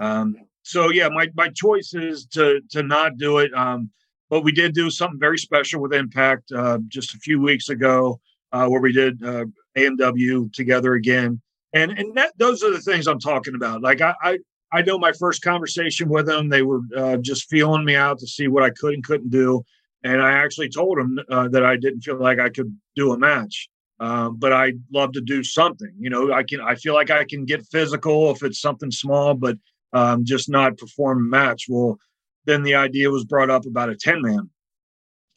Um, 0.00 0.36
so 0.62 0.90
yeah, 0.90 1.08
my 1.10 1.28
my 1.34 1.48
choice 1.50 1.92
is 1.94 2.24
to 2.28 2.62
to 2.70 2.82
not 2.82 3.18
do 3.18 3.38
it. 3.38 3.52
Um, 3.52 3.90
but 4.30 4.40
we 4.42 4.52
did 4.52 4.72
do 4.72 4.88
something 4.90 5.20
very 5.20 5.36
special 5.36 5.82
with 5.82 5.92
Impact 5.92 6.50
uh, 6.52 6.78
just 6.88 7.14
a 7.14 7.18
few 7.18 7.40
weeks 7.40 7.68
ago, 7.68 8.20
uh, 8.52 8.66
where 8.68 8.80
we 8.80 8.90
did 8.92 9.22
uh, 9.22 9.44
AMW 9.76 10.50
together 10.54 10.94
again, 10.94 11.40
and 11.74 11.92
and 11.98 12.14
that 12.16 12.32
those 12.38 12.62
are 12.62 12.72
the 12.72 12.80
things 12.80 13.06
I'm 13.06 13.20
talking 13.20 13.54
about. 13.54 13.82
Like 13.82 14.00
I 14.00 14.14
I, 14.22 14.38
I 14.72 14.82
know 14.82 14.98
my 14.98 15.12
first 15.12 15.42
conversation 15.42 16.08
with 16.08 16.26
them, 16.26 16.48
they 16.48 16.62
were 16.62 16.80
uh, 16.96 17.16
just 17.18 17.48
feeling 17.50 17.84
me 17.84 17.96
out 17.96 18.18
to 18.20 18.26
see 18.26 18.48
what 18.48 18.62
I 18.62 18.70
could 18.70 18.94
and 18.94 19.04
couldn't 19.04 19.30
do, 19.30 19.62
and 20.02 20.22
I 20.22 20.32
actually 20.32 20.70
told 20.70 20.98
them 20.98 21.18
uh, 21.30 21.48
that 21.48 21.64
I 21.64 21.76
didn't 21.76 22.00
feel 22.00 22.18
like 22.18 22.38
I 22.38 22.48
could 22.48 22.74
do 22.96 23.12
a 23.12 23.18
match 23.18 23.68
um, 24.00 24.36
but 24.36 24.52
I'd 24.52 24.80
love 24.92 25.12
to 25.12 25.20
do 25.20 25.42
something. 25.42 25.92
You 25.98 26.10
know, 26.10 26.32
I 26.32 26.42
can. 26.42 26.60
I 26.60 26.74
feel 26.74 26.94
like 26.94 27.10
I 27.10 27.24
can 27.24 27.44
get 27.44 27.66
physical 27.66 28.30
if 28.30 28.42
it's 28.42 28.60
something 28.60 28.90
small, 28.90 29.34
but 29.34 29.56
um, 29.92 30.24
just 30.24 30.48
not 30.48 30.78
perform 30.78 31.18
a 31.18 31.22
match. 31.22 31.66
Well, 31.68 31.98
then 32.44 32.62
the 32.62 32.74
idea 32.74 33.10
was 33.10 33.24
brought 33.24 33.50
up 33.50 33.66
about 33.66 33.90
a 33.90 33.96
ten 33.96 34.20
man, 34.20 34.50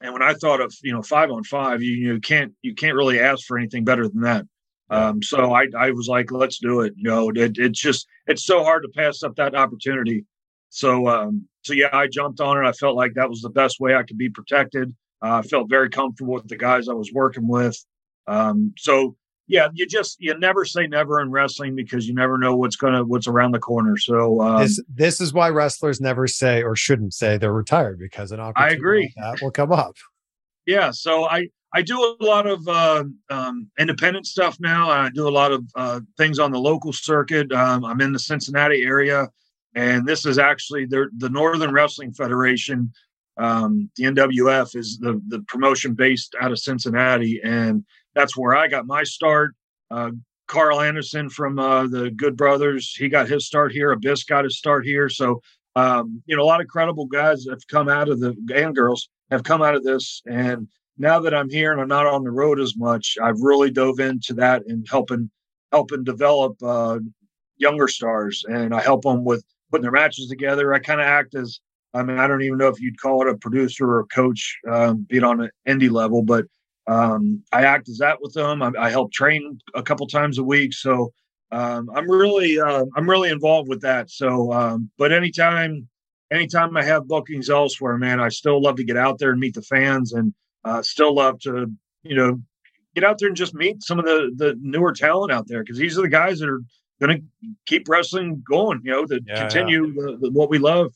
and 0.01 0.13
when 0.13 0.23
I 0.23 0.33
thought 0.33 0.61
of 0.61 0.73
you 0.83 0.91
know 0.91 1.03
five 1.03 1.29
on 1.29 1.43
five, 1.43 1.83
you 1.83 1.93
you 1.93 2.19
can't 2.19 2.53
you 2.61 2.73
can't 2.73 2.95
really 2.95 3.19
ask 3.19 3.45
for 3.45 3.57
anything 3.57 3.85
better 3.85 4.07
than 4.07 4.21
that. 4.21 4.45
Um, 4.89 5.21
so 5.21 5.53
I 5.53 5.67
I 5.77 5.91
was 5.91 6.07
like, 6.07 6.31
let's 6.31 6.59
do 6.59 6.81
it. 6.81 6.93
You 6.95 7.09
know, 7.09 7.29
it, 7.29 7.57
it's 7.57 7.79
just 7.79 8.07
it's 8.25 8.45
so 8.45 8.63
hard 8.63 8.83
to 8.83 8.89
pass 8.89 9.23
up 9.23 9.35
that 9.35 9.55
opportunity. 9.55 10.25
So 10.69 11.07
um, 11.07 11.47
so 11.63 11.73
yeah, 11.73 11.89
I 11.93 12.07
jumped 12.07 12.39
on 12.39 12.57
it. 12.57 12.67
I 12.67 12.71
felt 12.71 12.95
like 12.95 13.13
that 13.15 13.29
was 13.29 13.41
the 13.41 13.49
best 13.49 13.79
way 13.79 13.95
I 13.95 14.03
could 14.03 14.17
be 14.17 14.29
protected. 14.29 14.95
Uh, 15.21 15.37
I 15.37 15.41
felt 15.41 15.69
very 15.69 15.89
comfortable 15.89 16.33
with 16.33 16.47
the 16.47 16.57
guys 16.57 16.87
I 16.87 16.93
was 16.93 17.11
working 17.11 17.47
with. 17.47 17.77
Um, 18.27 18.73
so 18.77 19.15
yeah, 19.47 19.69
you 19.73 19.87
just 19.87 20.17
you 20.19 20.37
never 20.37 20.65
say 20.65 20.87
never 20.87 21.21
in 21.21 21.31
wrestling 21.31 21.75
because 21.75 22.07
you 22.07 22.13
never 22.13 22.37
know 22.37 22.55
what's 22.55 22.75
gonna 22.75 23.03
what's 23.03 23.27
around 23.27 23.53
the 23.53 23.59
corner. 23.59 23.97
So 23.97 24.41
um, 24.41 24.61
this 24.61 24.81
this 24.93 25.21
is 25.21 25.33
why 25.33 25.49
wrestlers 25.49 26.01
never 26.01 26.27
say 26.27 26.63
or 26.63 26.75
shouldn't 26.75 27.13
say 27.13 27.37
they're 27.37 27.53
retired 27.53 27.97
because 27.97 28.31
an 28.31 28.39
opportunity 28.39 28.75
I 28.75 28.77
agree 28.77 29.13
like 29.17 29.37
that 29.37 29.43
will 29.43 29.51
come 29.51 29.71
up. 29.71 29.95
Yeah, 30.65 30.91
so 30.91 31.25
I 31.25 31.47
I 31.73 31.81
do 31.81 31.99
a 31.99 32.23
lot 32.23 32.47
of 32.47 32.67
uh, 32.67 33.03
um, 33.29 33.69
independent 33.77 34.25
stuff 34.25 34.57
now. 34.59 34.89
I 34.89 35.09
do 35.09 35.27
a 35.27 35.29
lot 35.29 35.51
of 35.51 35.65
uh, 35.75 35.99
things 36.17 36.39
on 36.39 36.51
the 36.51 36.59
local 36.59 36.93
circuit. 36.93 37.51
Um, 37.51 37.83
I'm 37.83 38.01
in 38.01 38.13
the 38.13 38.19
Cincinnati 38.19 38.83
area, 38.83 39.27
and 39.75 40.05
this 40.05 40.25
is 40.25 40.39
actually 40.39 40.85
the 40.85 41.09
the 41.17 41.29
Northern 41.29 41.73
Wrestling 41.73 42.13
Federation. 42.13 42.91
Um, 43.37 43.89
the 43.97 44.05
NWF 44.05 44.75
is 44.75 44.97
the 44.99 45.21
the 45.27 45.41
promotion 45.47 45.93
based 45.93 46.35
out 46.39 46.51
of 46.51 46.59
Cincinnati, 46.59 47.41
and 47.43 47.85
that's 48.15 48.37
where 48.37 48.55
I 48.55 48.67
got 48.67 48.87
my 48.87 49.03
start. 49.03 49.53
Uh, 49.91 50.11
Karl 50.47 50.79
Anderson 50.79 51.29
from 51.29 51.59
uh, 51.59 51.87
the 51.87 52.09
Good 52.11 52.37
Brothers, 52.37 52.95
he 52.95 53.09
got 53.09 53.27
his 53.27 53.45
start 53.45 53.73
here. 53.73 53.91
Abyss 53.91 54.23
got 54.23 54.45
his 54.45 54.57
start 54.57 54.85
here. 54.85 55.09
So, 55.09 55.41
um, 55.75 56.23
you 56.25 56.35
know, 56.35 56.43
a 56.43 56.45
lot 56.45 56.61
of 56.61 56.67
credible 56.67 57.05
guys 57.05 57.45
have 57.49 57.67
come 57.67 57.89
out 57.89 58.09
of 58.09 58.19
the 58.19 58.35
and 58.55 58.73
girls 58.73 59.09
have 59.29 59.43
come 59.43 59.61
out 59.61 59.75
of 59.75 59.83
this. 59.83 60.21
And 60.25 60.69
now 60.97 61.19
that 61.19 61.33
I'm 61.33 61.49
here 61.49 61.71
and 61.71 61.81
I'm 61.81 61.87
not 61.87 62.07
on 62.07 62.23
the 62.23 62.31
road 62.31 62.59
as 62.59 62.75
much, 62.75 63.17
I've 63.21 63.39
really 63.41 63.71
dove 63.71 63.99
into 63.99 64.33
that 64.35 64.63
and 64.67 64.87
helping 64.89 65.29
helping 65.71 66.03
develop 66.03 66.55
uh, 66.63 66.99
younger 67.57 67.87
stars. 67.87 68.45
And 68.47 68.73
I 68.73 68.81
help 68.81 69.03
them 69.03 69.23
with 69.25 69.43
putting 69.69 69.83
their 69.83 69.91
matches 69.91 70.27
together. 70.29 70.73
I 70.73 70.79
kind 70.79 71.01
of 71.01 71.07
act 71.07 71.35
as 71.35 71.59
I 71.93 72.03
mean, 72.03 72.19
I 72.19 72.27
don't 72.27 72.43
even 72.43 72.57
know 72.57 72.67
if 72.67 72.79
you'd 72.79 72.99
call 72.99 73.21
it 73.21 73.33
a 73.33 73.37
producer 73.37 73.85
or 73.85 73.99
a 74.01 74.05
coach, 74.05 74.59
um, 74.69 75.05
be 75.09 75.17
it 75.17 75.23
on 75.23 75.41
an 75.41 75.49
indie 75.67 75.91
level, 75.91 76.21
but 76.21 76.45
um, 76.87 77.43
I 77.51 77.63
act 77.63 77.89
as 77.89 77.97
that 77.97 78.21
with 78.21 78.33
them. 78.33 78.61
I, 78.61 78.71
I, 78.79 78.89
help 78.89 79.11
train 79.11 79.59
a 79.73 79.83
couple 79.83 80.07
times 80.07 80.37
a 80.37 80.43
week, 80.43 80.73
so 80.73 81.11
um, 81.51 81.89
I'm 81.93 82.09
really 82.09 82.59
uh, 82.59 82.85
I'm 82.95 83.09
really 83.09 83.29
involved 83.29 83.67
with 83.67 83.81
that. 83.81 84.09
So, 84.09 84.53
um, 84.53 84.89
but 84.97 85.11
anytime 85.11 85.87
anytime 86.31 86.77
I 86.77 86.83
have 86.83 87.07
bookings 87.07 87.49
elsewhere, 87.49 87.97
man, 87.97 88.19
I 88.19 88.29
still 88.29 88.61
love 88.61 88.77
to 88.77 88.85
get 88.85 88.95
out 88.95 89.19
there 89.19 89.31
and 89.31 89.39
meet 89.39 89.53
the 89.53 89.61
fans, 89.63 90.13
and 90.13 90.33
uh, 90.63 90.81
still 90.81 91.15
love 91.15 91.39
to 91.39 91.71
you 92.03 92.15
know 92.15 92.39
get 92.95 93.03
out 93.03 93.19
there 93.19 93.27
and 93.27 93.37
just 93.37 93.53
meet 93.53 93.83
some 93.83 93.99
of 93.99 94.05
the 94.05 94.31
the 94.35 94.55
newer 94.61 94.91
talent 94.91 95.31
out 95.31 95.47
there 95.47 95.63
because 95.63 95.77
these 95.77 95.97
are 95.97 96.01
the 96.01 96.09
guys 96.09 96.39
that 96.39 96.49
are 96.49 96.61
going 96.99 97.17
to 97.17 97.49
keep 97.65 97.87
wrestling 97.87 98.43
going. 98.49 98.81
You 98.83 98.91
know, 98.91 99.05
to 99.05 99.21
yeah, 99.25 99.39
continue 99.39 99.87
yeah. 99.87 99.93
The, 99.93 100.17
the, 100.21 100.31
what 100.31 100.49
we 100.49 100.57
love. 100.57 100.93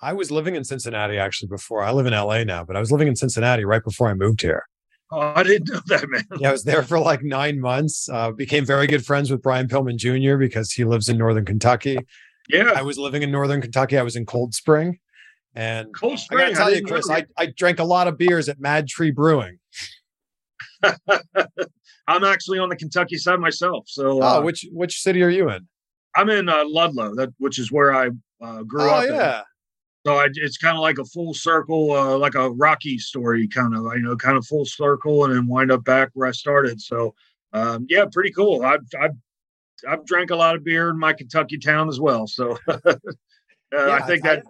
I 0.00 0.12
was 0.12 0.30
living 0.30 0.54
in 0.54 0.64
Cincinnati 0.64 1.18
actually 1.18 1.48
before. 1.48 1.82
I 1.82 1.90
live 1.90 2.06
in 2.06 2.12
LA 2.12 2.44
now, 2.44 2.64
but 2.64 2.76
I 2.76 2.80
was 2.80 2.92
living 2.92 3.08
in 3.08 3.16
Cincinnati 3.16 3.64
right 3.64 3.82
before 3.82 4.08
I 4.08 4.14
moved 4.14 4.42
here. 4.42 4.64
Oh, 5.10 5.32
I 5.34 5.42
didn't 5.42 5.72
know 5.72 5.80
that, 5.86 6.08
man. 6.08 6.24
Yeah, 6.38 6.50
I 6.50 6.52
was 6.52 6.64
there 6.64 6.82
for 6.82 6.98
like 6.98 7.22
nine 7.22 7.60
months. 7.60 8.08
Uh, 8.08 8.30
became 8.30 8.64
very 8.64 8.86
good 8.86 9.04
friends 9.04 9.30
with 9.30 9.42
Brian 9.42 9.66
Pillman 9.66 9.96
Jr. 9.96 10.36
because 10.36 10.72
he 10.72 10.84
lives 10.84 11.08
in 11.08 11.16
Northern 11.16 11.44
Kentucky. 11.44 11.98
Yeah. 12.48 12.72
I 12.74 12.82
was 12.82 12.98
living 12.98 13.22
in 13.22 13.30
Northern 13.30 13.60
Kentucky. 13.60 13.98
I 13.98 14.02
was 14.02 14.16
in 14.16 14.26
Cold 14.26 14.54
Spring. 14.54 14.98
And 15.54 15.94
Cold 15.94 16.18
Spring, 16.18 16.40
I 16.40 16.42
gotta 16.50 16.54
tell 16.54 16.68
I 16.68 16.76
you, 16.76 16.84
Chris, 16.84 17.10
I, 17.10 17.24
I 17.36 17.46
drank 17.46 17.78
a 17.78 17.84
lot 17.84 18.06
of 18.06 18.16
beers 18.16 18.48
at 18.48 18.60
MadTree 18.60 19.14
Brewing. 19.14 19.58
I'm 22.08 22.24
actually 22.24 22.58
on 22.58 22.68
the 22.68 22.76
Kentucky 22.76 23.16
side 23.16 23.40
myself. 23.40 23.84
So, 23.88 24.22
uh, 24.22 24.38
oh, 24.38 24.42
which 24.42 24.66
which 24.72 25.00
city 25.00 25.22
are 25.22 25.28
you 25.28 25.50
in? 25.50 25.66
I'm 26.16 26.30
in 26.30 26.48
uh, 26.48 26.64
Ludlow, 26.66 27.14
that 27.16 27.30
which 27.38 27.58
is 27.58 27.70
where 27.70 27.94
I 27.94 28.10
uh, 28.40 28.62
grew 28.62 28.82
oh, 28.82 28.88
up. 28.88 29.06
yeah. 29.08 29.42
So 30.06 30.14
I, 30.14 30.28
it's 30.32 30.56
kind 30.56 30.76
of 30.76 30.80
like 30.80 30.98
a 30.98 31.04
full 31.04 31.34
circle, 31.34 31.92
uh, 31.92 32.16
like 32.16 32.34
a 32.34 32.50
Rocky 32.50 32.98
story, 32.98 33.46
kind 33.48 33.74
of, 33.74 33.82
you 33.94 34.02
know, 34.02 34.16
kind 34.16 34.38
of 34.38 34.46
full 34.46 34.64
circle, 34.64 35.24
and 35.24 35.34
then 35.34 35.46
wind 35.46 35.70
up 35.70 35.84
back 35.84 36.10
where 36.14 36.28
I 36.28 36.32
started. 36.32 36.80
So, 36.80 37.14
um, 37.52 37.86
yeah, 37.90 38.06
pretty 38.10 38.30
cool. 38.30 38.64
I've, 38.64 38.86
I've, 38.98 39.16
I've 39.86 40.06
drank 40.06 40.30
a 40.30 40.36
lot 40.36 40.56
of 40.56 40.64
beer 40.64 40.88
in 40.88 40.98
my 40.98 41.12
Kentucky 41.12 41.58
town 41.58 41.88
as 41.88 42.00
well. 42.00 42.26
So, 42.26 42.56
uh, 42.68 42.94
yeah, 43.72 43.90
I 43.90 44.00
think 44.06 44.24
I, 44.24 44.36
that 44.36 44.44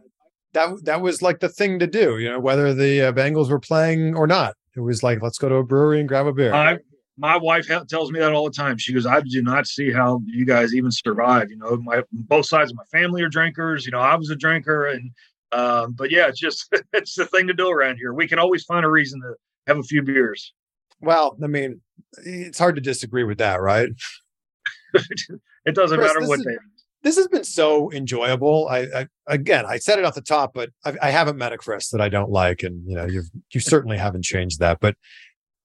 that 0.53 0.85
that 0.85 1.01
was 1.01 1.23
like 1.23 1.41
the 1.41 1.49
thing 1.49 1.79
to 1.79 1.87
do, 1.87 2.19
you 2.19 2.31
know, 2.31 2.41
whether 2.41 2.75
the 2.75 3.03
uh, 3.03 3.13
Bengals 3.13 3.51
were 3.51 3.61
playing 3.61 4.15
or 4.15 4.27
not. 4.27 4.55
It 4.77 4.81
was 4.81 5.03
like, 5.03 5.23
let's 5.23 5.39
go 5.39 5.49
to 5.49 5.57
a 5.57 5.65
brewery 5.65 5.99
and 6.01 6.09
grab 6.09 6.27
a 6.27 6.33
beer. 6.33 6.55
I, 6.55 6.79
my 7.17 7.37
wife 7.37 7.67
tells 7.89 8.13
me 8.13 8.21
that 8.21 8.33
all 8.33 8.45
the 8.45 8.55
time. 8.55 8.79
She 8.79 8.93
goes, 8.93 9.05
"I 9.05 9.21
do 9.21 9.43
not 9.43 9.67
see 9.67 9.91
how 9.91 10.21
you 10.25 10.47
guys 10.47 10.75
even 10.75 10.91
survive." 10.91 11.51
You 11.51 11.57
know, 11.57 11.77
my 11.79 12.03
both 12.13 12.47
sides 12.47 12.71
of 12.71 12.77
my 12.77 12.85
family 12.85 13.23
are 13.23 13.29
drinkers. 13.29 13.85
You 13.85 13.93
know, 13.93 13.99
I 13.99 14.15
was 14.15 14.31
a 14.31 14.37
drinker, 14.37 14.87
and 14.87 15.11
um, 15.51 15.93
but 15.93 16.11
yeah, 16.11 16.29
it's 16.29 16.39
just 16.39 16.73
it's 16.93 17.17
the 17.17 17.27
thing 17.27 17.49
to 17.49 17.55
do 17.55 17.69
around 17.69 17.97
here. 17.97 18.15
We 18.15 18.29
can 18.29 18.39
always 18.39 18.65
find 18.65 18.85
a 18.85 18.89
reason 18.89 19.21
to 19.23 19.35
have 19.67 19.79
a 19.79 19.83
few 19.83 20.03
beers. 20.03 20.55
Well, 21.01 21.37
I 21.43 21.49
mean, 21.49 21.81
it's 22.19 22.59
hard 22.59 22.77
to 22.77 22.81
disagree 22.81 23.25
with 23.25 23.39
that, 23.39 23.61
right? 23.61 23.89
it 24.95 25.75
doesn't 25.75 25.99
Chris, 25.99 26.15
matter 26.15 26.27
what 26.27 26.39
is, 26.41 26.45
they. 26.45 26.57
This 27.03 27.17
has 27.17 27.29
been 27.29 27.45
so 27.45 27.93
enjoyable. 27.93 28.69
I, 28.69 28.79
I, 28.95 29.07
again, 29.27 29.65
I 29.67 29.79
said 29.79 29.99
it 29.99 30.05
off 30.05 30.15
the 30.15 30.21
top, 30.21 30.53
but 30.53 30.71
I, 30.85 30.95
I 31.03 31.11
haven't 31.11 31.37
met 31.37 31.53
a 31.53 31.59
Chris 31.59 31.91
that 31.91 32.01
I 32.01 32.09
don't 32.09 32.31
like, 32.31 32.63
and 32.63 32.83
you 32.89 32.97
know, 32.97 33.07
you've 33.07 33.31
you 33.53 33.61
certainly 33.61 33.97
haven't 33.97 34.25
changed 34.25 34.59
that. 34.61 34.79
But 34.81 34.97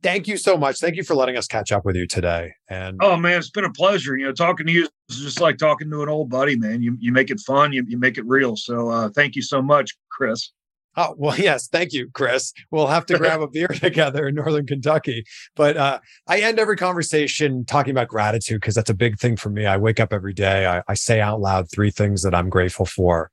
thank 0.03 0.27
you 0.27 0.37
so 0.37 0.57
much. 0.57 0.79
Thank 0.79 0.95
you 0.95 1.03
for 1.03 1.15
letting 1.15 1.37
us 1.37 1.47
catch 1.47 1.71
up 1.71 1.85
with 1.85 1.95
you 1.95 2.05
today. 2.05 2.53
And 2.69 2.97
oh 3.01 3.17
man, 3.17 3.39
it's 3.39 3.49
been 3.49 3.65
a 3.65 3.71
pleasure. 3.71 4.15
You 4.15 4.27
know, 4.27 4.31
talking 4.33 4.67
to 4.67 4.71
you 4.71 4.87
is 5.09 5.19
just 5.19 5.41
like 5.41 5.57
talking 5.57 5.89
to 5.89 6.03
an 6.03 6.09
old 6.09 6.29
buddy, 6.29 6.55
man. 6.55 6.83
You 6.83 6.97
you 6.99 7.11
make 7.11 7.31
it 7.31 7.39
fun, 7.39 7.73
you, 7.73 7.83
you 7.87 7.97
make 7.97 8.17
it 8.17 8.25
real. 8.27 8.55
So 8.55 8.89
uh, 8.89 9.09
thank 9.09 9.35
you 9.35 9.41
so 9.41 9.61
much, 9.61 9.97
Chris. 10.11 10.51
Oh, 10.95 11.15
well, 11.17 11.35
yes. 11.39 11.67
Thank 11.67 11.93
you, 11.93 12.09
Chris. 12.13 12.53
We'll 12.71 12.87
have 12.87 13.05
to 13.07 13.17
grab 13.17 13.41
a 13.41 13.47
beer 13.47 13.67
together 13.73 14.27
in 14.27 14.35
Northern 14.35 14.65
Kentucky. 14.65 15.25
But 15.55 15.77
uh, 15.77 15.99
I 16.27 16.39
end 16.41 16.59
every 16.59 16.77
conversation 16.77 17.65
talking 17.65 17.91
about 17.91 18.07
gratitude 18.07 18.61
because 18.61 18.75
that's 18.75 18.89
a 18.89 18.95
big 18.95 19.19
thing 19.19 19.35
for 19.35 19.49
me. 19.49 19.65
I 19.65 19.77
wake 19.77 19.99
up 19.99 20.13
every 20.13 20.33
day, 20.33 20.65
I, 20.65 20.83
I 20.87 20.93
say 20.93 21.21
out 21.21 21.41
loud 21.41 21.69
three 21.71 21.91
things 21.91 22.21
that 22.23 22.35
I'm 22.35 22.49
grateful 22.49 22.85
for. 22.85 23.31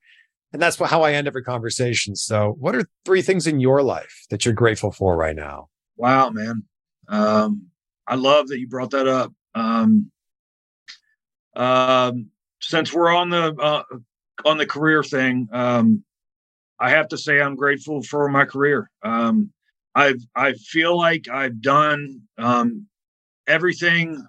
And 0.52 0.60
that's 0.60 0.76
how 0.76 1.02
I 1.02 1.12
end 1.12 1.28
every 1.28 1.44
conversation. 1.44 2.16
So, 2.16 2.56
what 2.58 2.74
are 2.74 2.84
three 3.04 3.22
things 3.22 3.46
in 3.46 3.60
your 3.60 3.82
life 3.82 4.26
that 4.30 4.44
you're 4.44 4.54
grateful 4.54 4.90
for 4.90 5.16
right 5.16 5.36
now? 5.36 5.68
Wow, 5.96 6.30
man. 6.30 6.64
Um, 7.08 7.68
I 8.06 8.16
love 8.16 8.48
that 8.48 8.58
you 8.58 8.66
brought 8.66 8.90
that 8.90 9.06
up. 9.06 9.32
Um, 9.54 10.10
um, 11.54 12.30
since 12.60 12.92
we're 12.92 13.14
on 13.14 13.30
the 13.30 13.54
uh, 13.54 13.82
on 14.44 14.58
the 14.58 14.66
career 14.66 15.04
thing, 15.04 15.48
um, 15.52 16.02
I 16.80 16.90
have 16.90 17.08
to 17.08 17.18
say 17.18 17.40
I'm 17.40 17.56
grateful 17.56 18.02
for 18.02 18.28
my 18.28 18.44
career. 18.44 18.90
Um, 19.02 19.52
I've 19.94 20.22
I 20.34 20.52
feel 20.54 20.96
like 20.96 21.28
I've 21.28 21.60
done 21.60 22.22
um, 22.38 22.86
everything 23.46 24.26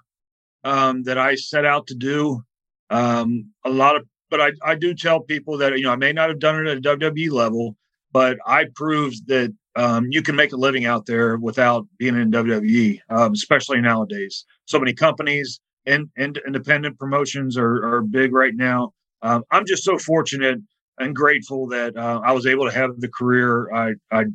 um, 0.63 1.03
that 1.03 1.17
I 1.17 1.35
set 1.35 1.65
out 1.65 1.87
to 1.87 1.95
do. 1.95 2.43
Um, 2.89 3.51
a 3.65 3.69
lot 3.69 3.95
of, 3.95 4.05
but 4.29 4.41
I 4.41 4.51
I 4.63 4.75
do 4.75 4.93
tell 4.93 5.21
people 5.21 5.57
that 5.59 5.77
you 5.77 5.83
know 5.83 5.91
I 5.91 5.95
may 5.95 6.13
not 6.13 6.29
have 6.29 6.39
done 6.39 6.65
it 6.65 6.69
at 6.69 6.77
a 6.77 6.97
WWE 6.97 7.31
level, 7.31 7.77
but 8.11 8.37
I 8.45 8.65
proved 8.75 9.27
that 9.27 9.53
um, 9.75 10.07
you 10.09 10.21
can 10.21 10.35
make 10.35 10.51
a 10.51 10.57
living 10.57 10.85
out 10.85 11.05
there 11.05 11.37
without 11.37 11.87
being 11.97 12.15
in 12.15 12.31
WWE, 12.31 12.99
um, 13.09 13.31
especially 13.33 13.79
nowadays. 13.79 14.45
So 14.65 14.79
many 14.79 14.93
companies 14.93 15.61
and, 15.85 16.09
and 16.17 16.39
independent 16.45 16.99
promotions 16.99 17.57
are, 17.57 17.83
are 17.85 18.01
big 18.01 18.33
right 18.33 18.55
now. 18.55 18.91
Um, 19.21 19.43
I'm 19.51 19.65
just 19.65 19.83
so 19.83 19.97
fortunate 19.97 20.59
and 21.01 21.15
grateful 21.15 21.67
that 21.67 21.95
uh, 21.95 22.21
I 22.23 22.31
was 22.31 22.45
able 22.45 22.65
to 22.65 22.75
have 22.75 22.99
the 22.99 23.09
career 23.09 23.71
I 23.73 23.93
I, 24.11 24.25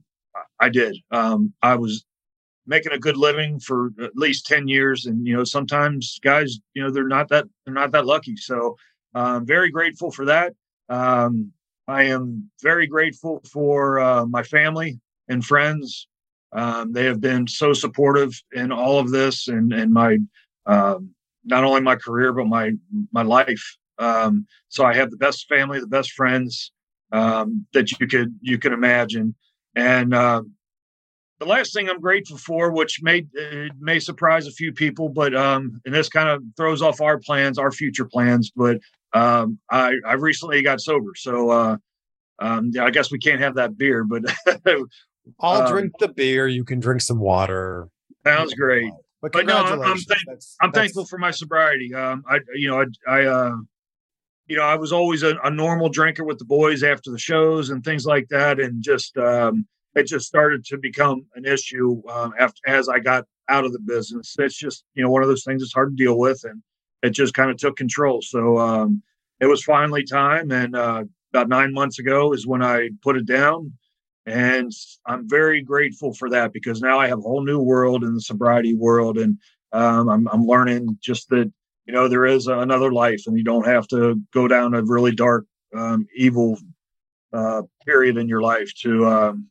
I 0.60 0.68
did. 0.68 0.96
Um, 1.10 1.52
I 1.62 1.76
was 1.76 2.04
making 2.66 2.92
a 2.92 2.98
good 2.98 3.16
living 3.16 3.60
for 3.60 3.90
at 4.02 4.16
least 4.16 4.46
10 4.46 4.68
years 4.68 5.06
and 5.06 5.26
you 5.26 5.36
know 5.36 5.44
sometimes 5.44 6.18
guys 6.22 6.58
you 6.74 6.82
know 6.82 6.90
they're 6.90 7.06
not 7.06 7.28
that 7.28 7.44
they're 7.64 7.74
not 7.74 7.92
that 7.92 8.06
lucky 8.06 8.36
so 8.36 8.76
i'm 9.14 9.36
um, 9.36 9.46
very 9.46 9.70
grateful 9.70 10.10
for 10.10 10.24
that 10.24 10.52
um, 10.88 11.52
i 11.86 12.02
am 12.02 12.50
very 12.62 12.88
grateful 12.88 13.40
for 13.52 14.00
uh, 14.00 14.26
my 14.26 14.42
family 14.42 14.98
and 15.28 15.44
friends. 15.44 16.08
Um, 16.52 16.92
they 16.92 17.04
have 17.04 17.20
been 17.20 17.46
so 17.46 17.72
supportive 17.72 18.32
in 18.52 18.72
all 18.72 18.98
of 18.98 19.10
this 19.10 19.48
and 19.48 19.72
and 19.72 19.92
my 19.92 20.18
um, 20.66 21.10
not 21.44 21.64
only 21.64 21.80
my 21.80 21.96
career 21.96 22.32
but 22.32 22.46
my 22.46 22.72
my 23.12 23.22
life. 23.22 23.76
Um, 23.98 24.46
so 24.68 24.84
I 24.84 24.94
have 24.94 25.10
the 25.10 25.16
best 25.16 25.48
family, 25.48 25.80
the 25.80 25.86
best 25.86 26.12
friends 26.12 26.72
um, 27.12 27.66
that 27.72 27.90
you 27.92 28.06
could 28.06 28.34
you 28.40 28.58
could 28.58 28.72
imagine. 28.72 29.34
And 29.74 30.12
uh, 30.14 30.42
the 31.38 31.46
last 31.46 31.72
thing 31.74 31.88
I'm 31.88 32.00
grateful 32.00 32.38
for, 32.38 32.72
which 32.72 33.00
may 33.02 33.26
may 33.78 33.98
surprise 33.98 34.46
a 34.46 34.50
few 34.52 34.72
people, 34.72 35.08
but 35.08 35.34
um, 35.34 35.80
and 35.84 35.94
this 35.94 36.08
kind 36.08 36.28
of 36.28 36.42
throws 36.56 36.82
off 36.82 37.00
our 37.00 37.18
plans, 37.18 37.58
our 37.58 37.70
future 37.70 38.04
plans. 38.06 38.50
But 38.54 38.78
um, 39.12 39.58
I 39.70 39.92
I 40.06 40.14
recently 40.14 40.62
got 40.62 40.80
sober, 40.80 41.12
so 41.14 41.50
uh, 41.50 41.76
um, 42.38 42.70
yeah, 42.74 42.84
I 42.84 42.90
guess 42.90 43.10
we 43.10 43.18
can't 43.18 43.40
have 43.40 43.54
that 43.56 43.76
beer, 43.78 44.04
but 44.04 44.22
I'll 45.40 45.62
Um, 45.62 45.72
drink 45.72 45.92
the 46.00 46.08
beer. 46.08 46.46
You 46.48 46.64
can 46.64 46.80
drink 46.80 47.00
some 47.00 47.18
water. 47.18 47.88
Sounds 48.26 48.54
great. 48.54 48.90
But, 49.22 49.32
But 49.32 49.46
no, 49.46 49.56
I'm- 49.56 49.80
I'm 49.82 49.96
thank- 49.96 50.26
That's- 50.26 50.56
I'm 50.60 50.70
that's- 50.70 50.84
thankful 50.88 51.06
for 51.06 51.18
my 51.18 51.30
sobriety. 51.30 51.92
Um, 51.94 52.22
I, 52.28 52.38
you 52.54 52.68
know, 52.68 52.80
I, 52.82 52.86
I, 53.12 53.24
uh, 53.24 53.56
you 54.46 54.56
know, 54.56 54.62
I 54.62 54.76
was 54.76 54.92
always 54.92 55.22
a, 55.22 55.36
a 55.42 55.50
normal 55.50 55.88
drinker 55.88 56.24
with 56.24 56.38
the 56.38 56.44
boys 56.44 56.82
after 56.82 57.10
the 57.10 57.18
shows 57.18 57.70
and 57.70 57.84
things 57.84 58.06
like 58.06 58.28
that, 58.28 58.60
and 58.60 58.82
just 58.82 59.16
um, 59.18 59.66
it 59.94 60.06
just 60.06 60.26
started 60.26 60.64
to 60.66 60.78
become 60.78 61.26
an 61.34 61.44
issue 61.44 62.02
um, 62.08 62.32
after 62.38 62.60
as 62.66 62.88
I 62.88 63.00
got 63.00 63.24
out 63.48 63.64
of 63.64 63.72
the 63.72 63.80
business. 63.80 64.36
It's 64.38 64.56
just 64.56 64.84
you 64.94 65.02
know 65.02 65.10
one 65.10 65.22
of 65.22 65.28
those 65.28 65.44
things 65.44 65.62
that's 65.62 65.72
hard 65.72 65.96
to 65.96 66.04
deal 66.04 66.18
with, 66.18 66.44
and 66.44 66.62
it 67.02 67.10
just 67.10 67.34
kind 67.34 67.50
of 67.50 67.56
took 67.56 67.76
control. 67.76 68.22
So 68.22 68.58
um, 68.58 69.02
it 69.40 69.46
was 69.46 69.64
finally 69.64 70.04
time, 70.04 70.50
and 70.52 70.76
uh, 70.76 71.04
about 71.32 71.48
nine 71.48 71.72
months 71.72 71.98
ago 71.98 72.32
is 72.32 72.46
when 72.46 72.62
I 72.62 72.90
put 73.02 73.16
it 73.16 73.26
down. 73.26 73.72
And 74.28 74.72
I'm 75.06 75.28
very 75.28 75.62
grateful 75.62 76.12
for 76.12 76.28
that 76.30 76.52
because 76.52 76.80
now 76.80 76.98
I 76.98 77.06
have 77.06 77.18
a 77.18 77.22
whole 77.22 77.44
new 77.44 77.60
world 77.60 78.02
in 78.02 78.12
the 78.14 78.20
sobriety 78.20 78.74
world, 78.74 79.18
and 79.18 79.38
um, 79.72 80.08
I'm, 80.08 80.26
I'm 80.28 80.46
learning 80.46 80.98
just 81.00 81.28
that 81.28 81.52
you 81.86 81.94
know 81.94 82.08
there 82.08 82.26
is 82.26 82.46
another 82.46 82.92
life, 82.92 83.22
and 83.26 83.36
you 83.36 83.44
don't 83.44 83.66
have 83.66 83.86
to 83.88 84.20
go 84.32 84.48
down 84.48 84.74
a 84.74 84.82
really 84.82 85.14
dark, 85.14 85.46
um, 85.74 86.06
evil 86.16 86.58
uh, 87.32 87.62
period 87.84 88.16
in 88.16 88.28
your 88.28 88.42
life 88.42 88.72
to 88.82 89.06
um, 89.06 89.46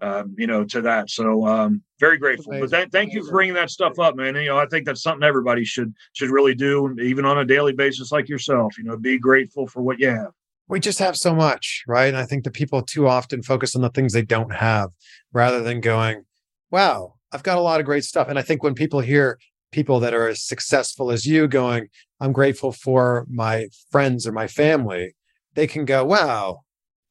um, 0.00 0.34
you 0.36 0.46
know 0.46 0.64
to 0.64 0.82
that. 0.82 1.10
So 1.10 1.46
um, 1.46 1.82
very 2.00 2.18
grateful. 2.18 2.52
But 2.58 2.90
thank 2.90 3.12
you 3.12 3.24
for 3.24 3.30
bringing 3.30 3.54
that 3.54 3.70
stuff 3.70 3.98
up, 3.98 4.16
man. 4.16 4.34
And, 4.34 4.44
you 4.44 4.50
know, 4.50 4.58
I 4.58 4.66
think 4.66 4.86
that's 4.86 5.02
something 5.02 5.26
everybody 5.26 5.64
should 5.64 5.94
should 6.14 6.30
really 6.30 6.54
do, 6.54 6.94
even 7.00 7.24
on 7.24 7.38
a 7.38 7.44
daily 7.44 7.72
basis, 7.72 8.10
like 8.10 8.28
yourself. 8.28 8.76
You 8.76 8.84
know, 8.84 8.96
be 8.96 9.18
grateful 9.18 9.66
for 9.66 9.82
what 9.82 10.00
you 10.00 10.08
have. 10.08 10.32
we 10.68 10.80
just 10.80 10.98
have 10.98 11.16
so 11.16 11.34
much, 11.34 11.84
right? 11.86 12.06
And 12.06 12.16
I 12.16 12.24
think 12.24 12.44
that 12.44 12.52
people 12.52 12.82
too 12.82 13.06
often 13.06 13.42
focus 13.42 13.76
on 13.76 13.82
the 13.82 13.90
things 13.90 14.12
they 14.12 14.22
don't 14.22 14.54
have 14.54 14.90
rather 15.32 15.62
than 15.62 15.80
going, 15.80 16.24
wow, 16.70 17.14
I've 17.30 17.42
got 17.42 17.58
a 17.58 17.60
lot 17.60 17.80
of 17.80 17.86
great 17.86 18.04
stuff. 18.04 18.28
And 18.28 18.38
I 18.38 18.42
think 18.42 18.62
when 18.62 18.74
people 18.74 19.00
hear 19.00 19.38
people 19.72 19.98
that 20.00 20.14
are 20.14 20.28
as 20.28 20.44
successful 20.44 21.10
as 21.10 21.26
you 21.26 21.48
going, 21.48 21.88
I'm 22.20 22.32
grateful 22.32 22.72
for 22.72 23.26
my 23.28 23.68
friends 23.90 24.26
or 24.26 24.32
my 24.32 24.46
family, 24.46 25.14
they 25.54 25.66
can 25.66 25.84
go, 25.84 26.04
wow, 26.04 26.60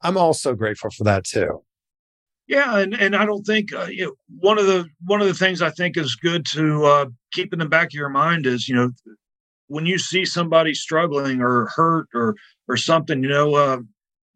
I'm 0.02 0.18
also 0.18 0.56
grateful 0.56 0.90
for 0.92 1.04
that 1.04 1.26
too. 1.26 1.64
Yeah, 2.48 2.80
and, 2.80 2.94
and 2.94 3.16
I 3.16 3.26
don't 3.26 3.46
think 3.46 3.74
uh, 3.74 3.86
you 3.86 4.06
know, 4.06 4.14
one 4.40 4.60
of 4.60 4.66
the 4.66 4.86
one 5.06 5.22
of 5.22 5.28
the 5.28 5.34
things 5.34 5.62
I 5.62 5.70
think 5.70 5.96
is 5.96 6.16
good 6.16 6.46
to 6.48 6.86
uh, 6.86 7.06
keep 7.32 7.54
in 7.54 7.60
the 7.60 7.66
back 7.66 7.88
of 7.88 7.94
your 7.94 8.10
mind 8.10 8.46
is 8.46 8.68
you 8.68 8.76
know 8.76 8.92
when 9.68 9.86
you 9.86 9.98
see 9.98 10.26
somebody 10.26 10.74
struggling 10.74 11.40
or 11.40 11.68
hurt 11.68 12.08
or 12.14 12.36
or 12.68 12.76
something, 12.76 13.24
you 13.24 13.30
know, 13.30 13.56
uh, 13.56 13.78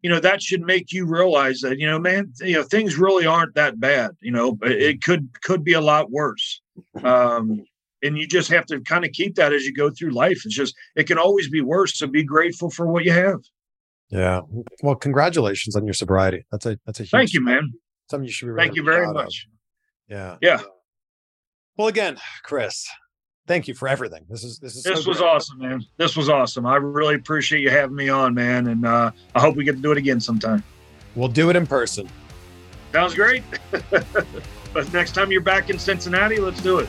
you 0.00 0.08
know 0.08 0.20
that 0.20 0.40
should 0.40 0.62
make 0.62 0.92
you 0.92 1.04
realize 1.04 1.60
that 1.60 1.78
you 1.78 1.86
know, 1.86 1.98
man, 1.98 2.32
you 2.40 2.54
know, 2.54 2.62
things 2.62 2.96
really 2.96 3.26
aren't 3.26 3.54
that 3.54 3.78
bad. 3.78 4.12
You 4.20 4.32
know, 4.32 4.56
it, 4.62 4.82
it 4.82 5.02
could 5.02 5.28
could 5.42 5.62
be 5.62 5.74
a 5.74 5.80
lot 5.80 6.10
worse. 6.10 6.60
Um, 7.02 7.64
and 8.06 8.16
you 8.16 8.26
just 8.26 8.50
have 8.50 8.66
to 8.66 8.80
kind 8.80 9.04
of 9.04 9.12
keep 9.12 9.34
that 9.36 9.52
as 9.52 9.64
you 9.64 9.74
go 9.74 9.90
through 9.90 10.10
life. 10.10 10.42
It's 10.44 10.54
just 10.54 10.74
it 10.94 11.04
can 11.06 11.18
always 11.18 11.48
be 11.50 11.60
worse. 11.60 11.98
So 11.98 12.06
be 12.06 12.22
grateful 12.24 12.70
for 12.70 12.86
what 12.86 13.04
you 13.04 13.12
have. 13.12 13.40
Yeah. 14.10 14.40
Well, 14.82 14.94
congratulations 14.94 15.74
on 15.76 15.84
your 15.84 15.94
sobriety. 15.94 16.46
That's 16.52 16.66
a 16.66 16.78
that's 16.86 17.00
a 17.00 17.02
huge 17.02 17.10
Thank 17.10 17.32
you, 17.34 17.42
man. 17.44 17.72
something 18.10 18.26
you 18.26 18.32
should 18.32 18.46
be 18.46 18.60
Thank 18.60 18.76
you 18.76 18.84
very 18.84 19.04
proud 19.04 19.16
of. 19.16 19.24
much. 19.24 19.46
Yeah. 20.08 20.36
Yeah. 20.40 20.60
Well, 21.76 21.88
again, 21.88 22.16
Chris, 22.44 22.86
thank 23.46 23.68
you 23.68 23.74
for 23.74 23.88
everything. 23.88 24.24
This 24.30 24.44
is 24.44 24.58
this 24.58 24.76
is 24.76 24.84
so 24.84 24.90
This 24.90 25.06
was 25.06 25.18
great. 25.18 25.26
awesome, 25.28 25.58
man. 25.58 25.82
This 25.98 26.16
was 26.16 26.28
awesome. 26.30 26.64
I 26.66 26.76
really 26.76 27.16
appreciate 27.16 27.60
you 27.60 27.70
having 27.70 27.96
me 27.96 28.08
on, 28.08 28.32
man. 28.32 28.68
And 28.68 28.86
uh, 28.86 29.10
I 29.34 29.40
hope 29.40 29.56
we 29.56 29.64
get 29.64 29.76
to 29.76 29.82
do 29.82 29.92
it 29.92 29.98
again 29.98 30.20
sometime. 30.20 30.62
We'll 31.16 31.28
do 31.28 31.50
it 31.50 31.56
in 31.56 31.66
person. 31.66 32.08
Sounds 32.92 33.14
great. 33.14 33.42
but 33.90 34.92
next 34.92 35.12
time 35.14 35.30
you're 35.32 35.40
back 35.42 35.68
in 35.68 35.78
Cincinnati, 35.78 36.38
let's 36.38 36.62
do 36.62 36.78
it. 36.78 36.88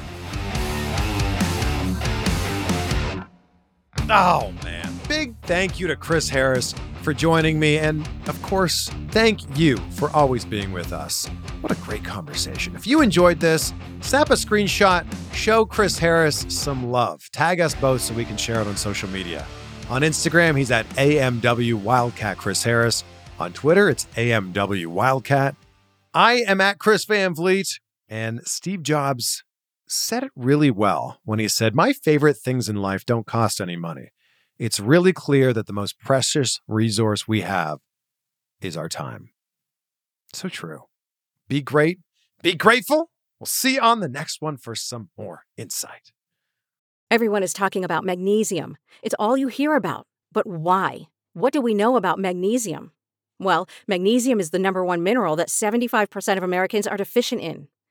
Oh 4.10 4.54
man. 4.64 4.94
Big 5.10 5.36
thank 5.44 5.80
you 5.80 5.88
to 5.88 5.96
Chris 5.96 6.30
Harris 6.30 6.74
for 7.02 7.14
joining 7.14 7.60
me 7.60 7.78
and 7.78 8.08
of 8.28 8.42
course, 8.42 8.90
thank 9.10 9.42
you 9.58 9.78
for 9.92 10.10
always 10.12 10.46
being 10.46 10.72
with 10.72 10.94
us. 10.94 11.28
What 11.62 11.72
a 11.72 11.82
great 11.82 12.04
conversation. 12.04 12.76
If 12.76 12.88
you 12.88 13.02
enjoyed 13.02 13.40
this, 13.40 13.74
snap 14.02 14.30
a 14.30 14.34
screenshot, 14.34 15.06
show 15.34 15.66
Chris 15.66 16.00
Harris 16.00 16.46
some 16.50 16.90
love. 16.90 17.22
Tag 17.32 17.60
us 17.60 17.76
both 17.76 18.02
so 18.02 18.14
we 18.14 18.26
can 18.26 18.38
share 18.38 18.62
it 18.62 18.68
on 18.68 18.78
social 18.78 19.10
media. 19.10 19.46
On 19.90 20.02
Instagram, 20.02 20.58
he's 20.58 20.72
at 20.72 20.88
AMW 20.92 21.76
Wildcat 21.76 22.38
Chris 22.38 22.64
Harris. 22.64 23.04
On 23.40 23.54
Twitter, 23.54 23.90
it's 23.90 24.06
AMW 24.16 24.88
Wildcat. 24.88 25.56
I 26.14 26.44
am 26.48 26.60
at 26.62 26.80
Chris 26.80 27.06
Van 27.06 27.34
Vliet, 27.34 27.80
and 28.10 28.42
Steve 28.46 28.84
Jobs 28.84 29.44
said 29.88 30.24
it 30.24 30.32
really 30.36 30.72
well 30.72 31.20
when 31.24 31.40
he 31.40 31.48
said, 31.48 31.76
My 31.76 31.94
favorite 31.94 32.38
things 32.38 32.70
in 32.70 32.76
life 32.76 33.06
don't 33.06 33.26
cost 33.26 33.60
any 33.62 33.76
money. 33.76 34.12
It's 34.60 34.80
really 34.80 35.14
clear 35.14 35.54
that 35.54 35.68
the 35.68 35.74
most 35.74 36.00
precious 36.00 36.60
resource 36.68 37.28
we 37.28 37.42
have 37.42 37.80
is 38.62 38.76
our 38.76 38.90
time. 38.90 39.30
So 40.34 40.50
true. 40.50 40.84
Be 41.48 41.62
great. 41.62 42.00
Be 42.42 42.54
grateful. 42.54 43.10
We'll 43.40 43.48
see 43.48 43.76
you 43.76 43.82
on 43.82 44.00
the 44.00 44.10
next 44.10 44.42
one 44.42 44.58
for 44.58 44.76
some 44.76 45.10
more 45.18 45.44
insight. 45.58 46.12
Everyone 47.10 47.44
is 47.44 47.54
talking 47.54 47.86
about 47.86 48.04
magnesium. 48.04 48.78
It's 49.02 49.16
all 49.18 49.38
you 49.38 49.48
hear 49.48 49.76
about. 49.76 50.08
But 50.34 50.46
why? 50.46 51.08
What 51.34 51.54
do 51.54 51.62
we 51.62 51.74
know 51.74 51.96
about 51.96 52.20
magnesium? 52.20 52.92
Well, 53.40 53.70
magnesium 53.88 54.40
is 54.40 54.50
the 54.50 54.60
number 54.60 54.84
one 54.84 55.04
mineral 55.04 55.36
that 55.36 55.50
75% 55.50 56.38
of 56.38 56.44
Americans 56.44 56.88
are 56.88 56.98
deficient 56.98 57.42
in. 57.42 57.68